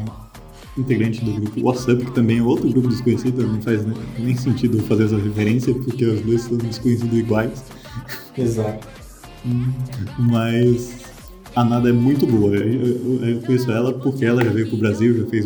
integrante 0.77 1.23
do 1.25 1.33
grupo 1.33 1.61
WhatsApp, 1.61 2.05
que 2.05 2.11
também 2.11 2.37
é 2.37 2.43
outro 2.43 2.69
grupo 2.69 2.87
desconhecido. 2.89 3.45
Não 3.47 3.61
faz 3.61 3.83
nem- 3.85 3.97
nem 4.19 4.35
sentido 4.37 4.81
fazer 4.83 5.05
essa 5.05 5.17
referência, 5.17 5.73
porque 5.73 6.05
os 6.05 6.21
dois 6.21 6.41
são 6.43 6.57
desconhecidos 6.57 7.17
iguais. 7.17 7.63
Exato. 8.37 8.87
Mas 10.17 10.98
a 11.61 11.63
Nada 11.65 11.89
é 11.89 11.93
muito 11.93 12.25
boa. 12.25 12.55
Eu, 12.55 12.73
eu- 12.73 13.25
eu 13.29 13.41
conheço 13.41 13.71
ela 13.71 13.93
porque 13.93 14.25
ela 14.25 14.43
já 14.43 14.49
veio 14.51 14.67
pro 14.67 14.77
Brasil, 14.77 15.17
já 15.19 15.25
fez 15.27 15.45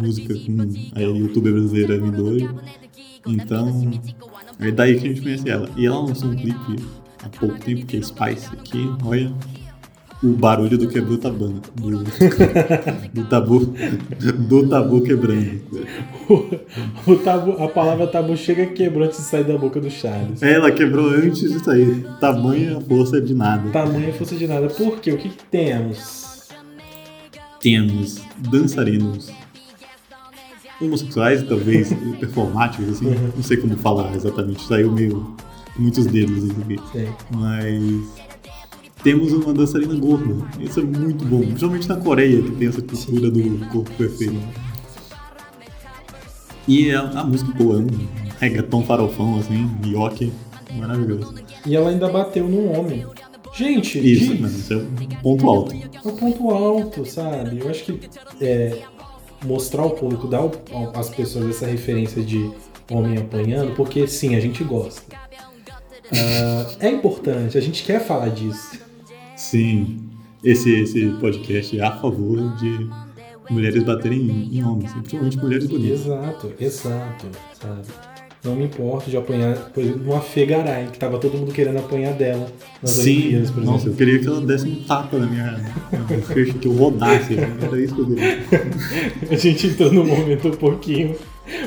música 0.00 0.34
com 0.34 0.56
a 0.94 1.00
youtuber 1.00 1.52
brasileira 1.52 1.98
M2. 1.98 2.48
Então, 3.26 3.90
é 4.58 4.70
daí 4.70 4.98
que 4.98 5.06
a 5.06 5.08
gente 5.10 5.22
conhece 5.22 5.48
ela. 5.48 5.68
E 5.76 5.86
ela 5.86 6.00
lançou 6.00 6.30
um 6.30 6.36
clipe 6.36 6.76
há 7.22 7.28
pouco 7.28 7.58
tempo, 7.60 7.86
que 7.86 7.96
é 7.96 8.02
Spice, 8.02 8.50
que 8.64 8.78
olha 9.04 9.32
o 10.22 10.28
barulho 10.28 10.78
do 10.78 10.88
quebrou 10.88 11.18
tabana. 11.18 11.60
Do, 11.74 12.04
do 13.12 13.24
tabu. 13.24 13.74
Do 14.48 14.68
tabu 14.68 15.00
quebrando. 15.02 15.60
O, 17.06 17.16
tabu, 17.16 17.62
a 17.62 17.68
palavra 17.68 18.06
tabu 18.06 18.36
chega 18.36 18.66
quebrou 18.66 19.04
antes 19.04 19.18
de 19.18 19.24
sair 19.24 19.44
da 19.44 19.58
boca 19.58 19.80
do 19.80 19.90
Charles. 19.90 20.42
Ela 20.42 20.70
quebrou 20.70 21.08
antes 21.10 21.40
de 21.40 21.58
sair. 21.64 22.06
Tamanha 22.20 22.80
força 22.80 23.20
de 23.20 23.34
nada. 23.34 23.70
Tamanha 23.70 24.12
força 24.12 24.34
de 24.34 24.46
nada. 24.46 24.68
Por 24.68 25.00
quê? 25.00 25.12
O 25.12 25.18
que, 25.18 25.28
que 25.28 25.44
temos? 25.50 26.32
temos 27.62 28.20
dançarinos 28.50 29.30
homossexuais, 30.80 31.44
talvez 31.44 31.92
performáticos, 32.18 32.88
assim, 32.88 33.14
não 33.36 33.42
sei 33.42 33.56
como 33.56 33.76
falar 33.76 34.14
exatamente, 34.16 34.62
saiu 34.64 34.90
meio 34.90 35.34
muitos 35.78 36.06
dedos 36.06 36.50
aqui, 36.50 36.76
Sim. 36.92 37.08
mas 37.30 38.21
temos 39.02 39.32
uma 39.32 39.52
dançarina 39.52 39.94
gorda, 39.94 40.34
isso 40.60 40.80
é 40.80 40.82
muito 40.82 41.24
bom, 41.24 41.40
principalmente 41.40 41.88
na 41.88 41.96
Coreia, 41.96 42.42
que 42.42 42.50
tem 42.52 42.68
essa 42.68 42.82
cultura 42.82 43.30
do 43.30 43.68
corpo 43.70 43.90
perfeito. 43.92 44.38
E 46.66 46.92
a, 46.92 47.00
a 47.02 47.24
música 47.24 47.52
boa, 47.52 47.76
é 47.76 47.78
um 47.80 48.08
reggaeton 48.38 48.84
farofão, 48.84 49.38
assim, 49.38 49.68
yoke, 49.84 50.32
maravilhoso. 50.76 51.34
E 51.66 51.74
ela 51.74 51.90
ainda 51.90 52.08
bateu 52.08 52.48
num 52.48 52.78
homem. 52.78 53.04
Gente, 53.54 53.98
Isso, 53.98 54.34
diz, 54.34 54.58
isso 54.60 54.72
é 54.72 54.76
um 54.76 55.36
ponto 55.36 55.50
alto. 55.50 55.74
é 55.74 56.08
o 56.08 56.12
ponto 56.12 56.50
alto, 56.50 57.04
sabe? 57.04 57.58
Eu 57.60 57.68
acho 57.68 57.84
que 57.84 58.00
é, 58.40 58.78
mostrar 59.44 59.82
ao 59.82 59.90
público, 59.90 60.26
dar 60.26 60.48
às 60.94 61.10
pessoas 61.10 61.50
essa 61.50 61.66
referência 61.66 62.22
de 62.22 62.50
homem 62.90 63.18
apanhando, 63.18 63.74
porque 63.74 64.06
sim, 64.06 64.34
a 64.34 64.40
gente 64.40 64.64
gosta. 64.64 65.02
Ah, 66.14 66.66
é 66.80 66.90
importante, 66.90 67.58
a 67.58 67.60
gente 67.60 67.84
quer 67.84 68.00
falar 68.00 68.28
disso. 68.28 68.80
Sim, 69.42 69.98
esse, 70.44 70.70
esse 70.70 71.08
podcast 71.20 71.78
é 71.78 71.82
a 71.82 71.90
favor 71.90 72.38
de 72.56 72.88
mulheres 73.50 73.82
baterem 73.82 74.20
em, 74.20 74.58
em 74.58 74.64
homens, 74.64 74.92
principalmente 74.92 75.36
mulheres 75.38 75.66
bonitas. 75.66 76.00
Exato, 76.00 76.52
exato, 76.60 77.26
sabe? 77.60 77.88
Não 78.44 78.54
me 78.54 78.64
importo 78.64 79.10
de 79.10 79.16
apanhar, 79.16 79.56
por 79.70 79.82
exemplo, 79.82 80.12
uma 80.12 80.20
Fegaray, 80.20 80.86
que 80.86 80.98
tava 80.98 81.18
todo 81.18 81.36
mundo 81.36 81.52
querendo 81.52 81.78
apanhar 81.78 82.12
dela 82.14 82.46
nas 82.80 82.92
Sim, 82.92 83.10
Olimpíadas, 83.18 83.50
por 83.50 83.64
nossa, 83.64 83.72
eu 83.72 83.92
exemplo. 83.92 83.96
queria 83.96 84.18
que 84.20 84.26
ela 84.28 84.40
desse 84.40 84.68
um 84.68 84.84
tapa 84.84 85.18
na 85.18 85.26
minha. 85.26 85.44
na 85.92 85.98
minha 85.98 86.54
que 86.54 86.66
eu 86.66 86.72
rodasse, 86.72 87.36
era 87.36 87.80
isso 87.80 87.94
que 87.96 88.00
eu 88.00 88.06
queria. 88.06 88.38
A 89.28 89.36
gente 89.36 89.66
entrou 89.66 89.92
num 89.92 90.06
momento 90.06 90.48
um 90.48 90.52
pouquinho 90.52 91.16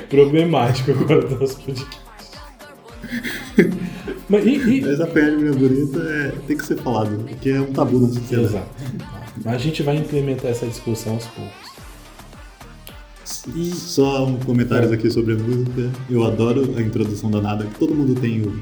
problemático 0.09 0.91
agora 0.91 1.27
do 1.27 1.39
nosso 1.39 1.61
podcast. 1.61 1.99
Mas, 4.29 4.45
e, 4.45 4.49
e- 4.55 4.81
Mas 4.81 4.99
de 5.31 5.37
mulher 5.37 5.55
bonita 5.55 5.99
é, 5.99 6.31
tem 6.47 6.57
que 6.57 6.65
ser 6.65 6.77
falado, 6.77 7.23
porque 7.27 7.49
é 7.49 7.61
um 7.61 7.71
tabu 7.71 7.99
na 7.99 8.07
sociedade. 8.07 8.45
Exato. 8.47 8.67
A 9.45 9.57
gente 9.57 9.83
vai 9.83 9.97
implementar 9.97 10.49
essa 10.51 10.65
discussão 10.65 11.13
aos 11.13 11.25
poucos. 11.27 11.65
E 13.55 13.69
só 13.71 14.25
um 14.25 14.37
comentários 14.37 14.91
aqui 14.91 15.09
sobre 15.11 15.33
a 15.33 15.37
música. 15.37 15.91
Eu 16.09 16.23
adoro 16.23 16.73
a 16.77 16.81
introdução 16.81 17.29
da 17.29 17.39
Nada. 17.41 17.67
Todo 17.77 17.93
mundo 17.93 18.15
tem 18.19 18.41
o, 18.41 18.59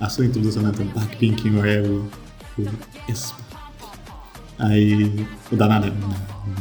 a 0.00 0.08
sua 0.08 0.24
introdução 0.24 0.62
na 0.62 0.72
Blackpink, 0.72 1.50
o 1.50 1.64
é 1.66 1.82
o, 1.82 2.08
o. 2.58 2.64
Aí 4.58 5.26
o 5.52 5.56
da 5.56 5.68
Nada. 5.68 5.92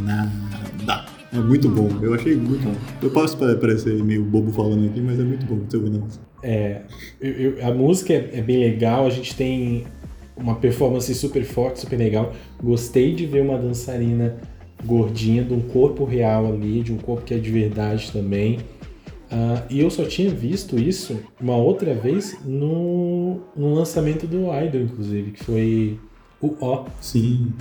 na- 0.02 0.32
Nada. 0.86 1.06
É 1.34 1.38
muito 1.40 1.68
bom. 1.70 1.90
Eu 2.02 2.14
achei 2.14 2.36
muito 2.36 2.64
bom. 2.64 2.74
Eu 3.02 3.10
posso 3.10 3.38
pa- 3.38 3.56
parecer 3.56 4.02
meio 4.04 4.24
bobo 4.24 4.52
falando 4.52 4.86
aqui, 4.88 5.02
mas 5.02 5.20
é 5.20 5.24
muito 5.24 5.46
bom 5.46 5.60
ouvir 5.74 5.90
não. 5.90 6.08
É, 6.44 6.82
eu- 7.20 7.32
eu- 7.34 7.68
a 7.68 7.74
música 7.74 8.14
é, 8.14 8.30
é 8.34 8.42
bem 8.42 8.60
legal, 8.60 9.06
a 9.06 9.10
gente 9.10 9.36
tem 9.36 9.86
uma 10.38 10.56
performance 10.56 11.14
super 11.16 11.44
forte, 11.44 11.80
super 11.82 11.98
legal. 11.98 12.34
Gostei 12.64 13.14
de 13.14 13.26
ver 13.26 13.42
uma 13.42 13.58
dançarina 13.58 14.38
gordinha, 14.86 15.44
de 15.44 15.54
um 15.54 15.60
corpo 15.62 16.06
real 16.06 16.46
ali, 16.48 16.82
de 16.84 16.94
um 16.94 16.98
corpo 16.98 17.24
que 17.26 17.34
é 17.34 17.38
de 17.38 17.52
verdade 17.52 18.12
também. 18.12 18.60
Ah, 19.30 19.64
e 19.70 19.82
eu 19.82 19.90
só 19.90 20.06
tinha 20.06 20.30
visto 20.30 20.80
isso 20.80 21.20
uma 21.42 21.58
outra 21.58 21.94
vez 21.94 22.38
no, 22.46 23.42
no 23.56 23.74
lançamento 23.74 24.26
do 24.26 24.44
Idol, 24.54 24.82
inclusive, 24.82 25.32
que 25.32 25.44
foi 25.44 26.00
o 26.40 26.48
O. 26.64 26.86
Sim. 27.02 27.52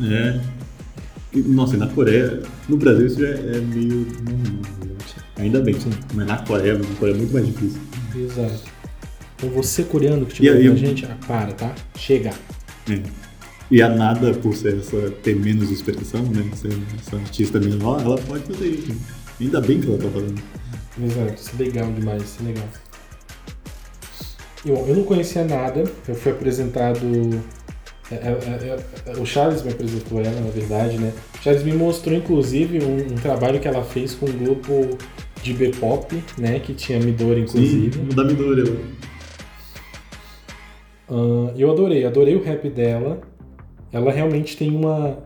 É. 0.00 0.40
Nossa, 1.34 1.76
e 1.76 1.78
na 1.78 1.86
Coreia, 1.88 2.42
no 2.68 2.76
Brasil 2.76 3.06
isso 3.06 3.20
já 3.20 3.28
é 3.28 3.60
meio. 3.60 4.06
normal, 4.24 4.62
eu 4.84 4.96
acho. 5.02 5.14
Ainda 5.38 5.60
bem, 5.60 5.74
mas 6.14 6.26
na 6.26 6.36
Coreia, 6.38 6.78
na 6.78 6.84
Coreia 6.98 7.14
é 7.14 7.18
muito 7.18 7.32
mais 7.32 7.46
difícil. 7.46 7.80
Exato. 8.14 8.60
Então 9.36 9.50
você 9.50 9.82
coreano 9.84 10.26
que 10.26 10.44
E 10.44 10.48
aí, 10.48 10.68
ouvindo 10.68 10.84
a 10.84 10.88
eu- 10.90 10.96
gente, 10.96 11.06
ah, 11.06 11.16
para, 11.26 11.52
tá? 11.52 11.74
Chega. 11.96 12.30
É. 12.90 13.02
E 13.70 13.80
a 13.80 13.88
Nada, 13.88 14.34
por 14.34 14.54
ser 14.54 14.76
essa, 14.78 15.10
ter 15.22 15.34
menos 15.34 15.70
expressão, 15.70 16.22
né? 16.24 16.44
Ser 16.54 16.72
essa 17.00 17.16
artista 17.16 17.58
menor, 17.58 18.02
ela 18.02 18.18
pode 18.18 18.44
fazer 18.44 18.66
isso. 18.68 18.92
Ainda 19.40 19.60
bem 19.60 19.80
que 19.80 19.88
ela 19.88 19.98
tá 19.98 20.08
fazendo. 20.10 20.42
Exato, 21.02 21.34
isso 21.40 21.50
é 21.58 21.62
legal 21.64 21.90
demais, 21.92 22.22
isso 22.22 22.36
é 22.42 22.44
legal. 22.48 22.68
Eu, 24.64 24.76
eu 24.86 24.94
não 24.96 25.04
conhecia 25.04 25.44
nada, 25.44 25.82
eu 26.06 26.14
fui 26.14 26.30
apresentado. 26.32 27.00
É, 28.10 28.14
é, 28.14 28.18
é, 28.18 29.12
é, 29.12 29.20
o 29.20 29.24
Charles 29.24 29.62
me 29.62 29.70
apresentou 29.70 30.20
ela, 30.20 30.40
na 30.40 30.50
verdade, 30.50 30.98
né? 30.98 31.12
O 31.38 31.42
Charles 31.42 31.62
me 31.62 31.72
mostrou, 31.72 32.16
inclusive, 32.16 32.82
um, 32.84 32.96
um 33.12 33.14
trabalho 33.16 33.60
que 33.60 33.68
ela 33.68 33.84
fez 33.84 34.14
com 34.14 34.26
um 34.26 34.32
grupo 34.32 34.96
de 35.42 35.54
B-pop, 35.54 36.22
né? 36.36 36.58
Que 36.60 36.74
tinha 36.74 36.98
Midori, 36.98 37.46
Sim, 37.48 37.58
inclusive. 37.58 37.98
da 38.14 38.24
Midori. 38.24 38.78
Ah, 41.08 41.52
eu 41.56 41.70
adorei, 41.70 42.04
adorei 42.04 42.34
o 42.34 42.42
rap 42.42 42.68
dela. 42.70 43.20
Ela 43.92 44.10
realmente 44.10 44.56
tem 44.56 44.74
uma, 44.74 45.18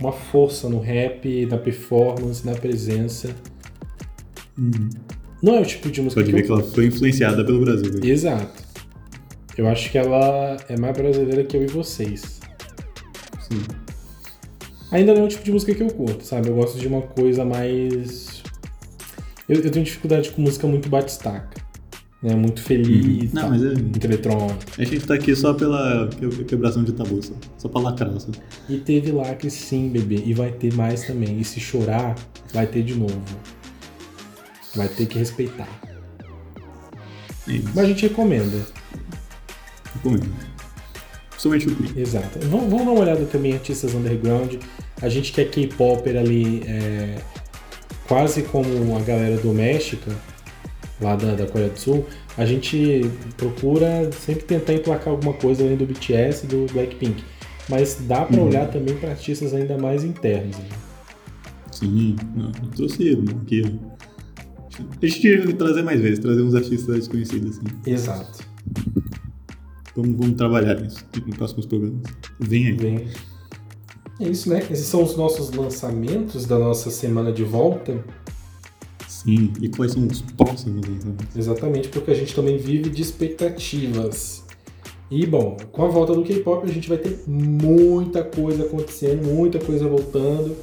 uma 0.00 0.12
força 0.12 0.68
no 0.68 0.78
rap, 0.78 1.46
na 1.46 1.56
performance, 1.56 2.44
na 2.44 2.54
presença. 2.54 3.30
Uhum. 4.58 4.90
Não 5.42 5.56
é 5.56 5.60
o 5.60 5.64
tipo 5.64 5.90
de 5.90 6.00
música 6.02 6.20
Pode 6.20 6.30
que 6.30 6.36
ver 6.36 6.42
eu... 6.42 6.46
que 6.46 6.52
ela 6.62 6.72
foi 6.72 6.86
influenciada 6.86 7.44
pelo 7.44 7.60
Brasil. 7.60 7.92
né? 7.94 8.00
Exato. 8.04 8.61
Eu 9.56 9.68
acho 9.68 9.90
que 9.90 9.98
ela 9.98 10.56
é 10.68 10.78
mais 10.78 10.96
brasileira 10.96 11.44
que 11.44 11.56
eu 11.56 11.62
e 11.62 11.66
vocês. 11.66 12.40
Sim. 13.40 13.62
Ainda 14.90 15.14
não 15.14 15.22
é 15.22 15.24
o 15.24 15.28
tipo 15.28 15.44
de 15.44 15.52
música 15.52 15.74
que 15.74 15.82
eu 15.82 15.88
curto, 15.88 16.24
sabe? 16.24 16.48
Eu 16.48 16.54
gosto 16.54 16.78
de 16.78 16.86
uma 16.86 17.02
coisa 17.02 17.44
mais. 17.44 18.42
Eu, 19.48 19.60
eu 19.60 19.70
tenho 19.70 19.84
dificuldade 19.84 20.30
com 20.30 20.42
música 20.42 20.66
muito 20.66 20.88
batistaca. 20.88 21.60
Né? 22.22 22.34
Muito 22.36 22.62
feliz. 22.62 23.24
Uhum. 23.24 23.30
Não, 23.34 23.42
tal, 23.42 23.50
mas 23.50 23.62
é- 23.64 23.74
Muito 23.74 24.04
eletrônica. 24.04 24.58
A 24.78 24.84
gente 24.84 25.06
tá 25.06 25.14
aqui 25.14 25.34
só 25.34 25.52
pela 25.54 26.08
que- 26.08 26.44
quebração 26.44 26.84
de 26.84 26.92
tabu, 26.92 27.20
só, 27.22 27.32
só 27.58 27.68
pra 27.68 27.80
lacrar. 27.80 28.18
Só. 28.20 28.28
E 28.68 28.78
teve 28.78 29.10
lacre 29.10 29.50
sim, 29.50 29.88
bebê. 29.88 30.22
E 30.24 30.32
vai 30.32 30.52
ter 30.52 30.72
mais 30.74 31.04
também. 31.06 31.38
E 31.40 31.44
se 31.44 31.58
chorar, 31.58 32.14
vai 32.52 32.66
ter 32.66 32.82
de 32.84 32.94
novo. 32.94 33.20
Vai 34.76 34.88
ter 34.88 35.06
que 35.06 35.18
respeitar. 35.18 35.68
É 37.48 37.52
isso. 37.52 37.68
Mas 37.74 37.84
a 37.84 37.88
gente 37.88 38.06
recomenda. 38.06 38.58
Recomendo. 39.94 40.30
Principalmente 41.30 41.68
o 41.68 41.74
clipe. 41.76 42.00
Exato. 42.00 42.38
Vamos, 42.48 42.70
vamos 42.70 42.86
dar 42.86 42.92
uma 42.92 43.00
olhada 43.00 43.24
também 43.26 43.52
em 43.52 43.54
artistas 43.54 43.94
underground. 43.94 44.54
A 45.00 45.08
gente 45.08 45.32
que 45.32 45.40
é 45.40 45.44
K-Popper 45.44 46.16
ali, 46.16 46.62
é, 46.66 47.16
quase 48.06 48.42
como 48.42 48.96
a 48.96 49.00
galera 49.00 49.36
doméstica, 49.38 50.12
lá 51.00 51.16
da, 51.16 51.34
da 51.34 51.46
Coreia 51.46 51.70
do 51.70 51.78
Sul, 51.78 52.06
a 52.38 52.46
gente 52.46 53.10
procura 53.36 54.08
sempre 54.12 54.44
tentar 54.44 54.74
emplacar 54.74 55.08
alguma 55.08 55.32
coisa 55.34 55.64
além 55.64 55.76
do 55.76 55.84
BTS 55.84 56.44
e 56.44 56.48
do 56.48 56.72
Blackpink. 56.72 57.24
Mas 57.68 57.98
dá 58.06 58.24
pra 58.24 58.36
Uhum. 58.40 58.48
olhar 58.48 58.68
também 58.70 58.94
para 58.96 59.10
artistas 59.10 59.52
ainda 59.52 59.76
mais 59.78 60.04
internos. 60.04 60.56
né? 60.56 60.64
Sim, 61.72 62.16
não, 62.36 62.46
eu 62.46 62.68
trouxe 62.76 63.18
aqui. 63.42 63.62
ó. 63.66 63.92
A 65.02 65.06
gente 65.06 65.20
tinha 65.20 65.40
que 65.40 65.52
trazer 65.54 65.82
mais 65.82 66.00
vezes, 66.00 66.18
trazer 66.20 66.42
uns 66.42 66.54
artistas 66.54 66.94
desconhecidos. 66.96 67.58
Assim. 67.58 67.66
Exato. 67.90 68.44
Vamos, 69.94 70.16
vamos 70.16 70.36
trabalhar 70.36 70.80
nisso 70.80 71.04
nos 71.26 71.36
próximos 71.36 71.66
programas. 71.66 72.02
Vem 72.40 72.68
aí. 72.68 72.72
Bem, 72.74 73.08
é 74.20 74.28
isso, 74.28 74.48
né? 74.48 74.62
Esses 74.70 74.86
são 74.86 75.02
os 75.02 75.16
nossos 75.16 75.50
lançamentos 75.50 76.46
da 76.46 76.58
nossa 76.58 76.90
semana 76.90 77.32
de 77.32 77.44
volta. 77.44 78.02
Sim, 79.08 79.52
e 79.60 79.68
quais 79.68 79.92
são 79.92 80.06
os 80.06 80.22
próximos 80.22 80.86
lançamentos? 80.88 81.36
Exatamente, 81.36 81.88
porque 81.88 82.10
a 82.10 82.14
gente 82.14 82.34
também 82.34 82.56
vive 82.56 82.90
de 82.90 83.02
expectativas. 83.02 84.44
E 85.10 85.26
bom, 85.26 85.56
com 85.70 85.84
a 85.84 85.88
volta 85.88 86.14
do 86.14 86.22
K-pop 86.22 86.64
a 86.64 86.72
gente 86.72 86.88
vai 86.88 86.98
ter 86.98 87.22
muita 87.26 88.24
coisa 88.24 88.64
acontecendo, 88.64 89.22
muita 89.26 89.58
coisa 89.58 89.86
voltando. 89.86 90.56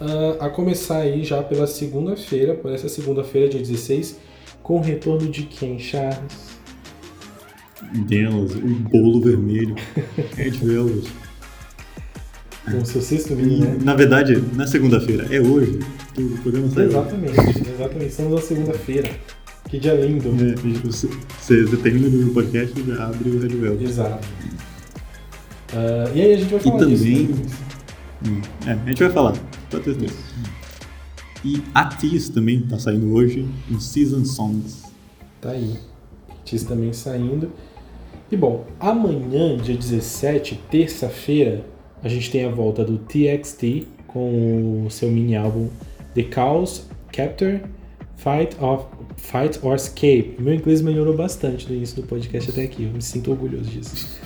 Ah, 0.00 0.46
a 0.46 0.50
começar 0.50 0.98
aí 0.98 1.24
já 1.24 1.42
pela 1.42 1.66
segunda-feira, 1.66 2.54
por 2.54 2.72
essa 2.72 2.88
segunda-feira, 2.88 3.48
dia 3.48 3.60
16, 3.60 4.16
com 4.62 4.78
o 4.78 4.80
retorno 4.80 5.28
de 5.30 5.42
quem, 5.42 5.78
Charles? 5.78 6.55
Delas, 8.06 8.54
o 8.54 8.60
bolo 8.90 9.20
vermelho, 9.20 9.74
Ed 10.38 10.58
Velvet. 10.58 11.08
Com 12.70 12.78
o 12.78 12.86
seu 12.86 13.00
sexto 13.00 13.32
E, 13.32 13.36
vídeo, 13.36 13.58
né? 13.64 13.78
na 13.84 13.94
verdade, 13.94 14.42
na 14.54 14.66
segunda-feira, 14.66 15.26
é 15.30 15.40
hoje 15.40 15.78
que 16.14 16.22
o 16.22 16.30
programa 16.38 16.68
sai. 16.70 16.86
Exatamente, 16.86 17.38
exatamente. 17.70 18.06
Estamos 18.10 18.32
na 18.34 18.40
segunda-feira. 18.40 19.10
Que 19.68 19.78
dia 19.78 19.94
lindo. 19.94 20.28
É, 20.30 20.54
e 20.66 20.72
você, 20.78 21.08
você 21.40 21.76
termina 21.76 22.08
de 22.08 22.16
ouvir 22.16 22.30
o 22.30 22.34
podcast 22.34 22.80
e 22.80 22.84
já 22.86 23.06
abre 23.06 23.28
o 23.30 23.40
Red 23.40 23.48
Velvet. 23.48 23.84
Exato. 23.88 24.26
Ah, 25.74 26.10
e 26.14 26.20
aí 26.22 26.34
a 26.34 26.38
gente 26.38 26.50
vai 26.50 26.60
falar 26.60 26.84
disso, 26.86 27.04
também- 27.04 27.26
né? 27.26 27.46
Hum, 28.26 28.40
É, 28.66 28.72
a 28.72 28.88
gente 28.88 29.02
vai 29.02 29.12
falar, 29.12 29.32
pode 29.70 29.84
ter 29.84 29.94
certeza. 29.94 30.14
E 31.44 31.62
a 31.74 31.84
Tease 31.84 32.32
também 32.32 32.62
tá 32.62 32.78
saindo 32.78 33.12
hoje, 33.12 33.46
um 33.70 33.78
Season 33.78 34.24
Songs. 34.24 34.82
Tá 35.40 35.50
aí. 35.50 35.74
Tis 36.44 36.62
também 36.64 36.92
saindo. 36.92 37.50
E 38.30 38.36
bom, 38.36 38.66
amanhã, 38.80 39.56
dia 39.56 39.76
17, 39.76 40.60
terça-feira, 40.70 41.64
a 42.02 42.08
gente 42.08 42.30
tem 42.30 42.44
a 42.44 42.50
volta 42.50 42.84
do 42.84 42.98
TXT 42.98 43.86
com 44.08 44.84
o 44.86 44.90
seu 44.90 45.10
mini 45.10 45.36
álbum 45.36 45.68
The 46.14 46.26
Chaos 46.34 46.86
Capture 47.12 47.60
Fight, 48.16 48.56
of, 48.60 48.86
Fight 49.16 49.60
or 49.62 49.76
Escape. 49.76 50.36
Meu 50.40 50.54
inglês 50.54 50.80
melhorou 50.82 51.14
bastante 51.16 51.66
do 51.66 51.74
início 51.74 52.02
do 52.02 52.08
podcast 52.08 52.50
até 52.50 52.64
aqui, 52.64 52.82
eu 52.84 52.90
me 52.90 53.02
sinto 53.02 53.30
orgulhoso 53.30 53.70
disso. 53.70 54.18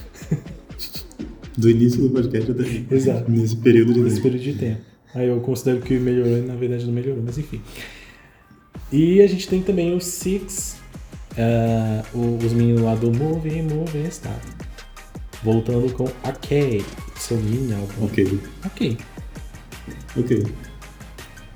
Do 1.58 1.68
início 1.68 2.00
do 2.00 2.10
podcast 2.10 2.50
até 2.52 2.62
aqui. 2.62 2.86
Exato. 2.90 3.30
Nesse 3.30 3.56
período 3.56 3.92
de 3.92 4.00
Nesse 4.00 4.16
tempo. 4.16 4.22
período 4.30 4.42
de 4.44 4.54
tempo. 4.54 4.80
Aí 5.14 5.28
eu 5.28 5.40
considero 5.40 5.80
que 5.82 5.98
melhorou 5.98 6.38
e 6.38 6.40
na 6.40 6.54
verdade 6.54 6.86
não 6.86 6.92
melhorou, 6.92 7.22
mas 7.22 7.36
enfim. 7.36 7.60
E 8.90 9.20
a 9.20 9.26
gente 9.26 9.46
tem 9.46 9.60
também 9.60 9.94
o 9.94 10.00
Six, 10.00 10.79
o- 12.14 12.38
os 12.44 12.52
meninos 12.52 12.82
lá 12.82 12.94
do 12.94 13.12
Movie 13.12 13.62
Movie 13.62 14.10
Star. 14.10 14.40
Voltando 15.42 15.92
com 15.94 16.04
a 16.22 16.32
Kay, 16.32 16.84
seu 17.16 17.36
mini 17.38 17.72
álbum. 17.72 18.04
Ok, 18.04 18.38
Ok. 18.66 18.98
ok. 20.16 20.46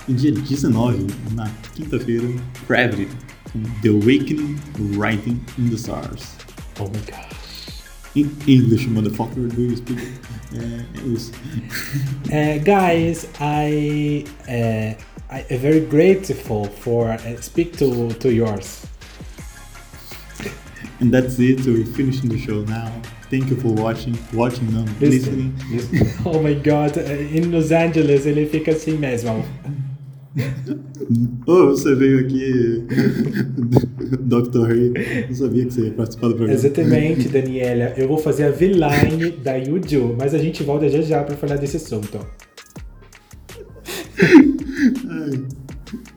E 0.09 0.13
dia 0.13 0.33
19, 0.33 1.07
na 1.35 1.51
quinta-feira, 1.75 2.29
Gravity, 2.69 3.09
com 3.53 3.63
The 3.83 3.89
Awakening 3.89 4.57
Writing 4.97 5.41
in 5.59 5.69
the 5.69 5.77
Stars. 5.77 6.35
Oh 6.79 6.85
my 6.85 7.01
gosh. 7.11 7.35
In 8.17 8.31
English, 8.47 8.87
motherfucker, 8.89 9.49
do 9.49 9.63
you 9.63 9.77
speak? 9.77 9.99
Isso. 11.05 11.33
Uh, 12.29 12.59
guys, 12.65 13.27
I, 13.41 14.25
uh, 14.49 14.95
I 15.35 15.45
am 15.51 15.59
very 15.59 15.81
grateful 15.81 16.67
for 16.81 17.09
uh, 17.11 17.19
speak 17.43 17.77
to, 17.79 18.13
to 18.15 18.31
yours. 18.33 18.87
And 21.01 21.13
that's 21.13 21.39
it, 21.39 21.67
we're 21.67 21.85
finishing 21.85 22.29
the 22.31 22.39
show 22.39 22.63
now. 22.65 22.91
Thank 23.31 23.51
you 23.51 23.57
for 23.57 23.73
watching, 23.73 24.17
watching, 24.33 24.71
não, 24.71 24.85
listening. 25.01 25.53
Listen. 25.71 26.07
Oh 26.25 26.41
my 26.41 26.55
god, 26.55 26.97
uh, 26.97 27.37
em 27.37 27.51
Los 27.51 27.73
Angeles 27.73 28.27
ele 28.27 28.47
fica 28.47 28.73
assim 28.73 28.97
mesmo. 28.97 29.45
Oh, 31.47 31.67
você 31.67 31.95
veio 31.95 32.21
aqui, 32.21 32.83
Dr. 34.21 34.63
Ray. 34.67 35.27
Não 35.29 35.35
sabia 35.35 35.67
que 35.67 35.75
você 35.75 35.81
ia 35.83 35.93
participar 35.93 36.29
do 36.29 36.35
programa. 36.35 36.59
Exatamente, 36.59 37.29
Daniela. 37.29 37.93
Eu 37.97 38.09
vou 38.09 38.19
fazer 38.19 38.45
a 38.45 38.51
V-Line 38.51 39.33
da 39.43 39.55
Yuju, 39.55 40.17
mas 40.19 40.35
a 40.35 40.39
gente 40.39 40.63
volta 40.63 40.89
já 40.89 41.03
já 41.03 41.23
pra 41.23 41.37
falar 41.37 41.57
desse 41.57 41.77
assunto. 41.77 42.19
Ai, 45.11 45.43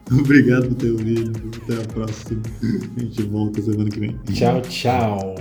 Obrigado 0.19 0.67
por 0.69 0.75
ter 0.75 0.91
ouvido. 0.91 1.51
Até 1.63 1.81
a 1.81 1.87
próxima. 1.87 2.41
A 2.95 2.99
gente 2.99 3.23
volta 3.23 3.61
semana 3.61 3.89
que 3.89 3.99
vem. 3.99 4.17
Tchau, 4.33 4.61
tchau. 4.61 5.35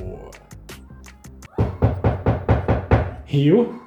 Rio? 3.26 3.85